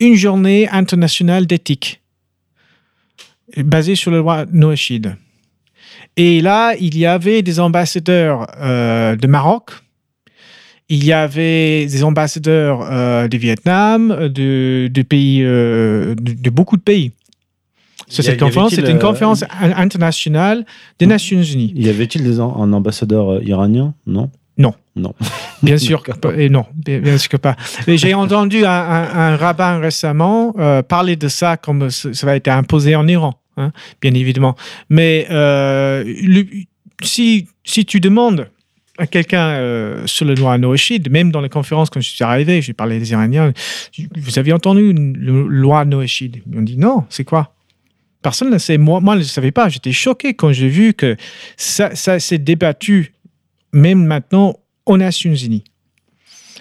une 0.00 0.14
journée 0.14 0.68
internationale 0.68 1.46
d'éthique 1.46 2.00
basée 3.56 3.94
sur 3.94 4.10
le 4.10 4.18
droit 4.18 4.44
noachide. 4.46 5.16
Et 6.16 6.40
là, 6.40 6.74
il 6.80 6.96
y 6.96 7.06
avait 7.06 7.42
des 7.42 7.60
ambassadeurs 7.60 8.46
euh, 8.58 9.16
de 9.16 9.26
Maroc, 9.26 9.70
il 10.88 11.04
y 11.04 11.12
avait 11.12 11.86
des 11.86 12.02
ambassadeurs 12.02 12.80
euh, 12.90 13.28
du 13.28 13.36
Vietnam, 13.36 14.28
de, 14.28 14.88
de 14.90 15.02
pays, 15.02 15.42
euh, 15.42 16.14
de 16.16 16.50
beaucoup 16.50 16.76
de 16.76 16.82
pays. 16.82 17.12
Sur 18.08 18.24
cette 18.24 18.40
conférence, 18.40 18.74
c'était 18.74 18.90
une 18.90 18.96
euh, 18.96 19.00
conférence 19.00 19.42
in- 19.60 19.72
internationale 19.76 20.64
des 20.98 21.06
Nations 21.06 21.42
Unies. 21.42 21.72
Y 21.76 21.88
avait-il 21.88 22.22
des 22.24 22.40
un 22.40 22.72
ambassadeur 22.72 23.32
euh, 23.34 23.40
iranien? 23.44 23.94
Non? 24.06 24.30
Non. 24.56 24.74
Non. 24.96 25.14
Bien 25.62 25.76
sûr 25.88 26.02
que 26.02 26.12
pas. 26.12 26.34
Et 26.34 26.48
non, 26.48 26.64
bien, 26.74 26.98
bien 27.00 27.18
sûr 27.18 27.28
que 27.30 27.36
pas. 27.36 27.56
J'ai 27.86 28.14
entendu 28.14 28.64
un, 28.64 28.70
un- 28.70 29.32
un 29.32 29.36
rabbin 29.36 29.78
récemment 29.78 30.54
euh, 30.58 30.82
parler 30.82 31.16
de 31.16 31.28
ça 31.28 31.56
comme 31.56 31.90
ça 31.90 32.26
va 32.26 32.34
être 32.36 32.48
imposé 32.48 32.94
en 32.96 33.06
Iran, 33.08 33.34
hein, 33.56 33.72
bien 34.00 34.14
évidemment. 34.14 34.56
Mais 34.88 35.26
euh, 35.30 36.02
le- 36.22 36.46
si, 37.02 37.46
si 37.64 37.84
tu 37.84 38.00
demandes 38.00 38.48
à 38.98 39.06
quelqu'un 39.06 39.46
euh, 39.50 40.02
sur 40.06 40.24
le 40.26 40.34
droit 40.34 40.58
noéchide, 40.58 41.08
même 41.10 41.30
dans 41.30 41.40
les 41.40 41.48
conférences 41.48 41.88
quand 41.90 42.00
je 42.00 42.08
suis 42.08 42.24
arrivé, 42.24 42.60
j'ai 42.62 42.72
parlé 42.72 42.98
des 42.98 43.12
Iraniens, 43.12 43.52
vous 44.16 44.38
avez 44.40 44.52
entendu 44.52 44.90
une 44.90 45.16
loi 45.16 45.84
noéchide 45.84 46.38
Ils 46.52 46.58
ont 46.58 46.62
dit 46.62 46.76
non, 46.78 47.04
c'est 47.08 47.22
quoi? 47.24 47.52
Personne 48.22 48.50
ne 48.50 48.58
sait. 48.58 48.78
Moi, 48.78 49.00
moi, 49.00 49.14
je 49.14 49.20
ne 49.20 49.24
savais 49.24 49.52
pas. 49.52 49.68
J'étais 49.68 49.92
choqué 49.92 50.34
quand 50.34 50.52
j'ai 50.52 50.68
vu 50.68 50.94
que 50.94 51.16
ça, 51.56 51.94
ça 51.94 52.18
s'est 52.18 52.38
débattu, 52.38 53.14
même 53.72 54.04
maintenant, 54.04 54.56
aux 54.86 54.96
Nations 54.96 55.34
Unies. 55.34 55.64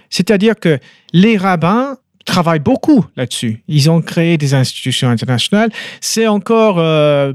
C'est-à-dire 0.09 0.55
que 0.55 0.79
les 1.13 1.37
rabbins 1.37 1.97
travaillent 2.25 2.59
beaucoup 2.59 3.05
là-dessus. 3.15 3.63
Ils 3.67 3.89
ont 3.89 4.01
créé 4.01 4.37
des 4.37 4.53
institutions 4.53 5.09
internationales. 5.09 5.71
C'est 6.01 6.27
encore, 6.27 6.77
euh, 6.77 7.33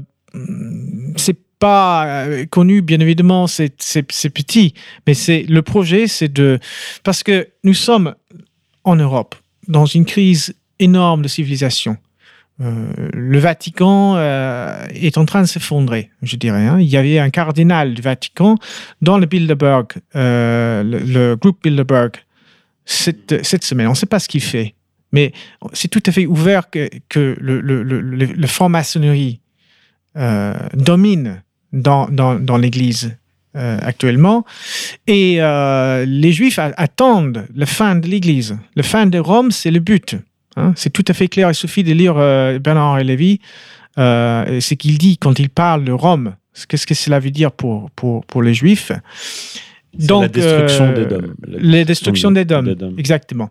c'est 1.17 1.37
pas 1.59 2.25
euh, 2.25 2.45
connu, 2.45 2.81
bien 2.81 2.99
évidemment, 2.99 3.47
c'est 3.47 3.69
petit, 3.69 4.73
mais 5.07 5.13
c'est 5.13 5.43
le 5.43 5.61
projet, 5.61 6.07
c'est 6.07 6.31
de 6.31 6.59
parce 7.03 7.23
que 7.23 7.47
nous 7.63 7.73
sommes 7.73 8.15
en 8.83 8.95
Europe 8.95 9.35
dans 9.67 9.85
une 9.85 10.05
crise 10.05 10.53
énorme 10.79 11.21
de 11.21 11.27
civilisation. 11.27 11.97
Euh, 12.61 13.09
le 13.13 13.39
Vatican 13.39 14.15
euh, 14.15 14.85
est 14.93 15.17
en 15.17 15.25
train 15.25 15.41
de 15.41 15.47
s'effondrer, 15.47 16.11
je 16.21 16.35
dirais. 16.35 16.65
hein. 16.67 16.79
Il 16.79 16.87
y 16.87 16.97
avait 16.97 17.17
un 17.17 17.31
cardinal 17.31 17.95
du 17.95 18.01
Vatican 18.01 18.57
dans 19.01 19.17
le 19.17 19.25
Bilderberg, 19.25 19.87
euh, 20.15 20.83
le, 20.83 21.35
groupe 21.35 21.63
Bilderberg, 21.63 22.11
cette, 22.85 23.63
semaine. 23.63 23.87
On 23.87 23.91
ne 23.91 23.95
sait 23.95 24.05
pas 24.05 24.19
ce 24.19 24.29
qu'il 24.29 24.43
fait, 24.43 24.75
mais 25.11 25.33
c'est 25.73 25.87
tout 25.87 26.03
à 26.05 26.11
fait 26.11 26.27
ouvert 26.27 26.69
que, 26.69 26.89
le, 27.15 28.47
franc-maçonnerie 28.47 29.39
domine 30.75 31.41
dans, 31.71 32.07
dans, 32.07 32.57
l'Église 32.57 33.17
actuellement. 33.55 34.45
Et 35.07 35.37
les 35.37 36.31
Juifs 36.31 36.59
attendent 36.59 37.47
la 37.55 37.65
fin 37.65 37.95
de 37.95 38.07
l'Église. 38.07 38.57
La 38.75 38.83
fin 38.83 39.07
de 39.07 39.17
Rome, 39.17 39.49
c'est 39.49 39.71
le 39.71 39.79
but. 39.79 40.17
Hein. 40.55 40.73
C'est 40.75 40.91
tout 40.91 41.05
à 41.07 41.13
fait 41.13 41.27
clair. 41.27 41.49
Il 41.49 41.55
suffit 41.55 41.83
de 41.83 41.93
lire 41.93 42.15
euh, 42.17 42.59
Bernard-Henri 42.59 43.03
Lévy, 43.03 43.39
euh, 43.97 44.59
ce 44.59 44.73
qu'il 44.73 44.97
dit 44.97 45.17
quand 45.17 45.39
il 45.39 45.49
parle 45.49 45.83
de 45.83 45.91
Rome. 45.91 46.35
Qu'est-ce 46.67 46.85
que 46.85 46.93
cela 46.93 47.19
veut 47.19 47.31
dire 47.31 47.51
pour, 47.51 47.89
pour, 47.91 48.25
pour 48.25 48.43
les 48.43 48.53
Juifs? 48.53 48.91
La 49.97 50.27
destruction 50.27 50.85
euh, 50.85 50.93
des 50.93 51.05
dômes. 51.05 51.35
La 51.47 51.59
Les 51.59 51.85
destructions 51.85 52.31
des 52.31 52.45
dômes. 52.45 52.65
des 52.65 52.75
dômes. 52.75 52.95
Exactement. 52.97 53.49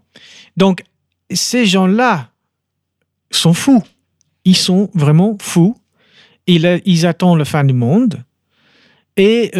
Donc, 0.57 0.82
ces 1.30 1.66
gens-là 1.66 2.30
sont 3.30 3.55
fous. 3.55 3.82
Ils 4.44 4.57
sont 4.57 4.90
vraiment 4.94 5.36
fous. 5.40 5.76
Ils, 6.46 6.80
ils 6.84 7.07
attendent 7.07 7.38
la 7.38 7.44
fin 7.44 7.64
du 7.64 7.74
monde. 7.74 8.22
Et 9.16 9.50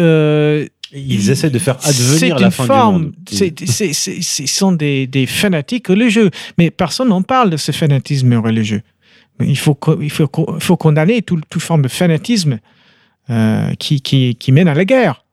Ils 0.95 1.29
essaient 1.31 1.49
de 1.49 1.59
faire 1.59 1.77
advenir 1.83 2.37
la 2.39 2.51
fin 2.51 2.65
forme, 2.65 2.99
du 2.99 3.05
monde. 3.07 3.13
c'est- 3.65 3.93
c'est- 3.93 4.21
Ce 4.21 4.45
sont 4.45 4.71
des, 4.73 5.07
des 5.07 5.25
fanatiques 5.25 5.87
religieux. 5.87 6.29
Mais 6.57 6.69
personne 6.71 7.09
n'en 7.09 7.21
parle 7.23 7.49
de 7.49 7.57
ce 7.57 7.71
fanatisme 7.71 8.33
religieux. 8.35 8.81
Il 9.39 9.57
faut, 9.57 9.77
il 10.01 10.11
faut, 10.11 10.29
il 10.55 10.61
faut 10.63 10.77
condamner 10.77 11.21
toute, 11.23 11.43
toute 11.49 11.61
forme 11.63 11.81
de 11.81 11.87
fanatisme 11.87 12.59
euh, 13.29 13.73
qui, 13.79 14.01
qui, 14.01 14.35
qui 14.35 14.51
mène 14.51 14.67
à 14.67 14.75
la 14.75 14.85
guerre. 14.85 15.23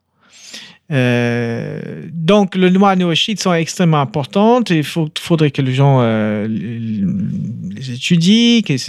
Euh, 0.91 1.79
donc, 2.11 2.55
le 2.55 2.69
noir 2.69 2.95
néochites 2.97 3.41
sont 3.41 3.53
extrêmement 3.53 4.01
importantes. 4.01 4.71
Il 4.71 4.83
faut, 4.83 5.07
faudrait 5.19 5.51
que 5.51 5.61
les 5.61 5.73
gens 5.73 5.99
euh, 6.01 6.47
les 6.49 7.91
étudient. 7.93 8.61
Il 8.67 8.79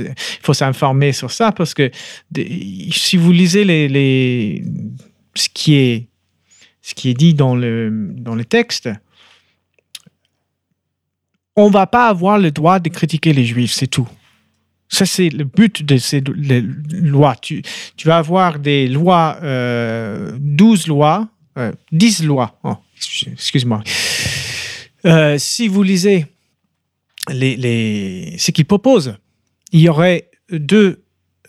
faut 0.43 0.55
s'informer 0.55 1.12
sur 1.12 1.31
ça 1.31 1.53
parce 1.53 1.75
que 1.75 1.91
si 2.91 3.16
vous 3.16 3.31
lisez 3.33 3.64
les, 3.64 3.89
les, 3.89 4.64
ce, 5.35 5.49
qui 5.53 5.75
est, 5.75 6.09
ce 6.83 6.95
qui 6.95 7.09
est 7.09 7.14
dit 7.14 7.33
dans 7.33 7.55
le, 7.55 7.91
dans 8.12 8.35
le 8.35 8.45
texte, 8.45 8.91
on 11.57 11.70
va 11.70 11.87
pas 11.87 12.09
avoir 12.09 12.39
le 12.39 12.51
droit 12.51 12.80
de 12.80 12.89
critiquer 12.89 13.33
les 13.33 13.45
juifs, 13.45 13.72
c'est 13.72 13.87
tout. 13.87 14.09
Ça, 14.89 15.07
c'est 15.07 15.30
le 15.30 15.45
but 15.45 15.83
de 15.83 15.97
ces 15.97 16.20
lois. 16.20 17.37
Tu, 17.41 17.62
tu 17.97 18.09
vas 18.09 18.18
avoir 18.18 18.59
des 18.59 18.89
lois, 18.89 19.39
euh, 19.43 20.37
12 20.39 20.87
lois, 20.87 21.28
euh, 21.57 21.72
10 21.93 22.24
lois. 22.24 22.59
Oh, 22.62 22.76
excuse-moi. 23.26 23.83
Euh, 25.07 25.39
si 25.39 25.68
vous 25.68 25.83
lisez 25.83 26.26
les, 27.30 27.57
les, 27.57 28.35
ce 28.39 28.51
qu'ils 28.51 28.66
proposent, 28.66 29.16
il 29.72 29.80
y 29.80 29.89
aurait 29.89 30.30
deux 30.51 31.01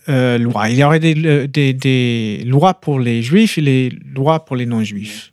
euh, 0.10 0.38
lois. 0.38 0.70
Il 0.70 0.78
y 0.78 0.84
aurait 0.84 1.00
des, 1.00 1.48
des, 1.48 1.74
des 1.74 2.44
lois 2.46 2.74
pour 2.76 3.00
les 3.00 3.22
juifs 3.22 3.58
et 3.58 3.62
les 3.62 3.90
lois 4.16 4.44
pour 4.46 4.56
les 4.56 4.66
non-juifs. 4.66 5.32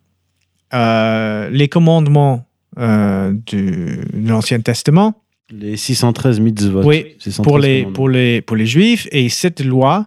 Euh, 0.73 1.49
les 1.51 1.69
commandements 1.69 2.47
euh, 2.79 3.33
du, 3.47 4.01
de 4.13 4.29
l'Ancien 4.29 4.61
Testament, 4.61 5.15
Les 5.51 5.77
613 5.77 6.39
mitzvot. 6.41 6.83
oui, 6.85 7.17
613 7.19 7.43
pour 7.45 7.59
les, 7.59 7.85
pour, 7.85 8.09
les, 8.09 8.41
pour 8.41 8.57
les 8.57 8.67
juifs 8.67 9.09
et 9.11 9.29
cette 9.29 9.65
loi 9.65 10.07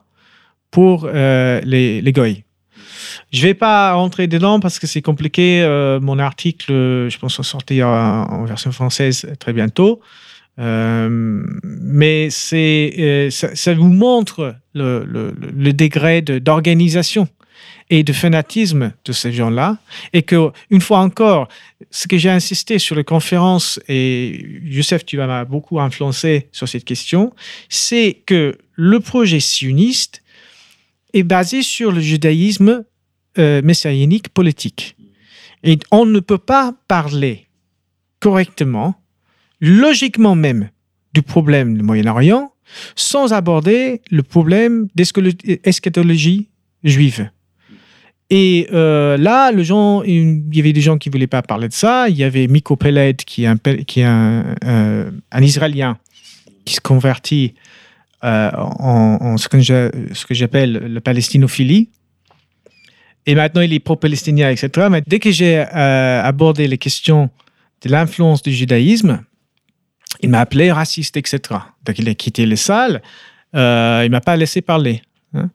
pour 0.72 1.06
euh, 1.06 1.60
les, 1.66 2.02
les 2.02 2.12
goïs. 2.14 2.44
Je 3.32 3.42
vais 3.42 3.54
pas 3.54 3.94
rentrer 3.94 4.28
dedans 4.28 4.60
parce 4.60 4.80
que 4.80 4.88
c'est 4.88 5.02
compliqué. 5.02 5.62
Euh, 5.64 6.00
mon 6.00 6.20
article, 6.20 6.72
euh, 6.72 7.10
je 7.10 7.18
pense, 7.18 7.38
va 7.38 7.44
sortir 7.44 7.88
en, 7.88 8.24
en 8.30 8.46
version 8.46 8.72
française 8.72 9.28
très 9.40 9.54
bientôt. 9.54 10.00
Euh, 10.60 11.44
mais 11.64 12.30
euh, 12.54 13.30
ça, 13.32 13.74
vous 13.74 13.90
montre 13.90 14.56
le, 14.74 15.72
degré 15.74 16.22
de- 16.22 16.40
d'organisation 16.40 17.28
et 17.90 18.04
de 18.04 18.14
fanatisme 18.14 18.94
de 19.06 19.12
ces 19.12 19.32
gens-là. 19.34 19.78
Et 20.14 20.22
que, 20.24 20.52
une 20.70 20.82
fois 20.82 21.00
encore, 21.00 21.48
ce 21.92 22.08
que 22.08 22.18
j'ai 22.18 22.30
insisté 22.30 22.80
sur 22.80 22.96
les 22.96 23.04
conférences, 23.04 23.80
et 23.88 24.46
Youssef, 24.64 25.06
tu 25.06 25.18
m'as 25.18 25.46
beaucoup 25.46 25.80
influencé 25.80 26.48
sur 26.52 26.68
cette 26.68 26.86
question, 26.86 27.34
c'est 27.70 28.22
que 28.26 28.58
le 28.74 29.00
projet 29.00 29.40
sioniste 29.40 30.24
est 31.14 31.24
basé 31.24 31.62
sur 31.62 31.92
le 31.92 32.02
judaïsme 32.02 32.84
euh, 33.38 33.62
messianique 33.64 34.30
politique. 34.30 34.96
Et 35.64 35.78
on 35.92 36.06
ne 36.06 36.20
peut 36.20 36.38
pas 36.38 36.74
parler 36.88 37.48
correctement, 38.20 38.96
logiquement 39.64 40.36
même, 40.36 40.70
du 41.14 41.22
problème 41.22 41.78
du 41.78 41.84
Moyen-Orient 41.84 42.52
sans 42.96 43.34
aborder 43.34 44.02
le 44.12 44.24
problème 44.24 44.88
d'eschatologie 44.96 46.50
juive. 46.84 47.30
Et 48.30 48.68
euh, 48.74 49.16
là, 49.18 49.52
le 49.52 49.64
gens, 49.64 50.02
il 50.04 50.44
y 50.54 50.60
avait 50.60 50.74
des 50.74 50.82
gens 50.82 50.98
qui 50.98 51.10
ne 51.10 51.14
voulaient 51.14 51.28
pas 51.28 51.42
parler 51.42 51.68
de 51.68 51.74
ça. 51.74 52.10
Il 52.10 52.18
y 52.18 52.24
avait 52.24 52.48
Miko 52.48 52.76
Peled, 52.76 53.18
qui 53.18 53.44
est 53.44 53.48
un, 53.48 53.58
qui 53.58 54.02
est 54.02 54.06
euh, 54.06 55.12
un 55.32 55.42
Israélien, 55.42 55.98
qui 56.66 56.74
se 56.74 56.82
convertit 56.82 57.54
euh, 58.24 58.50
en, 58.56 59.18
en 59.22 59.38
ce 59.38 59.48
que 59.48 60.34
j'appelle 60.34 60.74
la 60.94 61.02
palestinophilie. 61.02 61.90
Et 63.26 63.36
maintenant, 63.36 63.62
il 63.62 63.72
est 63.72 63.80
pro-palestinien, 63.80 64.50
etc. 64.50 64.88
Mais 64.90 65.04
dès 65.06 65.20
que 65.20 65.32
j'ai 65.32 65.60
abordé 65.60 66.68
les 66.68 66.78
questions 66.78 67.30
de 67.84 67.90
l'influence 67.90 68.42
du 68.42 68.52
judaïsme, 68.52 69.24
il 70.22 70.30
m'a 70.30 70.40
appelé 70.40 70.72
raciste, 70.72 71.18
etc. 71.18 71.40
Donc 71.86 72.00
il 72.00 72.08
a 72.10 72.14
quitté 72.16 72.46
les 72.46 72.56
salles, 72.56 73.02
euh, 73.56 74.04
il 74.06 74.12
m'a 74.12 74.22
pas 74.22 74.36
laissé 74.36 74.62
parler. 74.62 75.02
hein. 75.34 75.50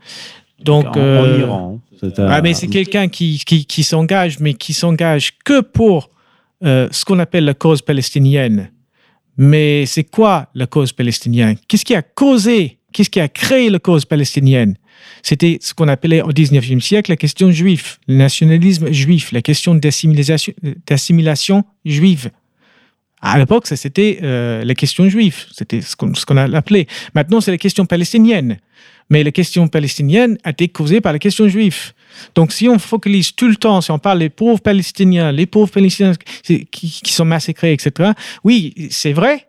Donc, 0.61 0.87
en, 0.87 0.91
en 0.91 0.97
euh, 0.99 1.39
Iran. 1.41 1.81
un- 2.03 2.27
ah, 2.29 2.43
mais 2.43 2.53
c'est 2.53 2.67
quelqu'un 2.67 3.09
qui, 3.09 3.41
qui, 3.47 3.65
qui 3.65 3.85
s'engage, 3.85 4.41
mais 4.41 4.55
qui 4.55 4.73
s'engage 4.73 5.39
que 5.45 5.61
pour 5.61 6.11
euh, 6.65 6.89
ce 6.91 7.05
qu'on 7.05 7.21
appelle 7.21 7.45
la 7.45 7.55
cause 7.55 7.81
palestinienne. 7.83 8.71
Mais 9.37 9.87
c'est 9.87 10.03
quoi 10.03 10.49
la 10.55 10.67
cause 10.67 10.93
palestinienne? 10.93 11.57
Qu'est-ce 11.69 11.85
qui 11.85 11.95
a 11.95 12.03
causé, 12.03 12.79
qu'est-ce 12.93 13.09
qui 13.11 13.21
a 13.21 13.29
créé 13.29 13.71
la 13.71 13.79
cause 13.79 14.05
palestinienne? 14.05 14.75
C'était 15.23 15.59
ce 15.61 15.73
qu'on 15.75 15.87
appelait 15.87 16.23
au 16.23 16.33
19e 16.33 16.81
siècle 16.81 17.13
la 17.13 17.17
question 17.17 17.53
juive, 17.53 17.99
le 18.09 18.17
nationalisme 18.17 18.91
juif, 18.91 19.31
la 19.31 19.43
question 19.43 19.77
d'assimilation 19.77 21.65
juive. 21.85 22.31
À 23.21 23.39
l'époque, 23.39 23.67
c'était 23.67 24.21
euh, 24.23 24.65
la 24.65 24.75
question 24.75 25.09
juive, 25.09 25.47
c'était 25.53 25.81
ce 25.81 25.97
qu'on 25.97 26.37
a 26.37 26.57
appelé. 26.57 26.87
Maintenant, 27.15 27.41
c'est 27.41 27.51
la 27.51 27.59
question 27.59 27.85
palestinienne. 27.87 28.59
Mais 29.11 29.25
la 29.25 29.31
question 29.33 29.69
palestinienne 29.69 30.37
a 30.45 30.51
été 30.51 30.69
causée 30.69 31.01
par 31.01 31.13
la 31.13 31.19
question 31.19 31.49
juive. 31.49 31.93
Donc, 32.35 32.53
si 32.53 32.69
on 32.69 32.79
focalise 32.79 33.35
tout 33.35 33.49
le 33.49 33.57
temps, 33.57 33.81
si 33.81 33.91
on 33.91 33.99
parle 33.99 34.19
des 34.19 34.29
pauvres 34.29 34.61
Palestiniens, 34.61 35.33
les 35.33 35.47
pauvres 35.47 35.71
Palestiniens 35.71 36.13
qui, 36.43 36.67
qui 36.67 37.13
sont 37.13 37.25
massacrés, 37.25 37.73
etc., 37.73 38.11
oui, 38.45 38.75
c'est 38.91 39.15
vrai, 39.15 39.49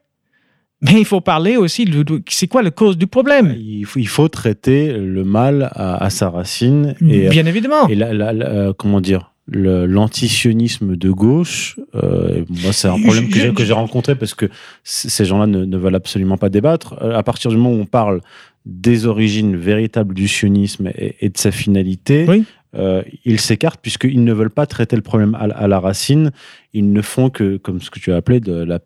mais 0.82 0.94
il 0.94 1.04
faut 1.06 1.20
parler 1.20 1.58
aussi 1.58 1.84
de, 1.84 2.04
de- 2.04 2.22
c'est 2.30 2.48
quoi 2.48 2.64
la 2.64 2.72
cause 2.72 2.98
du 2.98 3.06
problème? 3.06 3.54
Il, 3.60 3.86
faut, 3.86 4.00
il 4.00 4.08
faut 4.08 4.30
traiter 4.30 4.94
le 4.94 5.26
mal 5.26 5.70
à, 5.74 6.04
à 6.06 6.10
sa 6.10 6.30
racine. 6.30 6.96
Et, 7.06 7.28
Bien 7.28 7.46
évidemment. 7.46 7.88
et 7.90 7.96
la- 7.96 8.14
la- 8.14 8.32
la- 8.32 8.46
euh, 8.50 8.74
comment 8.74 9.02
dire 9.02 9.34
l'antisionisme 9.52 10.96
de 10.96 11.10
gauche, 11.12 11.80
euh, 11.96 12.44
moi 12.50 12.74
c'est 12.74 12.88
un 12.88 13.00
problème 13.00 13.30
que 13.30 13.40
j'ai 13.40 13.54
que 13.54 13.66
j'ai 13.66 13.74
rencontré 13.74 14.16
parce 14.16 14.34
que 14.34 14.48
ces 14.84 15.26
gens-là 15.26 15.48
ne, 15.48 15.66
ne 15.66 15.78
veulent 15.78 15.96
absolument 15.96 16.38
pas 16.38 16.50
débattre. 16.50 16.96
Euh, 17.02 17.16
À 17.18 17.24
partir 17.24 17.52
du 17.52 17.58
moment 17.58 17.72
où 17.76 17.80
on 17.82 17.86
parle 17.86 18.22
des 18.66 19.06
origines 19.06 19.56
véritables 19.56 20.14
du 20.14 20.28
sionisme 20.28 20.88
et, 20.96 21.16
et 21.22 21.30
de 21.30 21.38
sa 21.38 21.52
finalité, 21.52 22.26
Oui. 22.28 22.44
euh, 22.76 23.02
ils 23.26 23.40
s'écartent 23.40 23.80
puisqu'ils 23.82 24.24
ne 24.24 24.34
veulent 24.34 24.50
pas 24.52 24.66
traiter 24.68 24.96
le 24.96 25.02
problème 25.02 25.34
à, 25.36 25.46
à 25.46 25.68
la 25.68 25.80
racine. 25.80 26.32
Ils 26.74 26.92
ne 26.94 27.02
font 27.02 27.30
que, 27.32 27.58
comme 27.58 27.82
ce 27.82 27.90
que 27.90 28.00
tu 28.00 28.12
as 28.12 28.18
appelé, 28.18 28.40
de 28.42 28.54
la 28.54 28.80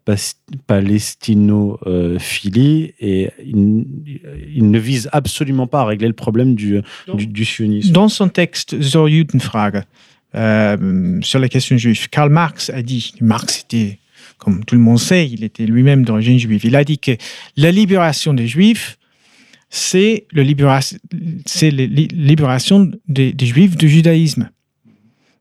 palestinophilie 0.67 2.93
et 2.99 3.29
ils, 3.43 3.85
ils 4.55 4.71
ne 4.71 4.79
visent 4.79 5.09
absolument 5.11 5.67
pas 5.67 5.81
à 5.81 5.85
régler 5.85 6.07
le 6.07 6.13
problème 6.13 6.55
du, 6.55 6.79
du, 7.13 7.27
du 7.27 7.45
sionisme. 7.45 7.91
Dans 7.91 8.07
son 8.09 8.29
texte 8.29 8.79
Zur 8.81 9.09
Judenfrage 9.09 9.81
euh, 10.35 11.19
sur 11.21 11.39
la 11.39 11.47
question 11.49 11.77
juive, 11.77 12.09
Karl 12.09 12.29
Marx 12.29 12.69
a 12.71 12.81
dit, 12.81 13.13
Marx 13.21 13.61
était, 13.61 13.99
comme 14.37 14.65
tout 14.65 14.75
le 14.75 14.81
monde 14.81 14.99
sait, 14.99 15.29
il 15.29 15.43
était 15.43 15.65
lui-même 15.65 16.03
d'origine 16.03 16.39
juive, 16.39 16.65
il 16.65 16.75
a 16.75 16.83
dit 16.83 16.97
que 16.97 17.11
la 17.55 17.71
libération 17.71 18.33
des 18.33 18.47
juifs, 18.47 18.97
c'est 19.69 20.25
libération, 20.31 20.97
la 21.61 21.69
li- 21.69 22.07
libération 22.11 22.91
des, 23.07 23.33
juifs 23.39 23.75
du 23.75 23.89
judaïsme. 23.89 24.49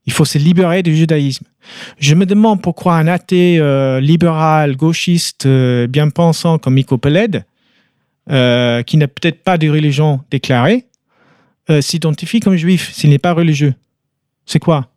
Il 0.07 0.13
faut 0.13 0.25
se 0.25 0.37
libérer 0.37 0.83
du 0.83 0.97
judaïsme. 0.97 1.47
Je 1.99 2.15
me 2.15 2.27
demande 2.27 2.61
pourquoi 2.61 2.97
un 2.97 3.07
athée 3.07 3.59
euh, 3.59 4.01
libéral, 4.01 4.77
gauchiste, 4.77 5.47
euh, 5.47 5.87
bien 5.87 6.09
pensant 6.09 6.59
comme 6.59 6.75
Miko 6.75 6.99
Peled, 6.99 7.45
qui 8.29 8.97
n'a 8.97 9.09
peut-être 9.09 9.43
pas 9.43 9.59
de 9.59 9.69
religion 9.69 10.21
déclarée, 10.31 10.85
s'identifie 11.81 12.41
comme 12.41 12.57
juif 12.57 12.93
s'il 12.93 13.11
n'est 13.11 13.19
pas 13.19 13.33
religieux 13.33 13.75
C'est 14.47 14.59
quoi? 14.59 14.89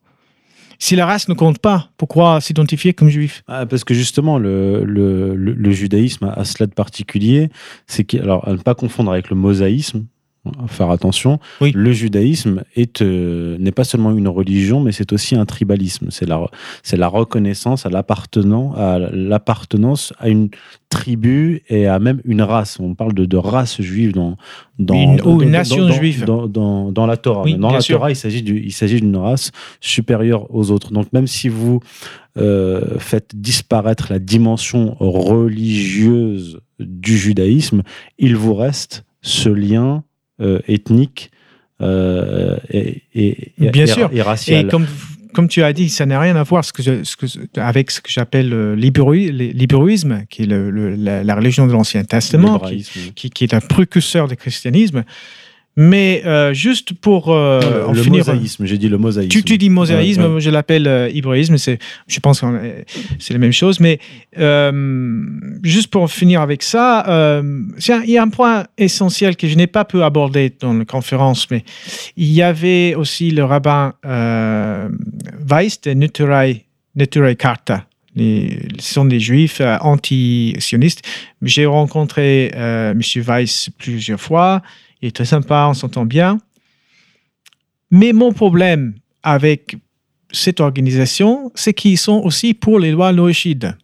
Si 0.80 0.96
la 0.96 1.06
race 1.06 1.30
ne 1.30 1.34
compte 1.34 1.60
pas, 1.60 1.90
pourquoi 1.98 2.42
s'identifier 2.42 2.94
comme 2.94 3.10
juif? 3.10 3.44
Ah, 3.48 3.66
parce 3.66 3.84
que 3.84 3.94
justement, 3.94 4.38
le, 4.38 5.72
judaïsme 5.72 6.34
a 6.36 6.44
cela 6.44 6.68
de 6.68 6.74
particulier, 6.74 7.50
c'est 7.88 8.04
que, 8.04 8.18
alors, 8.18 8.48
à 8.48 8.52
ne 8.52 8.58
pas 8.58 8.76
confondre 8.76 9.12
avec 9.12 9.30
le 9.30 9.36
mosaïsme, 9.36 10.06
faire 10.68 10.90
attention, 10.92 11.40
Oui. 11.62 11.72
le 11.76 11.92
judaïsme 11.92 12.64
est, 12.76 13.02
euh, 13.02 13.58
n'est 13.60 13.72
pas 13.72 13.84
seulement 13.84 14.12
une 14.12 14.28
religion, 14.28 14.80
mais 14.80 14.92
c'est 14.92 15.12
aussi 15.14 15.36
un 15.36 15.46
tribalisme. 15.46 16.08
C'est 16.12 16.26
la, 16.28 16.40
c'est 16.84 16.98
la 16.98 17.08
reconnaissance 17.08 17.86
à 17.86 17.90
l'appartenance, 17.90 18.78
à 18.78 19.00
l'appartenance 19.00 20.14
à 20.20 20.30
une 20.30 20.50
tribu 20.90 21.64
et 21.68 21.88
à 21.88 22.00
même 22.00 22.22
une 22.26 22.42
race. 22.42 22.80
On 22.80 22.94
parle 22.96 23.14
de, 23.14 23.26
de 23.26 23.38
race 23.38 23.82
juive 23.82 24.14
dans, 24.14 24.38
dans, 24.80 24.94
Une- 24.96 25.16
dans- 25.18 25.26
ou 25.36 25.42
une 25.42 25.52
dans- 25.52 25.58
nation 25.58 25.88
dans- 25.88 25.92
juive. 25.94 26.26
Dans, 26.26 26.48
dans, 26.48 27.06
la 27.08 27.18
Torah. 27.18 27.44
Oui, 27.44 27.56
dans 27.56 27.72
la 27.72 27.82
sûr. 27.82 27.98
Torah, 27.98 28.12
il 28.12 28.16
s'agit, 28.16 28.44
du, 28.44 28.60
il 28.64 28.72
s'agit 28.72 29.02
d'une 29.02 29.18
race 29.18 29.52
supérieure 29.82 30.54
aux 30.56 30.72
autres. 30.72 30.92
Donc 30.94 31.12
même 31.12 31.28
si 31.28 31.50
vous 31.50 31.80
euh, 32.38 33.00
faites 33.00 33.32
disparaître 33.36 34.08
la 34.10 34.20
dimension 34.20 34.96
religieuse 35.00 36.60
du 36.80 37.18
judaïsme, 37.18 37.82
il 38.18 38.36
vous 38.36 38.54
reste 38.54 39.06
ce 39.22 39.50
lien 39.50 40.04
ethnique 40.68 41.32
euh, 41.82 42.58
et, 42.70 43.04
et, 43.14 43.52
et- 43.62 43.70
Bien 43.70 43.84
et- 43.84 43.88
sûr. 43.88 44.10
et 44.14 44.22
racial. 44.22 44.66
Et 44.66 44.70
comme, 44.70 44.86
comme 45.34 45.48
tu 45.50 45.62
as 45.64 45.74
dit, 45.74 45.90
ça 45.90 46.06
n'a 46.06 46.20
rien 46.20 46.36
à 46.38 46.44
voir 46.44 46.64
ce 46.64 46.72
que 46.72 46.82
je- 46.82 47.04
ce 47.04 47.18
que, 47.18 47.26
avec 47.60 47.92
ce 47.92 48.00
que 48.00 48.10
j'appelle 48.10 48.50
le 48.50 48.76
libéruisme, 48.76 50.24
qui 50.30 50.44
est 50.44 50.46
le- 50.46 50.70
le- 50.70 50.96
la, 50.96 51.24
la 51.24 51.36
religion 51.36 51.68
de 51.68 51.74
l'Ancien 51.74 52.04
Testament, 52.06 52.60
qui, 52.60 52.66
L'hébraïsme. 52.76 53.12
qui, 53.16 53.30
qui 53.30 53.44
est 53.44 53.54
un 53.54 53.60
précurseur 53.60 54.28
du 54.28 54.36
christianisme. 54.38 55.04
Mais 55.78 56.22
euh, 56.26 56.54
juste 56.54 56.94
pour 56.94 57.34
euh, 57.34 57.60
Non, 57.60 57.90
en 57.90 57.92
le 57.92 58.02
finir. 58.02 58.20
mosaïsme, 58.20 58.66
j'ai 58.66 58.78
dit 58.78 58.88
le 58.88 58.98
mosaïsme. 58.98 59.30
Tu, 59.30 59.44
tu 59.44 59.58
dis 59.58 59.70
mosaïsme, 59.70 60.22
Ouais, 60.24 60.28
ouais. 60.36 60.40
je 60.42 60.50
l'appelle 60.50 60.88
euh, 60.88 61.10
hébraïsme, 61.14 61.58
c'est, 61.58 61.80
je 62.08 62.20
pense 62.22 62.40
que 62.40 62.48
c'est 63.20 63.34
la 63.34 63.40
même 63.40 63.52
chose. 63.52 63.82
Mais 63.82 64.00
euh, 64.38 64.72
juste 65.64 65.90
pour 65.92 66.10
finir 66.10 66.40
avec 66.42 66.64
ça, 66.64 67.06
euh, 67.10 67.42
un- 67.90 68.04
il 68.04 68.10
y 68.12 68.18
a 68.18 68.24
un 68.24 68.30
point 68.30 68.64
essentiel 68.78 69.36
que 69.36 69.48
je 69.50 69.56
n'ai 69.56 69.68
pas 69.68 69.84
pu 69.84 70.02
aborder 70.02 70.54
dans 70.62 70.74
la 70.74 70.86
conférence, 70.86 71.52
mais 71.52 71.64
il 72.16 72.32
y 72.32 72.42
avait 72.42 72.96
aussi 72.96 73.32
le 73.32 73.44
rabbin 73.44 73.96
euh, 74.06 74.88
Weiss 75.50 75.82
de 75.82 75.92
Neturai, 75.92 76.64
Neturai 76.96 77.36
Karta. 77.36 77.86
Les, 78.16 78.60
ce 78.80 78.94
sont 78.94 79.04
des 79.04 79.20
juifs 79.20 79.60
anti-sionistes. 79.82 81.02
J'ai 81.42 81.66
rencontré 81.66 82.50
M. 82.56 83.02
Weiss 83.28 83.70
plusieurs 83.78 84.22
fois. 84.22 84.62
Il 85.06 85.10
est 85.10 85.12
très 85.12 85.26
sympa, 85.26 85.68
on 85.70 85.76
s'entend 85.76 86.04
bien. 86.04 86.40
Mais 87.92 88.12
mon 88.12 88.34
problème 88.34 88.96
avec 89.22 89.78
cette 90.32 90.60
organisation, 90.60 91.52
c'est 91.54 91.76
qu'ils 91.76 92.00
sont 92.00 92.22
aussi 92.24 92.56
pour 92.56 92.80
les 92.80 92.90
lois 92.92 93.14
noéchides. 93.14 93.78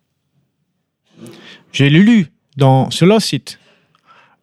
J'ai 1.74 1.91
lu 1.91 2.26
dans, 2.57 2.89
sur 2.89 3.05
leur 3.05 3.22
site. 3.22 3.59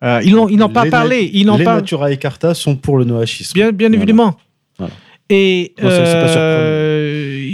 Euh, 0.04 0.20
ils 0.22 0.32
n'ont 0.32 0.68
pas 0.68 0.88
parlé. 0.88 1.28
Ils 1.34 1.50
les 1.50 1.64
pas. 1.64 1.74
Natura 1.74 2.12
et 2.12 2.16
Carta 2.16 2.54
sont 2.54 2.76
pour 2.76 2.96
le 2.96 3.04
noachisme. 3.04 3.54
Bien, 3.54 3.72
bien 3.72 3.88
Voilà. 3.88 3.96
évidemment. 3.96 4.36
Voilà. 4.78 4.94
Et 5.30 5.74
pas 5.78 5.82
euh, 5.82 7.50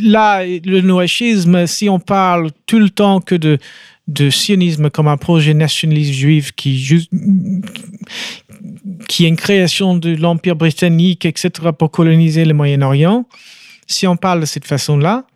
là, 0.00 0.44
le 0.46 0.80
noachisme, 0.80 1.66
si 1.66 1.88
on 1.88 1.98
parle 1.98 2.52
tout 2.66 2.78
le 2.78 2.90
temps 2.90 3.20
que 3.20 3.34
de, 3.34 3.58
de 4.08 4.30
sionisme 4.30 4.88
comme 4.88 5.06
un 5.06 5.18
projet 5.18 5.52
nationaliste 5.52 6.12
juif 6.12 6.52
qui, 6.52 7.06
qui 9.06 9.24
est 9.24 9.28
une 9.28 9.36
création 9.36 9.94
de 9.94 10.16
l'Empire 10.16 10.56
britannique, 10.56 11.26
etc., 11.26 11.50
pour 11.78 11.90
coloniser 11.90 12.46
le 12.46 12.54
Moyen-Orient, 12.54 13.26
si 13.86 14.06
on 14.06 14.16
parle 14.16 14.40
de 14.40 14.46
cette 14.46 14.66
façon-là, 14.66 15.26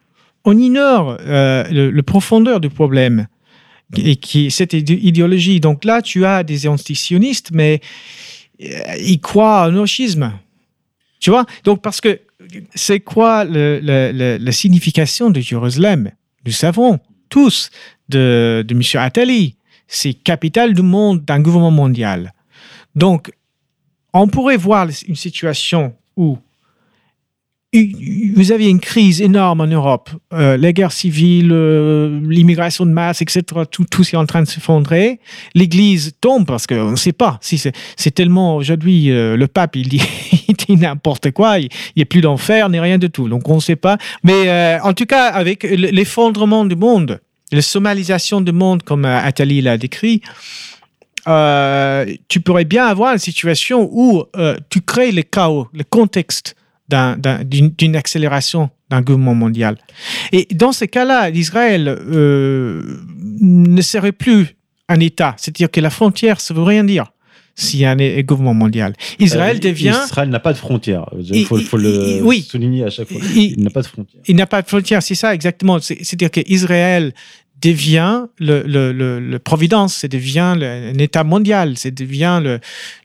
on 0.44 0.56
ignore 0.56 1.18
euh, 1.20 1.64
le, 1.70 2.02
profondeur 2.02 2.60
du 2.60 2.70
problème 2.70 3.28
et 3.96 4.16
qui 4.16 4.50
cette 4.50 4.72
idé- 4.72 4.98
idéologie. 5.00 5.60
Donc 5.60 5.84
là, 5.84 6.00
tu 6.00 6.24
as 6.24 6.42
des 6.42 6.66
antisionistes, 6.66 7.50
mais 7.52 7.80
euh, 8.62 8.66
ils 8.98 9.20
croient 9.20 9.68
au 9.68 9.70
noachisme. 9.70 10.32
Tu 11.20 11.30
vois? 11.30 11.44
Donc, 11.64 11.82
parce 11.82 12.00
que 12.00 12.20
c'est 12.74 13.00
quoi 13.00 13.44
la 13.44 14.52
signification 14.52 15.30
de 15.30 15.40
Jérusalem? 15.40 16.10
Nous 16.44 16.52
savons 16.52 16.98
tous 17.32 17.70
de, 18.10 18.62
de 18.68 18.74
M. 18.74 18.82
Attali. 19.02 19.56
C'est 19.88 20.12
capitale 20.12 20.74
du 20.74 20.82
monde 20.82 21.24
d'un 21.24 21.40
gouvernement 21.40 21.70
mondial. 21.70 22.32
Donc, 22.94 23.32
on 24.12 24.28
pourrait 24.28 24.58
voir 24.58 24.86
une 25.08 25.16
situation 25.16 25.94
où 26.14 26.38
vous 27.74 28.52
avez 28.52 28.68
une 28.68 28.80
crise 28.80 29.22
énorme 29.22 29.62
en 29.62 29.66
Europe, 29.66 30.10
euh, 30.34 30.58
les 30.58 30.74
guerres 30.74 30.92
civiles, 30.92 31.52
euh, 31.52 32.20
l'immigration 32.28 32.84
de 32.84 32.90
masse, 32.90 33.22
etc. 33.22 33.42
Tout, 33.70 33.86
tout 33.90 34.02
est 34.02 34.16
en 34.16 34.26
train 34.26 34.42
de 34.42 34.46
s'effondrer. 34.46 35.20
L'Église 35.54 36.12
tombe 36.20 36.46
parce 36.46 36.66
qu'on 36.66 36.90
ne 36.90 36.96
sait 36.96 37.14
pas. 37.14 37.38
Si 37.40 37.56
c'est, 37.56 38.10
tellement 38.10 38.56
aujourd'hui 38.56 39.10
euh, 39.10 39.38
le 39.38 39.48
pape 39.48 39.76
il 39.76 39.88
dit, 39.88 40.02
n'importe 40.68 41.30
quoi. 41.30 41.60
Il 41.60 41.70
n'y 41.96 42.02
a 42.02 42.06
plus 42.06 42.20
d'enfer 42.20 42.68
ni 42.68 42.78
rien 42.78 42.98
de 42.98 43.06
tout. 43.06 43.30
Donc 43.30 43.48
on 43.48 43.56
ne 43.56 43.60
sait 43.60 43.76
pas. 43.76 43.96
Mais 44.22 44.48
euh, 44.48 44.78
en 44.82 44.92
tout 44.92 45.06
cas, 45.06 45.28
avec 45.28 45.62
l'effondrement 45.62 46.66
du 46.66 46.76
monde, 46.76 47.20
la 47.52 47.62
somalisation 47.62 48.42
du 48.42 48.52
monde, 48.52 48.82
comme 48.82 49.06
Attali 49.06 49.62
l'a 49.62 49.78
décrit. 49.78 50.20
Tu 51.24 52.40
pourrais 52.40 52.64
bien 52.64 52.84
avoir 52.84 53.14
une 53.14 53.18
situation 53.18 53.88
où 53.90 54.24
tu 54.68 54.82
crées 54.82 55.12
le 55.12 55.22
chaos, 55.22 55.68
le 55.72 55.84
contexte 55.84 56.54
d'une 57.44 57.96
accélération 57.96 58.70
d'un 58.90 59.00
gouvernement 59.00 59.34
mondial. 59.34 59.76
Et 60.32 60.46
dans 60.54 60.72
ce 60.72 60.84
cas-là, 60.84 61.30
l'Israël, 61.30 61.88
euh, 61.88 62.82
ne 63.40 63.80
serait 63.82 64.12
plus 64.12 64.56
un 64.88 65.00
État. 65.00 65.34
C'est-à-dire 65.38 65.70
que 65.70 65.80
la 65.80 65.90
frontière, 65.90 66.40
ça 66.40 66.52
veut 66.54 66.62
rien 66.62 66.84
dire 66.84 67.12
s'il 67.54 67.80
y 67.80 67.84
a 67.84 67.90
un 67.90 68.20
gouvernement 68.22 68.54
mondial. 68.54 68.94
Israël 69.18 69.56
Euh, 69.56 69.60
devient... 69.60 69.94
Israël 70.04 70.28
n'a 70.30 70.40
pas 70.40 70.52
de 70.54 70.58
frontières. 70.58 71.06
Il 71.20 71.36
Il- 71.36 71.44
faut, 71.46 71.76
le 71.76 72.16
il- 72.18 72.22
oui. 72.22 72.42
souligner 72.42 72.84
à 72.84 72.90
chaque 72.90 73.08
fois. 73.08 73.20
Il- 73.34 73.54
Il 73.58 73.62
n'a 73.62 73.70
pas 73.70 73.82
de 73.82 73.86
frontières. 73.86 74.22
Il 74.26 74.36
n'a 74.36 74.46
pas 74.46 74.62
de 74.62 74.68
frontière, 74.68 75.02
c'est 75.02 75.14
ça 75.14 75.34
exactement. 75.34 75.78
C'est- 75.78 75.98
C'est-à-dire 76.02 76.30
qu'Israël 76.30 77.12
devient 77.60 78.24
le, 78.38 78.62
le, 78.66 78.92
le, 78.92 79.20
le 79.20 79.38
Providence, 79.38 79.94
c'est 79.96 80.08
devient 80.08 80.40
un 80.60 80.94
État 80.98 81.24
mondial, 81.24 81.74
c'est 81.76 81.92
devient 81.94 82.40
le, 82.42 82.58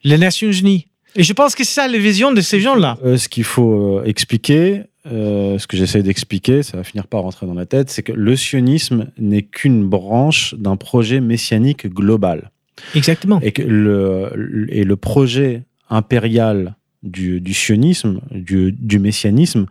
les 0.03 0.17
Nations 0.17 0.51
Unies. 0.51 0.87
Et 1.17 1.23
je 1.23 1.33
pense 1.33 1.55
que 1.55 1.63
c'est 1.63 1.73
ça 1.73 1.87
la 1.87 1.97
vision 1.97 2.31
de 2.31 2.41
ces 2.41 2.59
gens-là. 2.61 2.97
Euh, 3.03 3.17
ce 3.17 3.27
qu'il 3.27 3.43
faut 3.43 3.97
euh, 3.99 4.03
expliquer, 4.05 4.83
euh, 5.11 5.57
ce 5.57 5.65
que 5.67 5.75
j'essaie 5.75 6.03
d'expliquer, 6.03 6.61
ça 6.63 6.77
va 6.77 6.83
finir 6.83 7.07
par 7.07 7.23
rentrer 7.23 7.47
dans 7.47 7.55
la 7.55 7.65
tête, 7.65 7.89
c'est 7.89 8.03
que 8.03 8.11
le 8.13 8.35
sionisme 8.35 9.07
n'est 9.17 9.41
qu'une 9.41 9.83
branche 9.89 10.53
d'un 10.55 10.75
projet 10.75 11.19
messianique 11.19 11.87
global. 11.87 12.51
Exactement. 12.95 13.39
Et 13.41 13.51
que 13.51 13.63
le, 13.63 14.67
et 14.69 14.83
le 14.83 14.95
projet 14.95 15.63
impérial 15.89 16.75
du, 17.01 17.41
du 17.41 17.53
sionisme, 17.53 18.21
du, 18.31 18.71
du 18.71 18.99
messianisme, 18.99 19.65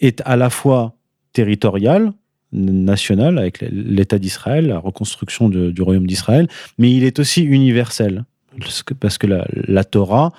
est 0.00 0.22
à 0.24 0.36
la 0.36 0.48
fois 0.48 0.94
territorial, 1.34 2.12
national, 2.52 3.38
avec 3.38 3.62
l'État 3.70 4.18
d'Israël, 4.18 4.66
la 4.68 4.78
reconstruction 4.78 5.48
de- 5.48 5.70
du 5.70 5.82
royaume 5.82 6.06
d'Israël, 6.06 6.48
mais 6.78 6.90
il 6.92 7.04
est 7.04 7.18
aussi 7.18 7.42
universel. 7.42 8.24
Parce 8.60 8.82
que, 8.82 8.94
parce 8.94 9.18
que 9.18 9.26
la, 9.26 9.46
la 9.52 9.84
Torah, 9.84 10.32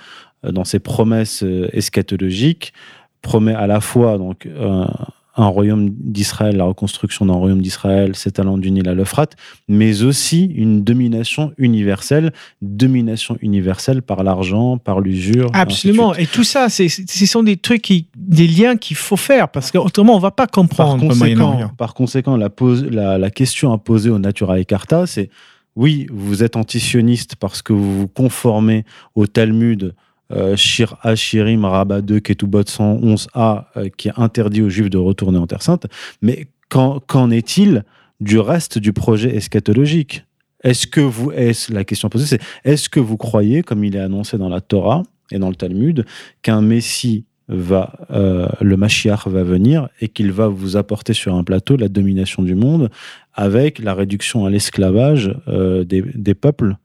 euh, 0.45 0.51
dans 0.51 0.63
ses 0.65 0.79
promesses 0.79 1.43
euh, 1.43 1.67
eschatologiques, 1.73 2.73
promet 3.21 3.53
à 3.53 3.67
la 3.67 3.79
fois 3.81 4.17
donc, 4.17 4.47
un, 4.59 4.89
un 5.35 5.47
royaume 5.47 5.89
d'Israël, 5.89 6.57
la 6.57 6.65
reconstruction 6.65 7.25
d'un 7.25 7.33
royaume 7.33 7.61
d'Israël 7.61 8.15
s'étalant 8.15 8.57
du 8.57 8.69
Nil 8.69 8.87
à 8.87 8.93
l'Euphrate, 8.93 9.35
mais 9.67 10.03
aussi 10.03 10.45
une 10.45 10.83
domination 10.83 11.53
universelle, 11.57 12.33
domination 12.61 13.37
universelle 13.41 14.01
par 14.01 14.23
l'argent, 14.23 14.77
par 14.77 14.99
l'usure. 14.99 15.49
Absolument. 15.53 16.13
Et 16.15 16.27
tout 16.27 16.43
ça, 16.43 16.69
c'est- 16.69 16.87
ce 16.89 17.25
sont 17.25 17.41
des 17.43 17.57
trucs, 17.57 17.81
qui, 17.81 18.07
des 18.15 18.47
liens 18.47 18.75
qu'il 18.77 18.95
faut 18.97 19.15
faire 19.17 19.49
parce 19.49 19.71
qu'autrement, 19.71 20.15
on 20.15 20.19
va 20.19 20.31
pas 20.31 20.45
Par 20.47 20.51
comprendre 20.51 21.01
le 21.03 21.09
conséquent, 21.09 21.71
par 21.77 21.93
conséquent 21.93 22.37
la, 22.37 22.49
pose- 22.49 22.85
la, 22.85 23.17
la 23.17 23.29
question 23.31 23.71
à 23.73 23.77
poser 23.77 24.09
au 24.09 24.19
Naturae 24.19 24.65
Carta, 24.65 25.07
c'est 25.07 25.29
oui, 25.75 26.07
vous 26.11 26.43
êtes 26.43 26.55
antisioniste 26.55 27.35
parce 27.35 27.61
que 27.61 27.73
vous 27.73 27.99
vous 27.99 28.07
conformez 28.07 28.85
au 29.15 29.27
Talmud 29.27 29.95
euh, 30.31 30.55
Shir 30.55 30.97
A, 31.01 31.15
Shirim, 31.15 31.65
Rabat 31.65 32.01
2, 32.01 32.19
Ketubot 32.19 32.61
111a, 32.61 33.65
euh, 33.77 33.89
qui 33.97 34.09
interdit 34.15 34.61
aux 34.61 34.69
Juifs 34.69 34.89
de 34.89 34.97
retourner 34.97 35.37
en 35.37 35.47
Terre 35.47 35.61
Sainte, 35.61 35.87
mais 36.21 36.47
qu'en 36.69 36.99
qu'en 36.99 37.29
est-il 37.29 37.83
du 38.19 38.39
reste 38.39 38.77
du 38.77 38.93
projet 38.93 39.35
eschatologique? 39.35 40.25
Est-ce 40.63 40.87
que 40.87 41.01
vous, 41.01 41.31
est 41.31 41.69
la 41.69 41.83
question 41.83 42.09
posée, 42.09 42.25
c'est 42.25 42.41
est-ce 42.63 42.87
que 42.87 42.99
vous 42.99 43.17
croyez, 43.17 43.63
comme 43.63 43.83
il 43.83 43.95
est 43.95 43.99
annoncé 43.99 44.37
dans 44.37 44.49
la 44.49 44.61
Torah 44.61 45.03
et 45.31 45.39
dans 45.39 45.49
le 45.49 45.55
Talmud, 45.55 46.05
qu'un 46.41 46.61
Messie 46.61 47.25
va, 47.47 47.93
euh, 48.11 48.47
le 48.61 48.77
Mashiach 48.77 49.27
va 49.27 49.43
venir 49.43 49.89
et 49.99 50.07
qu'il 50.07 50.31
va 50.31 50.47
vous 50.47 50.77
apporter 50.77 51.13
sur 51.13 51.35
un 51.35 51.43
plateau 51.43 51.75
la 51.75 51.89
domination 51.89 52.43
du 52.43 52.55
monde 52.55 52.89
avec 53.33 53.79
la 53.79 53.93
réduction 53.93 54.45
à 54.45 54.49
l'esclavage 54.49 55.35
euh, 55.47 55.83
des, 55.83 56.01
des 56.01 56.33
peuples 56.35 56.77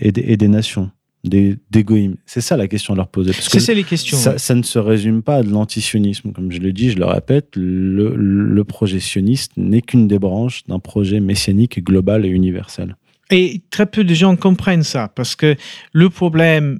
et 0.00 0.12
des, 0.12 0.22
et 0.22 0.36
des 0.36 0.48
nations, 0.48 0.90
des, 1.24 1.56
des. 1.70 1.84
C'est 2.26 2.40
ça 2.40 2.56
la 2.56 2.68
question 2.68 2.94
à 2.94 2.96
leur 2.96 3.08
poser. 3.08 3.32
Parce 3.32 3.48
que 3.48 3.58
C'est 3.58 3.66
ça 3.66 3.74
les 3.74 3.84
questions. 3.84 4.16
ça, 4.16 4.32
ouais. 4.32 4.38
ça 4.38 4.54
ne 4.54 4.62
se 4.62 4.78
résume 4.78 5.22
pas 5.22 5.36
à 5.36 5.42
de 5.42 5.50
l'antisionisme. 5.50 6.32
Comme 6.32 6.52
je 6.52 6.60
le 6.60 6.72
dis, 6.72 6.90
je 6.90 6.98
le 6.98 7.06
répète, 7.06 7.48
le, 7.56 8.14
le 8.16 8.64
projet 8.64 9.00
sioniste 9.00 9.52
n'est 9.56 9.82
qu'une 9.82 10.08
des 10.08 10.18
branches 10.18 10.64
d'un 10.66 10.78
projet 10.78 11.20
messianique 11.20 11.82
global 11.84 12.24
et 12.24 12.28
universel. 12.28 12.96
Et 13.30 13.60
très 13.70 13.86
peu 13.86 14.04
de 14.04 14.14
gens 14.14 14.36
comprennent 14.36 14.82
ça 14.84 15.08
parce 15.14 15.36
que 15.36 15.56
le 15.92 16.08
problème 16.08 16.78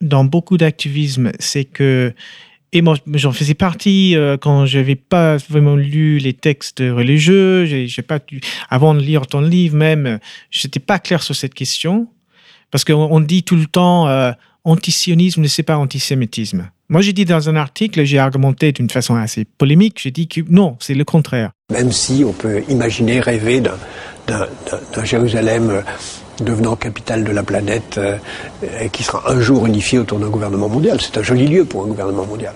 dans 0.00 0.24
beaucoup 0.24 0.56
d'activisme, 0.56 1.32
c'est 1.40 1.64
que 1.64 2.12
et 2.72 2.82
moi, 2.82 2.96
j'en 3.14 3.32
faisais 3.32 3.54
partie 3.54 4.14
euh, 4.14 4.36
quand 4.36 4.66
je 4.66 4.78
n'avais 4.78 4.94
pas 4.94 5.36
vraiment 5.36 5.74
lu 5.74 6.18
les 6.18 6.34
textes 6.34 6.80
religieux. 6.80 7.64
J'ai, 7.64 8.02
pas 8.02 8.20
avant 8.68 8.94
de 8.94 9.00
lire 9.00 9.26
ton 9.26 9.40
livre 9.40 9.76
même, 9.76 10.18
je 10.50 10.66
n'étais 10.66 10.80
pas 10.80 10.98
clair 10.98 11.22
sur 11.22 11.34
cette 11.34 11.54
question 11.54 12.08
parce 12.70 12.84
qu'on 12.84 13.08
on 13.10 13.20
dit 13.20 13.42
tout 13.42 13.56
le 13.56 13.66
temps 13.66 14.08
euh, 14.08 14.32
antisionisme 14.64 15.40
ne 15.40 15.48
c'est 15.48 15.62
pas 15.62 15.78
antisémitisme. 15.78 16.70
Moi, 16.90 17.02
j'ai 17.02 17.12
dit 17.12 17.26
dans 17.26 17.50
un 17.50 17.56
article, 17.56 18.02
j'ai 18.04 18.18
argumenté 18.18 18.72
d'une 18.72 18.88
façon 18.88 19.14
assez 19.14 19.44
polémique. 19.44 19.98
J'ai 20.02 20.10
dit 20.10 20.26
que 20.26 20.40
non, 20.48 20.76
c'est 20.80 20.94
le 20.94 21.04
contraire. 21.04 21.50
Même 21.70 21.92
si 21.92 22.24
on 22.26 22.32
peut 22.32 22.62
imaginer, 22.70 23.20
rêver 23.20 23.60
d'un- 23.60 23.76
d'un 24.26 24.46
d'un- 24.70 24.80
d'un 24.94 25.04
Jérusalem 25.04 25.68
euh, 25.68 25.82
devenant 26.42 26.76
capitale 26.76 27.24
de 27.24 27.30
la 27.30 27.42
planète 27.42 27.98
euh, 27.98 28.16
et 28.80 28.88
qui 28.88 29.02
sera 29.02 29.30
un 29.30 29.38
jour 29.38 29.66
unifié 29.66 29.98
autour 29.98 30.18
d'un 30.18 30.30
gouvernement 30.30 30.70
mondial. 30.70 30.98
C'est 31.00 31.18
un 31.18 31.22
joli 31.22 31.46
lieu 31.46 31.66
pour 31.66 31.84
un 31.84 31.88
gouvernement 31.88 32.24
mondial. 32.24 32.54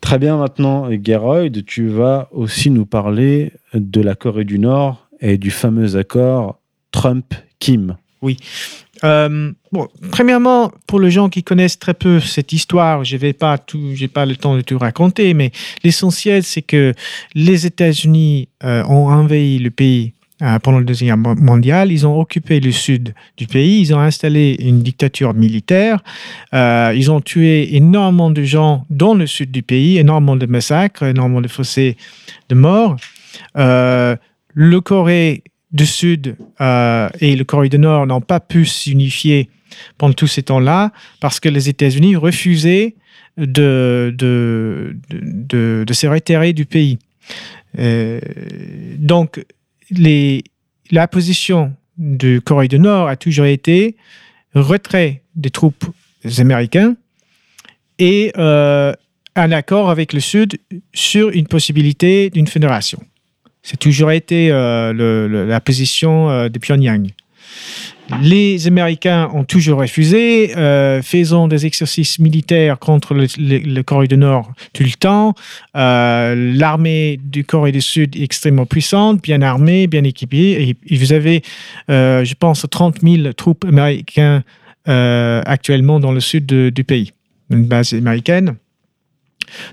Très 0.00 0.18
bien, 0.18 0.36
maintenant, 0.38 0.88
Geroyd, 1.04 1.64
tu 1.64 1.86
vas 1.88 2.28
aussi 2.32 2.70
nous 2.70 2.86
parler 2.86 3.52
de 3.74 4.00
la 4.00 4.16
Corée 4.16 4.44
du 4.44 4.58
Nord 4.58 5.06
et 5.20 5.38
du 5.38 5.52
fameux 5.52 5.94
accord 5.94 6.58
Trump-Kim. 6.90 7.96
Euh, 9.04 9.52
bon, 9.72 9.88
premièrement, 10.10 10.70
pour 10.86 11.00
les 11.00 11.10
gens 11.10 11.28
qui 11.28 11.42
connaissent 11.42 11.78
très 11.78 11.94
peu 11.94 12.20
cette 12.20 12.52
histoire, 12.52 13.04
je 13.04 13.16
vais 13.16 13.32
pas 13.32 13.58
tout, 13.58 13.94
j'ai 13.94 14.08
pas 14.08 14.26
le 14.26 14.36
temps 14.36 14.56
de 14.56 14.60
tout 14.60 14.78
raconter, 14.78 15.34
mais 15.34 15.52
l'essentiel 15.84 16.42
c'est 16.42 16.62
que 16.62 16.94
les 17.34 17.66
États-Unis 17.66 18.48
euh, 18.64 18.84
ont 18.84 19.08
envahi 19.08 19.58
le 19.58 19.70
pays 19.70 20.12
euh, 20.42 20.58
pendant 20.58 20.78
le 20.78 20.84
deuxième 20.84 21.22
Guerre 21.22 21.36
mondiale. 21.36 21.92
Ils 21.92 22.06
ont 22.06 22.18
occupé 22.20 22.60
le 22.60 22.72
sud 22.72 23.14
du 23.36 23.46
pays. 23.46 23.80
Ils 23.80 23.94
ont 23.94 24.00
installé 24.00 24.56
une 24.60 24.82
dictature 24.82 25.34
militaire. 25.34 26.02
Euh, 26.54 26.92
ils 26.94 27.10
ont 27.10 27.20
tué 27.20 27.76
énormément 27.76 28.30
de 28.30 28.42
gens 28.42 28.86
dans 28.90 29.14
le 29.14 29.26
sud 29.26 29.50
du 29.50 29.62
pays, 29.62 29.98
énormément 29.98 30.36
de 30.36 30.46
massacres, 30.46 31.04
énormément 31.04 31.40
de 31.40 31.48
fossés 31.48 31.96
de 32.48 32.54
morts. 32.54 32.96
Le 33.54 34.80
Corée 34.80 35.44
du 35.72 35.86
Sud 35.86 36.36
euh, 36.60 37.08
et 37.20 37.36
le 37.36 37.44
Corée 37.44 37.68
du 37.68 37.78
Nord 37.78 38.06
n'ont 38.06 38.20
pas 38.20 38.40
pu 38.40 38.66
s'unifier 38.66 39.48
pendant 39.98 40.14
tous 40.14 40.26
ces 40.26 40.42
temps-là 40.42 40.92
parce 41.20 41.38
que 41.40 41.48
les 41.48 41.68
États-Unis 41.68 42.16
refusaient 42.16 42.96
de, 43.36 44.12
de, 44.16 44.96
de, 45.10 45.84
de- 45.86 45.92
se 45.94 46.06
retirer 46.06 46.52
du 46.52 46.66
pays. 46.66 46.98
Euh, 47.78 48.20
donc, 48.98 49.44
les, 49.90 50.42
la 50.90 51.06
position 51.06 51.72
du 51.96 52.40
Corée 52.40 52.68
du 52.68 52.78
Nord 52.78 53.08
a 53.08 53.16
toujours 53.16 53.46
été 53.46 53.96
retrait 54.54 55.22
des 55.36 55.50
troupes 55.50 55.84
américaines 56.38 56.96
et 57.98 58.32
euh, 58.36 58.92
un 59.36 59.52
accord 59.52 59.90
avec 59.90 60.12
le 60.12 60.20
Sud 60.20 60.58
sur 60.92 61.30
une 61.30 61.46
possibilité 61.46 62.30
d'une 62.30 62.48
fédération. 62.48 63.00
C'est 63.62 63.78
toujours 63.78 64.10
été 64.10 64.50
euh, 64.50 65.46
la 65.46 65.60
position 65.60 66.30
euh, 66.30 66.48
de 66.48 66.58
Pyongyang. 66.58 67.08
Les 68.22 68.66
Américains 68.66 69.30
ont 69.34 69.44
toujours 69.44 69.78
refusé, 69.78 70.56
euh, 70.56 71.00
faisant 71.00 71.46
des 71.46 71.64
exercices 71.66 72.18
militaires 72.18 72.80
contre 72.80 73.14
le, 73.14 73.82
Corée 73.82 74.08
du 74.08 74.16
Nord 74.16 74.50
tout 74.72 74.82
le 74.82 74.90
temps. 74.90 75.34
L'armée 75.74 77.20
du 77.22 77.44
Corée 77.44 77.70
du 77.70 77.80
Sud 77.80 78.16
est 78.16 78.24
extrêmement 78.24 78.66
puissante, 78.66 79.22
bien 79.22 79.42
armée, 79.42 79.86
bien 79.86 80.02
équipée. 80.02 80.76
Et, 80.90 80.96
vous 80.96 81.12
avez, 81.12 81.42
je 81.88 82.34
pense, 82.34 82.66
30 82.68 83.00
000 83.00 83.32
troupes 83.34 83.64
américaines 83.64 84.42
actuellement 84.86 86.00
dans 86.00 86.10
le 86.10 86.20
sud 86.20 86.46
du 86.46 86.84
pays, 86.84 87.12
une 87.48 87.66
base 87.66 87.92
américaine. 87.92 88.56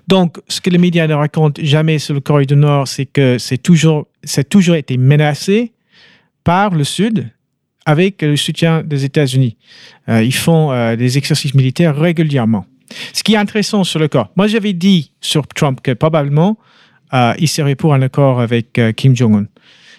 Donc, 0.07 0.37
ce 0.47 0.61
que 0.61 0.69
les 0.69 0.77
médias 0.77 1.07
ne 1.07 1.13
racontent 1.13 1.61
jamais 1.63 1.99
sur 1.99 2.13
le 2.13 2.21
Corée 2.21 2.45
du 2.45 2.55
Nord, 2.55 2.87
c'est 2.87 3.05
que 3.05 3.37
c'est 3.37 3.57
toujours, 3.57 4.07
ça 4.23 4.41
a 4.41 4.43
toujours 4.43 4.75
été 4.75 4.97
menacé 4.97 5.73
par 6.43 6.73
le 6.73 6.83
Sud 6.83 7.29
avec 7.85 8.21
le 8.21 8.35
soutien 8.35 8.83
des 8.83 9.05
États-Unis. 9.05 9.57
Euh, 10.09 10.21
ils 10.23 10.33
font 10.33 10.71
euh, 10.71 10.95
des 10.95 11.17
exercices 11.17 11.53
militaires 11.53 11.95
régulièrement. 11.95 12.65
Ce 13.13 13.23
qui 13.23 13.33
est 13.33 13.37
intéressant 13.37 13.83
sur 13.83 13.99
le 13.99 14.07
corps, 14.07 14.31
moi 14.35 14.47
j'avais 14.47 14.73
dit 14.73 15.11
sur 15.21 15.47
Trump 15.47 15.81
que 15.81 15.91
probablement 15.91 16.57
euh, 17.13 17.33
il 17.39 17.47
serait 17.47 17.75
pour 17.75 17.93
un 17.93 18.01
accord 18.01 18.39
avec 18.39 18.77
euh, 18.79 18.91
Kim 18.91 19.15
Jong-un. 19.15 19.45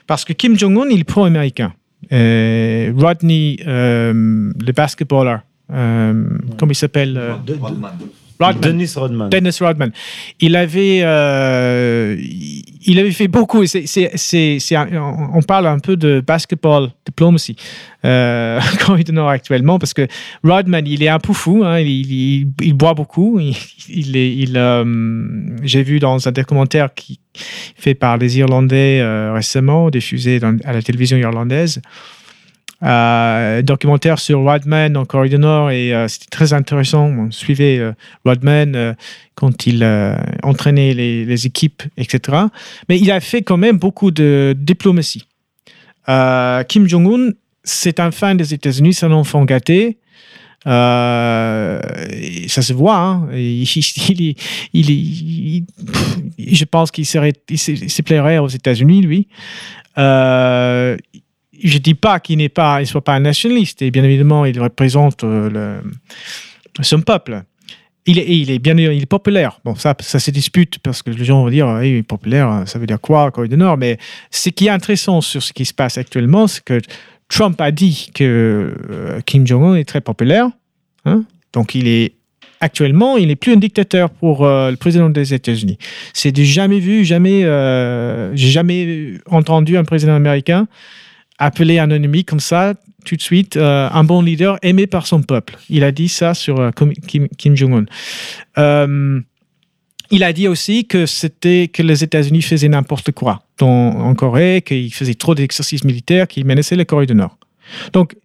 Parce 0.06 0.24
que 0.24 0.32
Kim 0.32 0.58
Jong-un, 0.58 0.88
il 0.90 1.00
est 1.00 1.04
pro-américain. 1.04 1.72
Euh, 2.12 2.92
Rodney, 2.96 3.58
euh, 3.66 4.12
le 4.58 4.72
basketballeur, 4.72 5.40
euh, 5.72 6.24
comment 6.58 6.72
il 6.72 6.76
s'appelle 6.76 7.16
euh, 7.16 7.34
Rodman. 8.40 8.60
Dennis 8.72 8.92
Rodman. 8.96 9.28
Dennis 9.30 9.58
Rodman. 9.60 9.90
Il 10.40 10.54
avait, 10.56 11.00
euh, 11.02 12.16
il 12.18 12.64
il 12.86 12.98
avait 12.98 13.10
fait 13.10 13.28
beaucoup. 13.28 13.66
C'est, 13.66 13.86
c'est, 13.86 14.10
c'est, 14.14 14.58
c'est 14.60 14.76
un- 14.76 14.88
on 15.34 15.42
parle 15.42 15.66
un 15.66 15.78
peu 15.78 15.96
de 15.96 16.22
basketball 16.26 16.88
diplomacy 17.04 17.56
euh, 18.04 18.60
Corée 18.86 19.04
du 19.04 19.12
Nord 19.12 19.28
actuellement 19.28 19.78
parce 19.78 19.92
que 19.92 20.06
Rodman, 20.44 20.86
il 20.86 21.02
est 21.02 21.08
un 21.08 21.18
peu 21.18 21.32
fou. 21.34 21.62
hein, 21.64 21.80
il, 21.80 22.10
il- 22.12 22.46
il 22.62 22.72
boit 22.74 22.94
beaucoup. 22.94 23.40
Il, 23.40 23.54
il 23.88 24.16
il, 24.16 24.56
euh, 24.56 24.84
j'ai 25.64 25.82
vu 25.82 25.98
dans 25.98 26.26
un 26.28 26.32
documentaire 26.32 26.94
qui 26.94 27.18
fait 27.76 27.94
par 27.94 28.16
les 28.16 28.38
Irlandais 28.38 29.02
récemment, 29.34 29.90
diffusé 29.90 30.38
dans- 30.40 30.56
à 30.64 30.72
la 30.72 30.80
télévision 30.82 31.16
irlandaise. 31.18 31.82
Euh, 32.84 33.60
documentaire 33.62 34.20
sur 34.20 34.38
Rodman 34.42 34.96
en 34.96 35.04
Corée 35.04 35.28
du 35.28 35.36
Nord 35.36 35.72
et 35.72 35.92
euh, 35.92 36.06
c'était 36.06 36.28
très 36.30 36.52
intéressant. 36.52 37.06
On 37.06 37.28
suivait 37.32 37.78
euh, 37.78 37.90
Rodman 38.24 38.76
euh, 38.76 38.94
quand 39.34 39.66
il 39.66 39.82
euh, 39.82 40.14
entraînait 40.44 40.94
les, 40.94 41.46
équipes, 41.46 41.82
etc. 41.96 42.38
Mais 42.88 43.00
il 43.00 43.10
a 43.10 43.18
fait 43.18 43.42
quand 43.42 43.56
même 43.56 43.78
beaucoup 43.78 44.12
de 44.12 44.54
diplomatie. 44.56 45.26
Kim 46.06 46.88
Jong-un, 46.88 47.32
c'est 47.64 47.98
un 48.00 48.12
fan 48.12 48.36
des 48.36 48.54
États-Unis, 48.54 48.94
c'est 48.94 49.06
un 49.06 49.12
enfant 49.12 49.44
gâté. 49.44 49.98
Ça 50.64 51.82
se 52.48 52.72
voit. 52.72 52.96
hein. 52.96 53.28
Je 56.38 56.64
pense 56.64 56.90
qu'il 56.90 57.06
serait, 57.06 57.34
il 57.50 57.58
se, 57.58 58.02
plairait 58.02 58.38
aux 58.38 58.48
États-Unis, 58.48 59.02
lui. 59.02 59.28
Je 61.62 61.78
dis 61.78 61.94
pas 61.94 62.20
qu'il 62.20 62.38
n'est 62.38 62.48
pas, 62.48 62.80
il 62.80 62.86
soit 62.86 63.02
pas 63.04 63.14
un 63.14 63.20
nationaliste. 63.20 63.82
Et 63.82 63.90
bien 63.90 64.04
évidemment, 64.04 64.44
il 64.44 64.60
représente 64.60 65.24
euh, 65.24 65.80
son 66.80 67.00
peuple. 67.00 67.42
Il 68.06 68.18
est, 68.18 68.26
il 68.26 68.50
est 68.50 68.58
bien, 68.58 68.76
il 68.78 69.02
est 69.02 69.06
populaire. 69.06 69.60
Bon, 69.64 69.74
ça, 69.74 69.94
ça 70.00 70.18
se 70.18 70.30
dispute 70.30 70.78
parce 70.78 71.02
que 71.02 71.10
les 71.10 71.24
gens 71.24 71.42
vont 71.42 71.50
dire, 71.50 71.82
il 71.82 71.96
est 71.96 72.02
populaire, 72.02 72.62
ça 72.64 72.78
veut 72.78 72.86
dire 72.86 73.00
quoi, 73.00 73.30
Corée 73.30 73.48
du 73.48 73.56
Nord? 73.56 73.76
Mais 73.76 73.98
ce 74.30 74.48
qui 74.48 74.66
est 74.66 74.70
intéressant 74.70 75.20
sur 75.20 75.42
ce 75.42 75.52
qui 75.52 75.66
se 75.66 75.74
passe 75.74 75.98
actuellement, 75.98 76.46
c'est 76.46 76.64
que 76.64 76.80
Trump 77.28 77.60
a 77.60 77.70
dit 77.70 78.10
que 78.14 78.74
euh, 78.90 79.20
Kim 79.26 79.46
Jong-un 79.46 79.74
est 79.74 79.84
très 79.84 80.00
populaire. 80.00 80.48
hein. 81.04 81.24
Donc, 81.52 81.74
il 81.74 81.86
est 81.86 82.14
actuellement, 82.60 83.18
il 83.18 83.28
n'est 83.28 83.36
plus 83.36 83.52
un 83.52 83.56
dictateur 83.56 84.10
pour 84.10 84.44
euh, 84.44 84.70
le 84.70 84.76
président 84.76 85.10
des 85.10 85.34
États-Unis. 85.34 85.78
C'est 86.14 86.32
du 86.32 86.44
jamais 86.44 86.80
vu, 86.80 87.04
jamais, 87.04 87.44
euh, 87.44 88.34
j'ai 88.34 88.48
jamais 88.48 89.14
entendu 89.26 89.76
un 89.76 89.84
président 89.84 90.14
américain 90.14 90.66
appeler 91.38 91.78
un 91.78 91.90
ennemi 91.90 92.24
comme 92.24 92.40
ça 92.40 92.74
tout 93.04 93.16
de 93.16 93.22
suite 93.22 93.56
euh, 93.56 93.88
un 93.90 94.04
bon 94.04 94.22
leader 94.22 94.58
aimé 94.62 94.86
par 94.86 95.06
son 95.06 95.22
peuple. 95.22 95.56
Il 95.70 95.84
a 95.84 95.92
dit 95.92 96.08
ça 96.08 96.34
sur 96.34 96.60
euh, 96.60 96.70
Kim, 97.06 97.56
Jong-un. 97.56 97.86
Euh, 98.58 99.20
il 100.10 100.24
a 100.24 100.32
dit 100.32 100.48
aussi 100.48 100.86
que 100.86 101.06
c'était 101.06 101.68
que 101.68 101.82
les 101.82 102.02
États-Unis 102.02 102.42
faisaient 102.42 102.68
n'importe 102.68 103.12
quoi 103.12 103.42
en 103.60 104.14
Corée, 104.14 104.62
qu'ils 104.64 104.92
faisaient 104.92 105.14
trop 105.14 105.34
d'exercices 105.34 105.84
militaires, 105.84 106.28
qu'ils 106.28 106.46
menaçaient 106.46 106.76
la 106.76 106.84
Corée 106.84 107.06
du 107.06 107.14
Nord. 107.14 107.36
Donc 107.92 108.16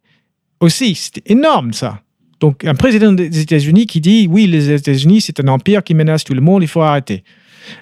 aussi, 0.59 0.95
c'était 0.95 1.24
énorme 1.32 1.74
ça. 1.74 2.01
Donc 2.39 2.66
un 2.66 2.76
président 2.76 3.11
des 3.14 3.39
États-Unis 3.39 3.86
qui 3.86 4.01
dit 4.01 4.28
oui, 4.30 4.47
les 4.47 4.72
États-Unis 4.72 5.22
c'est 5.22 5.39
un 5.39 5.47
empire 5.47 5.84
qui 5.84 5.93
menace 5.93 6.24
tout 6.24 6.34
le 6.34 6.41
monde, 6.41 6.64
il 6.64 6.68
faut 6.68 6.82
arrêter. 6.82 7.24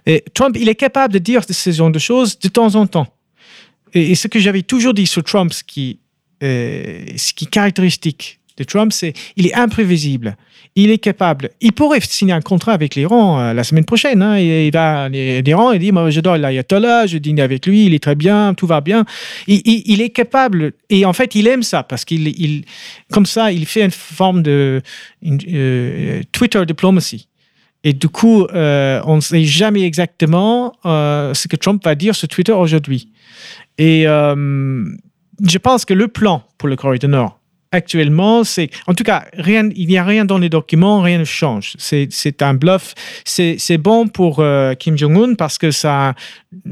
Et 0.05 0.23
Trump, 0.35 0.55
il 0.59 0.69
est 0.69 0.75
capable 0.75 1.13
de 1.13 1.19
dire 1.19 1.41
ce 1.47 1.71
genre 1.71 1.89
de 1.89 1.99
choses 1.99 2.37
de 2.37 2.47
temps 2.47 2.75
en 2.75 2.85
temps. 2.85 3.07
Et, 3.93 4.11
et 4.11 4.15
ce 4.15 4.27
que 4.27 4.39
j'avais 4.39 4.63
toujours 4.63 4.93
dit 4.93 5.07
sur 5.07 5.23
Trump, 5.23 5.53
ce 5.53 5.63
qui, 5.63 5.99
euh, 6.43 7.05
est 7.05 7.49
caractéristique 7.49 8.39
de 8.57 8.63
Trump, 8.63 8.91
c'est 8.91 9.13
il 9.35 9.45
est 9.47 9.53
imprévisible. 9.53 10.35
Il 10.75 10.89
est 10.89 10.97
capable. 10.97 11.49
Il 11.59 11.73
pourrait 11.73 11.99
signer 12.01 12.33
un 12.33 12.41
contrat 12.41 12.73
avec 12.73 12.95
l'Iran 12.95 13.39
euh, 13.39 13.53
la 13.53 13.63
semaine 13.63 13.85
prochaine. 13.85 14.21
hein. 14.21 14.39
Il, 14.39 14.71
va 14.71 15.03
à 15.03 15.09
l'Iran, 15.09 15.71
il 15.73 15.79
dit 15.79 15.91
Moi, 15.91 16.09
Je 16.09 16.19
dors 16.19 16.37
l'ayatollah, 16.37 17.05
je 17.05 17.17
dîne 17.17 17.39
avec 17.39 17.67
lui, 17.67 17.85
il 17.85 17.93
est 17.93 18.01
très 18.01 18.15
bien, 18.15 18.53
tout 18.55 18.65
va 18.65 18.81
bien. 18.81 19.05
Il, 19.47 20.01
est 20.01 20.09
capable. 20.09 20.73
Et 20.89 21.05
en 21.05 21.13
fait, 21.13 21.35
il 21.35 21.47
aime 21.47 21.61
ça 21.63 21.83
parce 21.83 22.05
qu'il, 22.05 22.27
il, 22.27 22.65
comme 23.11 23.25
ça, 23.25 23.51
il 23.51 23.65
fait 23.65 23.83
une 23.85 23.91
forme 23.91 24.41
de 24.41 24.81
euh, 25.25 26.21
Twitter 26.31 26.65
diplomacy. 26.65 27.27
Et 27.83 27.93
du 27.93 28.09
coup, 28.09 28.47
on 28.53 29.15
ne 29.15 29.21
sait 29.21 29.43
jamais 29.43 29.81
exactement 29.81 30.73
ce 30.83 31.47
que 31.47 31.55
Trump 31.55 31.83
va 31.83 31.95
dire 31.95 32.15
sur 32.15 32.27
Twitter 32.27 32.51
aujourd'hui. 32.51 33.09
Et 33.77 34.07
euh, 34.07 34.85
je 35.43 35.57
pense 35.57 35.85
que 35.85 35.93
le 35.93 36.07
plan 36.07 36.43
pour 36.57 36.69
le 36.69 36.75
Corée 36.75 36.99
du 36.99 37.07
Nord, 37.07 37.39
actuellement, 37.71 38.43
c'est. 38.43 38.69
En 38.87 38.93
tout 38.93 39.03
cas, 39.03 39.25
rien, 39.33 39.69
il 39.75 39.87
n'y 39.87 39.97
a 39.97 40.03
rien 40.03 40.25
dans 40.25 40.37
les 40.37 40.49
documents, 40.49 41.01
rien 41.01 41.19
ne 41.19 41.23
change. 41.23 41.73
C'est 41.77 42.41
un 42.41 42.53
bluff. 42.53 42.93
C'est 43.25 43.77
bon 43.77 44.07
pour 44.07 44.39
euh, 44.39 44.73
Kim 44.75 44.97
Jong-un 44.97 45.35
parce 45.35 45.57
que 45.57 45.71
ça, 45.71 46.13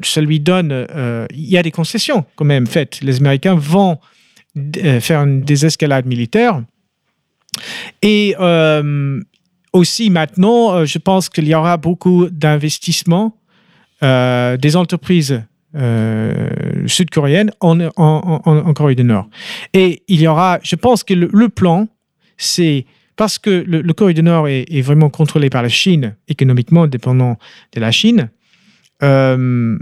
ça 0.04 0.22
lui 0.22 0.40
donne. 0.40 0.72
euh, 0.72 1.26
il 1.32 1.50
y 1.50 1.58
a 1.58 1.64
des 1.64 1.72
concessions 1.72 2.26
quand 2.36 2.46
même 2.46 2.68
faites. 2.68 3.02
Les 3.02 3.18
Américains 3.18 3.56
vont 3.56 3.98
faire 5.00 5.22
une 5.22 5.42
désescalade 5.42 6.06
militaire. 6.06 6.62
Et 8.02 8.36
aussi 9.72 10.10
maintenant, 10.10 10.86
je 10.86 10.98
pense 10.98 11.30
qu'il 11.30 11.48
y 11.48 11.56
aura 11.56 11.78
beaucoup 11.78 12.28
d'investissements 12.30 13.38
des 14.02 14.76
entreprises 14.76 15.42
sud-coréennes 16.90 17.52
en, 17.60 17.80
en, 17.96 18.74
Corée 18.74 18.96
du 18.96 19.04
Nord. 19.04 19.28
Et 19.74 20.04
il 20.08 20.22
y 20.22 20.28
aura, 20.28 20.60
je 20.64 20.76
pense 20.76 21.04
que 21.04 21.14
le, 21.14 21.50
plan, 21.50 21.88
c'est 22.38 22.86
parce 23.16 23.40
que 23.40 23.64
le, 23.66 23.94
Corée 23.94 24.14
du 24.14 24.24
Nord 24.24 24.48
est, 24.48 24.66
est 24.70 24.82
vraiment 24.82 25.10
contrôlé 25.10 25.50
par 25.50 25.62
la 25.62 25.70
Chine, 25.70 26.16
économiquement 26.28 26.88
dépendant 26.88 27.38
de 27.74 27.80
la 27.80 27.92
Chine, 27.92 28.30
euh, 29.04 29.78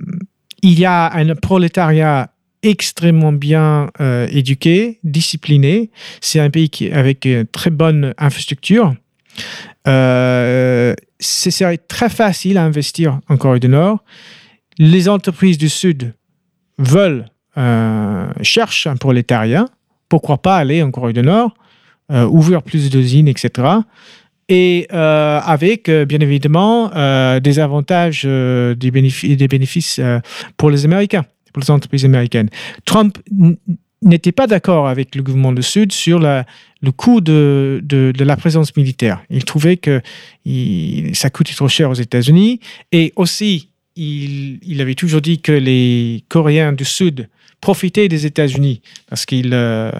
il 0.61 0.79
y 0.79 0.85
a 0.85 1.13
un 1.13 1.35
prolétariat 1.35 2.31
extrêmement 2.63 3.31
bien 3.31 3.91
euh, 4.01 4.27
éduqué, 4.31 4.99
discipliné. 5.03 5.91
C'est 6.21 6.39
un 6.39 6.49
pays 6.49 6.69
qui, 6.69 6.91
avec 6.91 7.25
une 7.25 7.45
très 7.45 7.69
bonne 7.69 8.13
infrastructure. 8.17 8.95
Euh, 9.87 10.93
ce 11.19 11.49
serait 11.49 11.77
très 11.77 12.09
facile 12.09 12.57
à 12.57 12.63
investir 12.63 13.19
en 13.29 13.37
Corée 13.37 13.59
du 13.59 13.69
Nord. 13.69 14.03
Les 14.79 15.09
entreprises 15.09 15.57
du 15.57 15.69
Sud 15.69 16.13
veulent, 16.77 17.25
euh, 17.57 18.27
cherchent 18.41 18.87
un 18.87 18.95
prolétariat. 18.95 19.65
Pourquoi 20.09 20.37
pas 20.37 20.57
aller 20.57 20.81
en 20.83 20.91
Corée 20.91 21.13
du 21.13 21.21
Nord, 21.21 21.53
euh, 22.09 22.25
ouvrir 22.25 22.63
plus 22.63 22.89
d'usines, 22.89 23.27
etc. 23.27 23.67
Et 24.47 24.87
euh, 24.93 25.41
avec, 25.43 25.89
euh, 25.89 26.05
bien 26.05 26.19
évidemment, 26.19 26.89
des 27.39 27.59
avantages, 27.59 28.23
des 28.23 28.91
bénéfices, 28.91 29.35
des 29.35 29.47
bénéfices 29.49 29.99
pour 30.55 30.69
les 30.69 30.85
Américains, 30.85 31.25
pour 31.51 31.61
les 31.61 31.69
entreprises 31.69 32.05
américaines. 32.05 32.49
Trump 32.85 33.17
n'était 34.01 34.31
pas 34.31 34.47
d'accord 34.47 34.87
avec 34.87 35.15
le 35.15 35.23
gouvernement 35.23 35.51
du 35.51 35.63
Sud 35.63 35.91
sur 35.91 36.19
le 36.19 36.91
coût 36.95 37.19
de, 37.19 38.13
la 38.17 38.37
présence 38.37 38.73
militaire. 38.77 39.21
Il 39.29 39.43
trouvait 39.43 39.75
que 39.75 40.01
ça 41.13 41.29
coûtait 41.29 41.55
trop 41.55 41.67
cher 41.67 41.89
aux 41.89 41.95
États-Unis. 41.95 42.61
Et 42.93 43.11
aussi, 43.17 43.71
il, 43.97 44.81
avait 44.81 44.95
toujours 44.95 45.21
dit 45.21 45.41
que 45.41 45.51
les 45.51 46.23
Coréens 46.29 46.73
du 46.73 46.85
Sud 46.85 47.29
profitaient 47.61 48.07
des 48.07 48.25
États-Unis 48.25 48.81
parce 49.09 49.25
qu'ils 49.25 49.51
euh, 49.53 49.91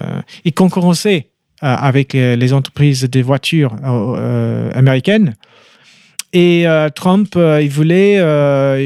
concurrençaient 0.54 1.28
euh, 1.64 1.74
avec 1.74 2.14
euh, 2.14 2.36
les 2.36 2.52
entreprises 2.52 3.02
de 3.10 3.20
voitures 3.20 3.74
euh, 3.84 4.70
américaines. 4.74 5.34
Et 6.32 6.66
Trump, 6.94 7.36
il 7.36 7.70
voulait 7.70 8.20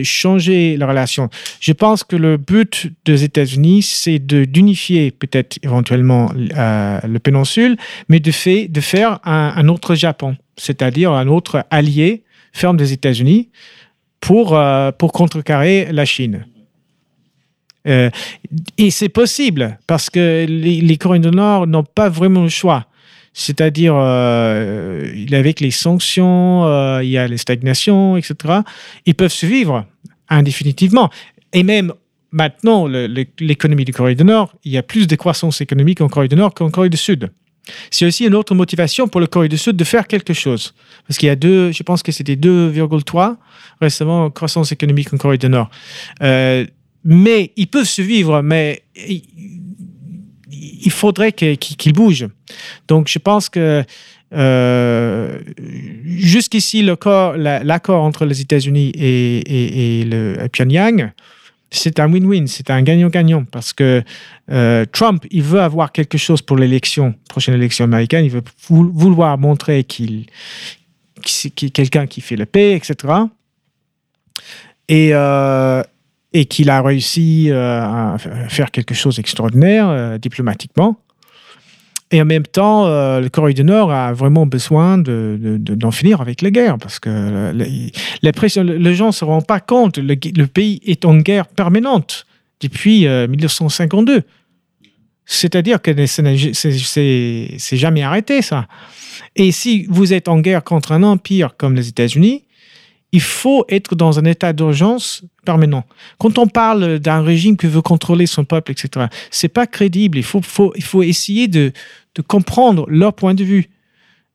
changer 0.04 0.76
la 0.76 0.86
relation. 0.86 1.28
Je 1.58 1.72
pense 1.72 2.04
que 2.04 2.14
le 2.14 2.36
but 2.36 2.92
des 3.04 3.24
États-Unis, 3.24 3.82
c'est 3.82 4.20
d'unifier 4.20 5.10
peut-être 5.10 5.58
éventuellement 5.64 6.30
le 6.36 7.18
péninsule, 7.18 7.76
mais 8.08 8.20
de, 8.20 8.30
faire 8.30 9.18
un 9.24 9.66
autre 9.66 9.96
Japon, 9.96 10.36
c'est-à-dire 10.56 11.10
un 11.10 11.26
autre 11.26 11.66
allié 11.72 12.22
ferme 12.52 12.76
des 12.76 12.92
États-Unis 12.92 13.48
pour, 14.22 14.56
euh, 14.56 14.92
pour 14.92 15.12
contrecarrer 15.12 15.88
la 15.92 16.06
Chine. 16.06 16.46
Euh, 17.88 18.08
et 18.78 18.90
c'est 18.92 19.08
possible 19.08 19.78
parce 19.88 20.08
que 20.08 20.46
les, 20.48 20.80
les 20.80 20.96
Coréens 20.96 21.20
du 21.20 21.30
Nord 21.30 21.66
n'ont 21.66 21.82
pas 21.82 22.08
vraiment 22.08 22.44
le 22.44 22.48
choix. 22.48 22.86
C'est-à-dire, 23.34 23.94
euh, 23.96 25.26
avec 25.32 25.58
les 25.58 25.72
sanctions, 25.72 27.00
il 27.00 27.08
y 27.08 27.18
a 27.18 27.26
les 27.26 27.38
stagnations, 27.38 28.16
etc. 28.16 28.60
Ils 29.06 29.14
peuvent 29.14 29.32
survivre 29.32 29.86
indéfinitivement. 30.28 31.10
Et 31.52 31.64
même 31.64 31.92
maintenant, 32.30 32.86
l'économie 32.86 33.84
du 33.84 33.92
Corée 33.92 34.14
du 34.14 34.24
Nord, 34.24 34.54
il 34.64 34.72
y 34.72 34.78
a 34.78 34.82
plus 34.82 35.08
de 35.08 35.16
croissance 35.16 35.60
économique 35.60 36.00
en 36.00 36.08
Corée 36.08 36.28
du 36.28 36.36
Nord 36.36 36.54
qu'en 36.54 36.70
Corée 36.70 36.90
du 36.90 36.96
Sud. 36.96 37.30
C'est 37.90 38.06
aussi 38.06 38.26
une 38.26 38.34
autre 38.34 38.54
motivation 38.54 39.08
pour 39.08 39.20
le 39.20 39.26
Corée 39.26 39.48
du 39.48 39.58
Sud 39.58 39.76
de 39.76 39.84
faire 39.84 40.06
quelque 40.06 40.34
chose. 40.34 40.74
Parce 41.06 41.18
qu'il 41.18 41.28
y 41.28 41.30
a 41.30 41.36
deux, 41.36 41.72
je 41.72 41.82
pense 41.82 42.02
que 42.02 42.12
c'était 42.12 42.34
2,3 42.34 43.36
récemment 43.80 44.30
croissance 44.30 44.72
économique 44.72 45.12
en 45.12 45.16
Corée 45.16 45.38
du 45.38 45.48
Nord. 45.48 45.70
Euh, 46.22 46.66
mais 47.04 47.52
ils 47.56 47.66
peuvent 47.66 47.84
survivre, 47.84 48.42
mais 48.42 48.82
il, 48.96 50.90
faudrait 50.90 51.32
qu'ils 51.32 51.92
bougent. 51.92 52.28
Donc 52.88 53.08
je 53.08 53.18
pense 53.18 53.48
que 53.48 53.84
euh, 54.34 55.38
jusqu'ici, 56.04 56.82
l'accord 56.82 58.02
entre 58.02 58.24
les 58.24 58.40
États-Unis 58.40 58.92
et, 58.94 60.06
Pyongyang, 60.52 61.12
c'est 61.72 62.00
un 62.00 62.12
win-win, 62.12 62.46
c'est 62.46 62.70
un 62.70 62.82
gagnant-gagnant 62.82 63.44
parce 63.44 63.72
que 63.72 64.02
euh, 64.50 64.84
Trump, 64.92 65.24
il 65.30 65.42
veut 65.42 65.60
avoir 65.60 65.90
quelque 65.92 66.18
chose 66.18 66.42
pour 66.42 66.56
l'élection, 66.56 67.14
prochaine 67.28 67.54
élection 67.54 67.84
américaine, 67.84 68.24
il 68.24 68.30
veut 68.30 68.42
vouloir 68.68 69.38
montrer 69.38 69.84
qu'il 69.84 70.26
est 71.44 71.70
quelqu'un 71.70 72.06
qui 72.06 72.20
fait 72.20 72.36
la 72.36 72.46
paix, 72.46 72.72
etc. 72.74 73.14
Et, 74.88 75.10
euh, 75.12 75.82
et 76.32 76.44
qu'il 76.44 76.68
a 76.68 76.82
réussi 76.82 77.50
à 77.50 78.16
faire 78.48 78.70
quelque 78.70 78.94
chose 78.94 79.16
d'extraordinaire 79.16 80.18
diplomatiquement. 80.18 80.98
Et 82.12 82.20
en 82.20 82.26
même 82.26 82.46
temps, 82.46 82.86
euh, 82.86 83.20
le 83.20 83.30
Corée 83.30 83.54
du 83.54 83.64
Nord 83.64 83.90
a 83.90 84.12
vraiment 84.12 84.44
besoin 84.44 84.98
d'en 84.98 85.02
de, 85.02 85.56
de, 85.56 85.90
finir 85.90 86.20
avec 86.20 86.42
la 86.42 86.50
guerre 86.50 86.76
parce 86.76 86.98
que 86.98 87.52
les, 88.22 88.32
pressions, 88.32 88.62
les 88.62 88.94
gens 88.94 89.08
ne 89.08 89.12
se 89.12 89.24
rendent 89.24 89.46
pas 89.46 89.60
compte. 89.60 89.96
Le, 89.96 90.14
le, 90.36 90.46
pays 90.46 90.80
est 90.84 91.06
en 91.06 91.16
guerre 91.16 91.46
permanente 91.46 92.26
depuis 92.60 93.08
1952. 93.08 94.12
Euh, 94.14 94.20
C'est-à-dire 95.24 95.80
que 95.80 96.06
c'est 96.06 97.76
jamais 97.76 98.02
arrêté, 98.02 98.42
ça. 98.42 98.68
Et 99.34 99.50
si 99.50 99.86
vous 99.88 100.12
êtes 100.12 100.28
en 100.28 100.38
guerre 100.38 100.64
contre 100.64 100.92
un 100.92 101.02
empire 101.02 101.56
comme 101.56 101.74
les 101.74 101.88
États-Unis, 101.88 102.44
il 103.12 103.20
faut 103.20 103.64
être 103.68 103.94
dans 103.94 104.18
un 104.18 104.24
état 104.24 104.52
d'urgence 104.52 105.22
permanent. 105.44 105.84
Quand 106.18 106.38
on 106.38 106.46
parle 106.46 106.98
d'un 106.98 107.22
régime 107.22 107.58
qui 107.58 107.66
veut 107.66 107.82
contrôler 107.82 108.26
son 108.26 108.44
peuple, 108.44 108.72
etc., 108.72 109.06
c'est 109.30 109.48
pas 109.48 109.66
crédible. 109.66 110.18
Il 110.18 110.24
faut, 110.24 111.02
essayer 111.02 111.46
de, 111.46 111.72
comprendre 112.26 112.86
leur 112.88 113.12
point 113.12 113.34
de 113.34 113.44
vue. 113.44 113.68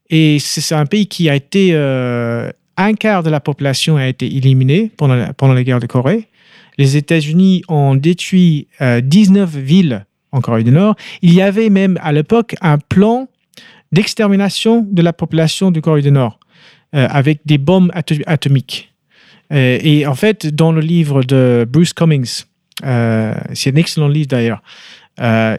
Et 0.10 0.38
c'est 0.40 0.76
un 0.76 0.86
pays 0.86 1.08
qui 1.08 1.28
a 1.30 1.36
été 1.36 1.72
euh, 1.74 2.50
un 2.78 2.94
quart 2.94 3.24
de 3.24 3.30
la 3.30 3.40
population 3.40 3.98
a 3.98 4.08
été 4.08 4.28
éliminé 4.28 4.92
pendant 4.96 5.16
la, 5.16 5.64
guerre 5.64 5.80
de 5.80 5.88
Corée. 5.88 6.28
Les 6.78 6.96
États-Unis 6.96 7.64
ont 7.68 7.96
détruit 7.96 8.68
19 8.80 9.56
euh, 9.56 9.60
villes 9.60 10.06
en 10.32 10.40
Corée 10.40 10.64
du 10.64 10.72
Nord. 10.72 10.96
Il 11.24 11.34
y 11.34 11.42
avait 11.42 11.70
même 11.70 12.00
à 12.04 12.12
l'époque 12.12 12.56
un 12.62 12.78
plan 12.78 13.28
d'extermination 13.92 14.86
de 14.88 15.02
la 15.02 15.14
population 15.14 15.72
de 15.72 15.80
Corée 15.80 16.04
du 16.04 16.12
Nord 16.12 16.40
avec 16.94 17.42
des 17.46 17.58
bombes 17.58 17.92
atomiques. 18.26 18.94
et 19.52 20.06
en 20.08 20.16
fait, 20.16 20.48
dans 20.48 20.72
le 20.72 20.82
livre 20.82 21.24
de 21.24 21.68
Bruce 21.70 21.94
Cummings, 21.94 22.44
c'est 22.82 22.86
un 23.72 23.76
excellent 23.76 24.08
livre 24.08 24.28
d'ailleurs, 24.28 24.62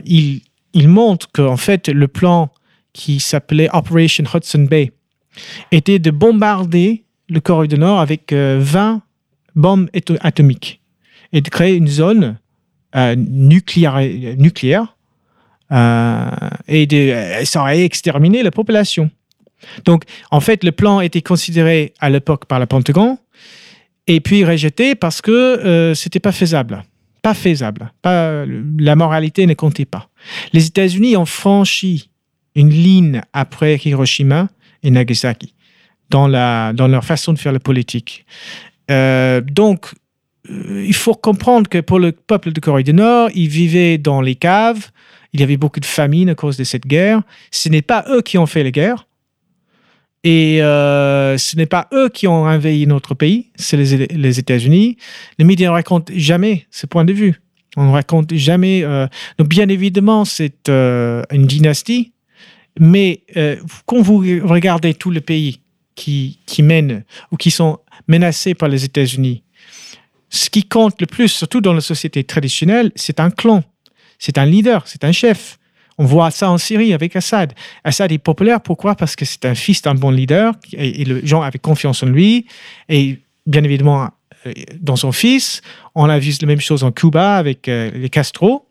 il, 0.05 0.43
il 0.73 0.89
montre 0.89 1.31
qu'en 1.33 1.57
fait, 1.57 1.89
le 1.89 2.09
plan 2.09 2.51
qui 2.93 3.21
s'appelait 3.21 3.69
Operation 3.73 4.25
Hudson 4.33 4.67
Bay 4.69 4.93
était 5.71 5.99
de 5.99 6.11
bombarder 6.11 7.05
le 7.29 7.41
Corée 7.41 7.69
du 7.69 7.79
Nord 7.79 8.01
avec 8.01 8.33
20 8.33 8.35
euh, 8.35 8.99
bombes 9.55 9.89
atomiques 10.21 10.81
et 11.33 11.41
de 11.41 11.49
créer 11.49 11.75
une 11.75 11.89
zone 11.89 12.39
euh, 12.97 13.15
nucléaire, 13.17 14.97
euh, 15.71 16.31
et 16.67 16.87
de, 16.87 17.45
ça 17.45 17.61
aurait 17.61 17.85
exterminé 17.85 18.43
la 18.43 18.51
population. 18.51 19.11
Donc, 19.85 20.05
en 20.31 20.41
fait, 20.41 20.65
le 20.65 20.73
plan 20.73 21.01
était 21.01 21.23
considéré 21.23 21.95
à 22.01 22.11
l'époque 22.11 22.47
par 22.47 22.59
la 22.59 22.67
Pentagone 22.67 23.17
et 24.07 24.21
puis 24.21 24.45
rejeté 24.45 24.95
parce 24.95 25.21
que 25.21 25.93
ce 25.95 26.07
n'était 26.07 26.21
pas 26.21 26.33
faisable 26.33 26.85
pas 27.23 27.35
faisable. 27.35 27.93
Pas, 28.03 28.45
la 28.79 28.97
moralité 28.97 29.47
ne 29.47 29.55
comptait 29.55 29.85
pas. 29.85 30.09
Les 30.53 30.67
États-Unis 30.67 31.17
ont 31.17 31.27
franchi 31.27 32.11
une 32.55 32.71
ligne 32.71 33.23
après 33.33 33.77
Hiroshima 33.77 34.49
et 34.83 34.91
Nagasaki 34.91 35.55
dans, 36.11 36.27
la, 36.27 36.73
dans 36.73 36.89
leur 36.89 37.05
façon 37.05 37.33
de 37.33 37.39
faire 37.39 37.53
la 37.53 37.61
politique. 37.61 38.25
Euh, 38.91 39.41
donc, 39.41 39.93
euh, 40.51 40.85
il 40.87 40.95
faut 40.95 41.15
comprendre 41.15 41.69
que 41.69 41.79
pour 41.79 41.99
le 41.99 42.13
peuple 42.13 42.53
de 42.53 42.61
Corée 42.61 42.83
du 42.83 42.95
Nord, 42.95 43.31
ils 43.35 43.49
vivaient 43.49 43.99
dans 43.99 44.21
les 44.21 44.35
caves, 44.35 44.91
il 45.33 45.41
y 45.41 45.43
avait 45.43 45.59
beaucoup 45.59 45.81
de 45.81 45.85
famine 45.85 46.31
à 46.31 46.35
cause 46.35 46.57
de 46.57 46.65
cette 46.65 46.87
guerre. 46.87 47.23
Ce 47.51 47.69
n'est 47.69 47.83
pas 47.83 48.05
eux 48.11 48.23
qui 48.23 48.39
ont 48.39 48.47
fait 48.47 48.63
la 48.63 48.71
guerre, 48.71 49.07
et 50.25 50.63
euh, 50.63 51.39
ce 51.39 51.57
n'est 51.57 51.67
pas 51.67 51.89
eux 51.93 52.09
qui 52.09 52.27
ont 52.27 52.45
envahi 52.45 52.87
notre 52.87 53.15
pays, 53.15 53.51
c'est 53.55 53.77
les, 53.77 54.39
États-Unis. 54.39 54.97
Les 55.39 55.45
médias 55.45 55.69
ne 55.69 55.73
racontent 55.73 56.13
jamais 56.15 56.67
ce 56.71 56.87
point 56.87 57.05
de 57.05 57.13
vue. 57.13 57.41
On 57.77 57.85
ne 57.85 57.93
raconte 57.93 58.35
jamais. 58.35 58.83
Euh, 58.83 59.07
donc, 59.39 59.49
bien 59.49 59.69
évidemment, 59.69 60.25
c'est 60.25 60.69
euh, 60.69 61.23
une 61.31 61.47
dynastie, 61.47 62.13
mais 62.81 63.23
quand 63.87 64.01
vous 64.01 64.19
regardez 64.19 64.95
tous 64.95 65.11
les 65.11 65.21
pays 65.21 65.61
qui, 65.95 66.41
qui 66.47 66.63
mènent 66.63 67.05
ou 67.33 67.37
qui 67.37 67.51
sont 67.51 67.79
menacés 68.09 68.55
par 68.55 68.69
les 68.69 68.85
États-Unis, 68.85 69.43
ce 70.31 70.51
qui 70.51 70.65
compte 70.65 71.01
le 71.01 71.07
plus, 71.07 71.29
surtout 71.29 71.61
dans 71.61 71.73
la 71.73 71.81
société 71.81 72.23
traditionnelle, 72.25 72.93
c'est 72.95 73.21
un 73.21 73.31
clan, 73.31 73.65
c'est 74.19 74.39
un 74.39 74.47
leader, 74.47 74.87
c'est 74.87 75.05
un 75.05 75.13
chef. 75.13 75.59
On 75.99 76.05
voit 76.05 76.31
ça 76.31 76.51
en 76.51 76.59
Syrie 76.59 76.95
avec 76.95 77.17
Assad. 77.17 77.53
Assad 77.83 78.13
est 78.13 78.19
populaire, 78.19 78.61
pourquoi? 78.61 78.95
Parce 78.95 79.17
que 79.17 79.25
c'est 79.25 79.45
un 79.45 79.57
fils 79.57 79.83
d'un 79.83 79.95
bon 79.95 80.11
leader 80.11 80.55
et, 80.73 81.05
les 81.05 81.27
gens 81.27 81.43
avaient 81.43 81.59
confiance 81.59 82.05
en 82.05 82.07
lui. 82.07 82.47
Et 82.89 83.19
bien 83.47 83.65
évidemment, 83.65 84.09
euh, 84.47 84.53
dans 84.81 84.95
son 84.95 85.11
fils, 85.11 85.61
on 85.97 86.09
a 86.09 86.19
vu 86.21 86.33
la 86.41 86.47
même 86.47 86.61
chose 86.61 86.85
en 86.85 86.93
Cuba 86.93 87.37
avec 87.37 87.69
euh, 87.69 87.91
les 87.93 88.09
Castro. 88.09 88.69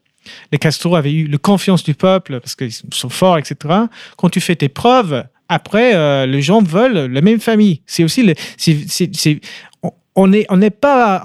Les 0.54 0.58
Castro 0.58 0.96
avaient 0.96 1.12
eu 1.12 1.28
la 1.28 1.38
confiance 1.38 1.84
du 1.84 1.94
peuple 1.94 2.40
parce 2.40 2.56
qu'ils 2.56 2.72
sont 2.72 3.10
forts, 3.10 3.38
etc. 3.38 3.56
Quand 4.16 4.30
tu 4.30 4.40
fais 4.40 4.56
tes 4.56 4.70
preuves, 4.70 5.26
après, 5.50 5.96
euh, 5.96 6.26
les 6.26 6.42
gens 6.42 6.62
veulent 6.62 7.12
la 7.12 7.22
même 7.22 7.40
famille. 7.40 7.82
C'est 7.86 8.04
aussi 8.04 8.24
le, 8.24 8.34
on 10.16 10.28
n'est 10.28 10.70
pas 10.70 11.24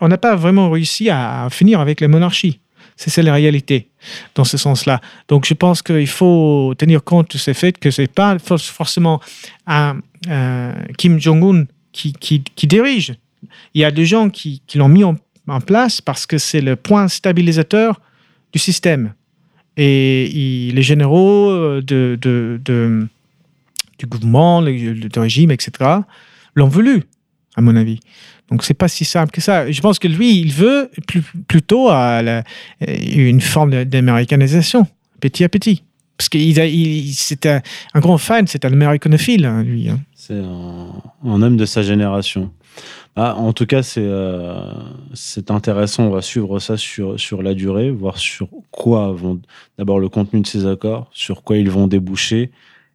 on 0.00 0.08
n'a 0.08 0.18
pas 0.18 0.36
vraiment 0.36 0.70
réussi 0.70 1.10
à 1.10 1.48
finir 1.50 1.80
avec 1.80 2.00
la 2.00 2.08
monarchie. 2.08 2.60
C'est 2.96 3.22
la 3.22 3.34
réalité 3.34 3.87
dans 4.34 4.44
ce 4.44 4.56
sens-là. 4.56 5.00
Donc, 5.28 5.46
je 5.46 5.54
pense 5.54 5.82
qu'il 5.82 6.06
faut 6.06 6.74
tenir 6.78 7.02
compte 7.02 7.32
de 7.32 7.38
ce 7.38 7.52
fait 7.52 7.78
que 7.78 7.90
ce 7.90 8.02
n'est 8.02 8.08
pas 8.08 8.38
forcément 8.38 9.20
un, 9.66 10.00
Kim 10.96 11.20
Jong-un 11.20 11.66
qui, 11.92 12.42
dirige. 12.64 13.14
Il 13.74 13.80
y 13.80 13.84
a 13.84 13.90
des 13.90 14.06
gens 14.06 14.30
qui, 14.30 14.62
l'ont 14.74 14.88
mis 14.88 15.04
en, 15.04 15.16
place 15.64 16.02
parce 16.02 16.26
que 16.26 16.36
c'est 16.36 16.60
le 16.60 16.76
point 16.76 17.08
stabilisateur 17.08 18.00
du 18.52 18.58
système. 18.58 19.14
Et 19.76 20.70
les 20.74 20.82
généraux 20.82 21.50
euh, 21.50 21.80
du 21.80 22.18
gouvernement, 24.06 24.62
du 24.62 25.08
régime, 25.16 25.50
etc., 25.50 26.00
l'ont 26.54 26.68
voulu, 26.68 27.04
à 27.56 27.60
mon 27.60 27.76
avis. 27.76 28.00
Donc, 28.50 28.64
c'est 28.64 28.74
pas 28.74 28.88
si 28.88 29.04
simple 29.04 29.30
que 29.30 29.40
ça. 29.40 29.70
Je 29.70 29.80
pense 29.80 29.98
que 29.98 30.08
lui, 30.08 30.40
il 30.40 30.52
veut 30.52 30.90
plutôt 31.48 31.90
une 31.90 33.40
forme 33.40 33.84
d'américanisation, 33.84 34.86
petit 35.20 35.44
à 35.44 35.48
petit. 35.48 35.82
Parce 36.18 36.28
qu'il 36.28 36.58
il, 36.58 37.14
c'est 37.14 37.46
un, 37.46 37.60
grand 37.96 38.18
fan, 38.18 38.46
c'est 38.48 38.64
un 38.64 38.72
américanophile, 38.72 39.44
hein, 39.44 39.62
lui. 39.62 39.88
Hein. 39.88 40.00
C'est 40.16 40.34
un, 40.34 41.42
homme 41.42 41.56
de 41.56 41.64
sa 41.64 41.82
génération. 41.82 42.50
Ah, 43.14 43.36
en 43.36 43.52
tout 43.52 43.66
cas, 43.66 43.82
c'est 43.84 44.02
euh, 44.04 44.60
c'est 45.14 45.50
intéressant. 45.52 46.04
On 46.04 46.10
va 46.10 46.22
suivre 46.22 46.58
ça 46.58 46.76
sur, 46.76 47.18
sur 47.18 47.42
la 47.42 47.54
durée, 47.54 47.90
voir 47.90 48.18
sur 48.18 48.48
quoi 48.72 49.12
vont 49.12 49.40
d'abord 49.78 50.00
le 50.00 50.08
contenu 50.08 50.40
de 50.40 50.46
ces 50.46 50.66
accords, 50.66 51.08
sur 51.12 51.44
quoi 51.44 51.56
ils 51.56 51.70
vont 51.70 51.86
déboucher, 51.86 52.50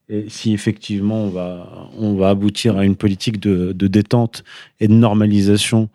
et 0.10 0.26
si 0.28 0.54
effectivement 0.54 1.24
on 1.24 1.30
va, 1.30 1.90
on 1.98 2.16
va 2.16 2.30
aboutir 2.30 2.78
à 2.78 2.86
une 2.86 2.96
politique 2.96 3.40
de, 3.40 3.72
détente 3.88 4.44
et 4.80 4.88
de 4.88 4.94
normalisation 4.94 5.90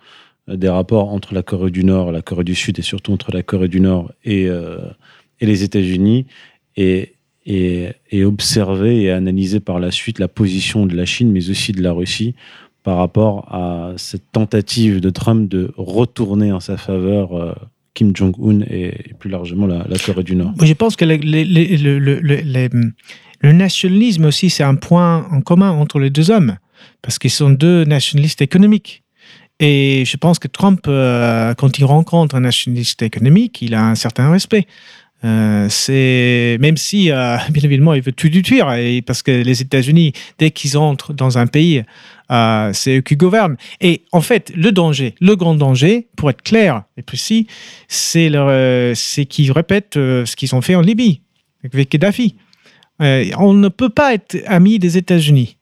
euh, 0.48 0.56
des 0.56 0.68
rapports 0.68 1.12
entre 1.12 1.34
la 1.34 1.42
Corée 1.42 1.70
du 1.70 1.84
Nord, 1.84 2.12
la 2.12 2.22
Corée 2.22 2.44
du 2.44 2.54
Sud 2.54 2.78
et 2.78 2.82
surtout 2.82 3.12
entre 3.12 3.32
la 3.32 3.42
Corée 3.42 3.68
du 3.68 3.80
Nord 3.80 4.12
et, 4.24 4.48
euh, 4.48 4.78
et 5.40 5.46
les 5.46 5.62
États-Unis, 5.62 6.26
et, 6.76 7.14
et, 7.44 8.24
observer 8.24 9.02
et 9.02 9.10
analyser 9.10 9.58
par 9.60 9.80
la 9.80 9.90
suite 9.90 10.18
la 10.18 10.28
position 10.28 10.86
de 10.86 10.94
la 10.94 11.06
Chine, 11.06 11.32
mais 11.32 11.50
aussi 11.50 11.72
de 11.72 11.82
la 11.82 11.92
Russie 11.92 12.34
par 12.84 12.98
rapport 12.98 13.52
à 13.52 13.92
cette 13.96 14.30
tentative 14.32 15.00
de 15.00 15.10
Trump 15.10 15.48
de 15.48 15.72
retourner 15.76 16.52
en 16.52 16.60
sa 16.60 16.76
faveur 16.76 17.36
euh, 17.36 17.52
Kim 17.94 18.14
Jong-un 18.14 18.60
et 18.60 19.12
plus 19.18 19.28
largement 19.28 19.66
la, 19.66 19.84
Corée 20.04 20.22
du 20.22 20.36
Nord. 20.36 20.52
Je 20.62 20.72
pense 20.72 20.94
que 20.94 21.04
les 21.04 21.24
le 23.40 23.52
nationalisme 23.52 24.24
aussi, 24.24 24.50
c'est 24.50 24.64
un 24.64 24.74
point 24.74 25.26
en 25.30 25.40
commun 25.40 25.70
entre 25.70 25.98
les 25.98 26.10
deux 26.10 26.30
hommes, 26.30 26.56
parce 27.02 27.18
qu'ils 27.18 27.30
sont 27.30 27.50
deux 27.50 27.84
nationalistes 27.84 28.42
économiques. 28.42 29.02
Et 29.60 30.04
je 30.04 30.16
pense 30.16 30.38
que 30.38 30.48
Trump, 30.48 30.80
euh, 30.86 31.54
quand 31.54 31.78
il 31.78 31.84
rencontre 31.84 32.36
un 32.36 32.40
nationaliste 32.40 33.02
économique, 33.02 33.60
il 33.60 33.74
a 33.74 33.84
un 33.84 33.94
certain 33.94 34.30
respect. 34.30 34.66
Euh, 35.24 35.66
c'est 35.68 36.58
même 36.60 36.76
si 36.76 37.10
euh, 37.10 37.36
bien 37.50 37.64
évidemment 37.64 37.92
il 37.94 38.02
veut 38.02 38.12
tout 38.12 38.28
détruire 38.28 38.72
et 38.74 39.02
parce 39.02 39.24
que 39.24 39.32
les 39.32 39.60
États-Unis 39.60 40.12
dès 40.38 40.52
qu'ils 40.52 40.78
entrent 40.78 41.12
dans 41.12 41.38
un 41.38 41.48
pays 41.48 41.82
c'est 42.72 42.98
eux 42.98 43.00
qui 43.00 43.16
gouvernent 43.16 43.56
et 43.80 44.02
en 44.12 44.20
fait 44.20 44.52
le 44.54 44.70
danger 44.70 45.16
le 45.20 45.34
grand 45.34 45.56
danger 45.56 46.06
pour 46.16 46.30
être 46.30 46.42
clair 46.42 46.84
et 46.96 47.02
précis 47.02 47.48
c'est 47.88 48.30
c'est 48.94 49.26
qu'ils 49.26 49.50
répètent 49.50 49.94
ce 49.94 50.36
qu'ils 50.36 50.54
ont 50.54 50.60
fait 50.60 50.76
en 50.76 50.82
Libye 50.82 51.20
avec 51.64 51.88
Kadhafi 51.88 52.36
Euh, 53.00 53.24
on 53.38 53.54
ne 53.54 53.68
peut 53.68 53.88
pas 53.88 54.14
être 54.14 54.36
ami 54.46 54.78
des 54.78 54.96
États-Unis. 54.96 55.56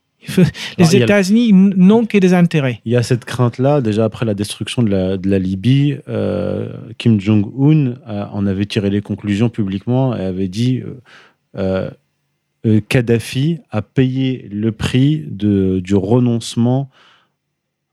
Les 0.79 0.97
États-Unis 0.97 1.53
n'ont 1.53 2.05
que 2.05 2.19
des 2.19 2.35
intérêts. 2.35 2.81
Il 2.85 2.93
y 2.93 2.97
a 2.97 3.03
cette 3.03 3.25
crainte-là. 3.25 3.81
Déjà 3.81 4.05
après 4.05 4.27
la 4.27 4.35
destruction 4.35 4.83
de 4.83 4.91
la, 4.91 5.17
de 5.17 5.31
la 5.31 5.39
Libye, 5.39 5.99
euh, 6.09 6.73
Kim 6.99 7.21
Jong-un 7.21 7.95
en 8.07 8.47
avait 8.47 8.67
tiré 8.67 8.91
les 8.91 9.03
conclusions 9.03 9.49
publiquement 9.49 10.17
et 10.17 10.25
avait 10.25 10.49
dit 10.49 10.83
euh, 11.57 11.91
Kadhafi 12.89 13.59
a 13.71 13.83
payé 13.83 14.49
le 14.51 14.73
prix 14.73 15.25
de, 15.29 15.79
du 15.79 15.95
renoncement 15.95 16.91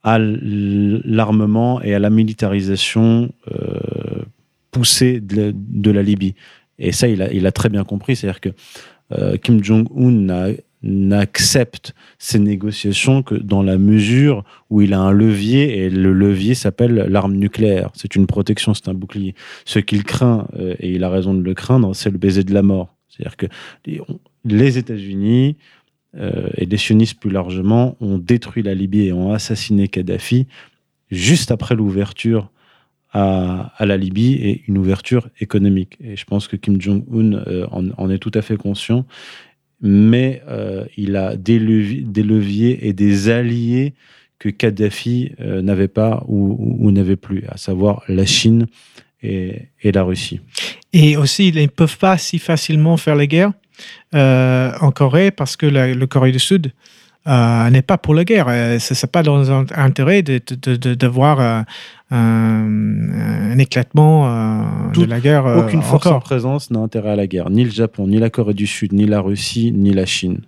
à 0.02 0.18
l'armement 0.20 1.82
et 1.84 1.94
à 1.94 2.00
la 2.00 2.10
militarisation 2.10 3.32
poussée 4.72 5.22
de, 5.22 5.54
de, 5.56 5.91
la 5.91 6.02
Libye. 6.02 6.34
Et 6.80 6.91
ça, 6.91 7.08
il 7.08 7.22
a, 7.22 7.32
il 7.32 7.46
a 7.46 7.52
très 7.52 7.70
bien 7.70 7.84
compris. 7.84 8.16
C'est-à-dire 8.16 8.41
que 8.41 8.50
euh, 9.12 9.38
Kim 9.38 9.64
Jong-un 9.64 10.56
n'accepte 10.84 11.93
ces 12.20 12.39
négociations 12.39 13.24
que 13.24 13.36
dans 13.36 13.64
la 13.64 13.78
mesure 13.78 14.43
où 14.70 14.82
il 14.82 14.93
a 14.93 14.99
un 14.99 15.12
levier 15.12 15.78
et 15.78 15.89
le 15.89 16.12
levier 16.12 16.56
s'appelle 16.56 16.95
l'arme 17.10 17.36
nucléaire. 17.36 17.89
C'est 17.93 18.16
une 18.16 18.28
protection, 18.28 18.74
c'est 18.74 18.89
un 18.89 18.93
bouclier. 18.93 19.34
Ce 19.66 19.80
qu'il 19.80 20.04
craint, 20.04 20.47
euh, 20.60 20.76
et 20.80 20.91
il 20.91 21.04
a 21.04 21.10
raison 21.10 21.34
de 21.34 21.41
le 21.41 21.54
craindre, 21.54 21.95
c'est 21.95 22.10
le 22.10 22.18
baiser 22.18 22.43
de 22.43 22.54
la 22.54 22.64
mort. 22.64 22.95
C'est-à-dire 23.08 23.38
que 23.38 23.45
les 24.43 24.78
États-Unis 24.78 25.56
euh, 26.18 26.49
et 26.58 26.66
les 26.66 26.78
sionistes 26.78 27.20
plus 27.20 27.30
largement 27.32 27.95
ont 28.01 28.18
détruit 28.18 28.64
la 28.64 28.74
Libye 28.74 29.08
et 29.08 29.14
ont 29.14 29.32
assassiné 29.32 29.88
Kadhafi 29.88 30.47
juste 31.12 31.51
après 31.51 31.76
l'ouverture 31.76 32.51
à, 33.14 33.74
la 33.80 33.95
Libye 33.95 34.34
et 34.34 34.64
une 34.68 34.78
ouverture 34.78 35.30
économique. 35.39 35.97
Et 36.03 36.16
je 36.16 36.26
pense 36.26 36.47
que 36.47 36.55
Kim 36.55 36.82
Jong-un 36.82 37.34
euh, 37.47 37.68
en, 37.72 38.09
est 38.09 38.18
tout 38.18 38.32
à 38.34 38.41
fait 38.41 38.57
conscient, 38.57 39.05
mais 39.82 40.41
euh, 40.47 40.86
il 40.97 41.16
a 41.16 41.36
des 41.36 41.59
leviers, 41.59 42.88
et 42.88 42.93
des 42.93 43.30
alliés 43.30 43.93
que 44.39 44.49
Kadhafi 44.49 45.34
euh, 45.39 45.61
n'avait 45.61 45.88
pas 45.88 46.24
ou, 46.28 46.91
n'avait 46.91 47.16
plus, 47.16 47.43
à 47.49 47.57
savoir 47.57 48.03
la 48.07 48.26
Chine 48.26 48.66
et, 49.22 49.70
la 49.84 50.03
Russie. 50.03 50.41
Et 50.91 51.16
aussi, 51.16 51.49
ils 51.49 51.61
ne 51.61 51.68
peuvent 51.68 51.97
pas 51.97 52.18
si 52.18 52.39
facilement 52.39 52.97
faire 52.97 53.16
la 53.16 53.28
guerre 53.28 53.53
en 54.14 54.91
Corée 54.91 55.32
parce 55.32 55.55
que 55.55 55.66
le 55.66 56.05
Corée 56.07 56.32
du 56.32 56.39
Sud 56.39 56.72
euh, 57.26 57.69
n'est 57.69 57.82
pas 57.82 57.97
pour 57.97 58.13
la 58.13 58.26
guerre. 58.26 58.47
Euh, 58.49 58.80
Ce 58.80 58.93
n'est 58.93 59.09
pas 59.09 59.24
dans 59.24 59.51
un 59.51 59.65
intérêt 59.76 60.21
de, 60.24 60.39
de, 60.39 60.97
euh, 61.05 61.63
un, 62.11 63.57
éclatement 63.57 64.91
de 64.93 65.05
la 65.05 65.19
guerre. 65.19 65.45
Aucune 65.45 65.82
force 65.82 66.07
en 66.07 66.19
présence 66.19 66.69
n'a 66.71 66.80
intérêt 66.80 67.11
à 67.11 67.15
la 67.15 67.28
guerre. 67.28 67.49
Ni 67.49 67.63
le 67.63 67.71
Japon, 67.71 68.07
ni 68.07 68.17
la 68.17 68.30
Corée 68.30 68.53
du 68.53 68.67
Sud, 68.67 68.93
ni 68.93 69.05
la 69.05 69.21
Russie, 69.21 69.71
ni 69.74 69.93
la 69.93 70.05
Chine. 70.05 70.41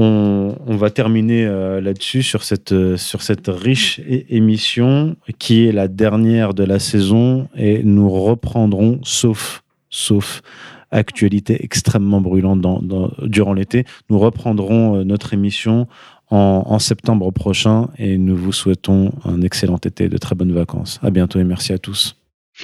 On, 0.00 0.54
on 0.64 0.76
va 0.76 0.90
terminer 0.90 1.44
là-dessus 1.82 2.22
sur 2.22 2.44
cette, 2.44 2.96
sur 2.96 3.22
cette 3.22 3.48
riche 3.48 4.00
émission 4.28 5.16
qui 5.40 5.66
est 5.66 5.72
la 5.72 5.88
dernière 5.88 6.54
de 6.54 6.62
la 6.62 6.78
saison 6.78 7.48
et 7.56 7.82
nous 7.82 8.08
reprendrons, 8.08 9.00
sauf, 9.02 9.64
sauf 9.90 10.42
actualité 10.90 11.62
extrêmement 11.62 12.20
brûlante 12.20 12.60
dans, 12.60 12.80
dans, 12.80 13.10
durant 13.22 13.52
l'été. 13.52 13.84
Nous 14.10 14.18
reprendrons 14.18 14.96
euh, 14.96 15.04
notre 15.04 15.34
émission 15.34 15.86
en, 16.30 16.64
en, 16.66 16.78
septembre 16.78 17.30
prochain 17.30 17.88
et 17.98 18.18
nous 18.18 18.36
vous 18.36 18.52
souhaitons 18.52 19.12
un 19.24 19.42
excellent 19.42 19.78
été, 19.78 20.08
de 20.08 20.18
très 20.18 20.34
bonnes 20.34 20.52
vacances. 20.52 21.00
À 21.02 21.10
bientôt 21.10 21.38
et 21.38 21.44
merci 21.44 21.72
à 21.72 21.78
tous. 21.78 22.16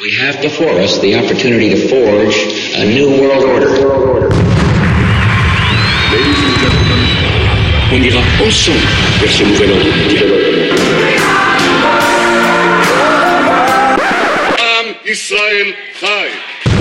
We 0.03 0.11
have 0.21 0.43
before 0.43 0.75
us 0.83 1.01
the 1.01 1.15
opportunity 1.15 1.71
to 1.71 1.89
forge 1.89 2.35
a 2.77 2.85
new 2.85 3.09
world 3.09 3.45
order. 3.45 4.35
On 7.93 8.03
ira 8.03 8.21
ensemble 8.45 8.79
vers 9.21 9.31
ce 9.31 9.45
nouvel 9.45 9.71
ordre 9.71 9.97
mondial. 9.97 10.55
Israël 15.07 15.75
Chai. 16.01 16.74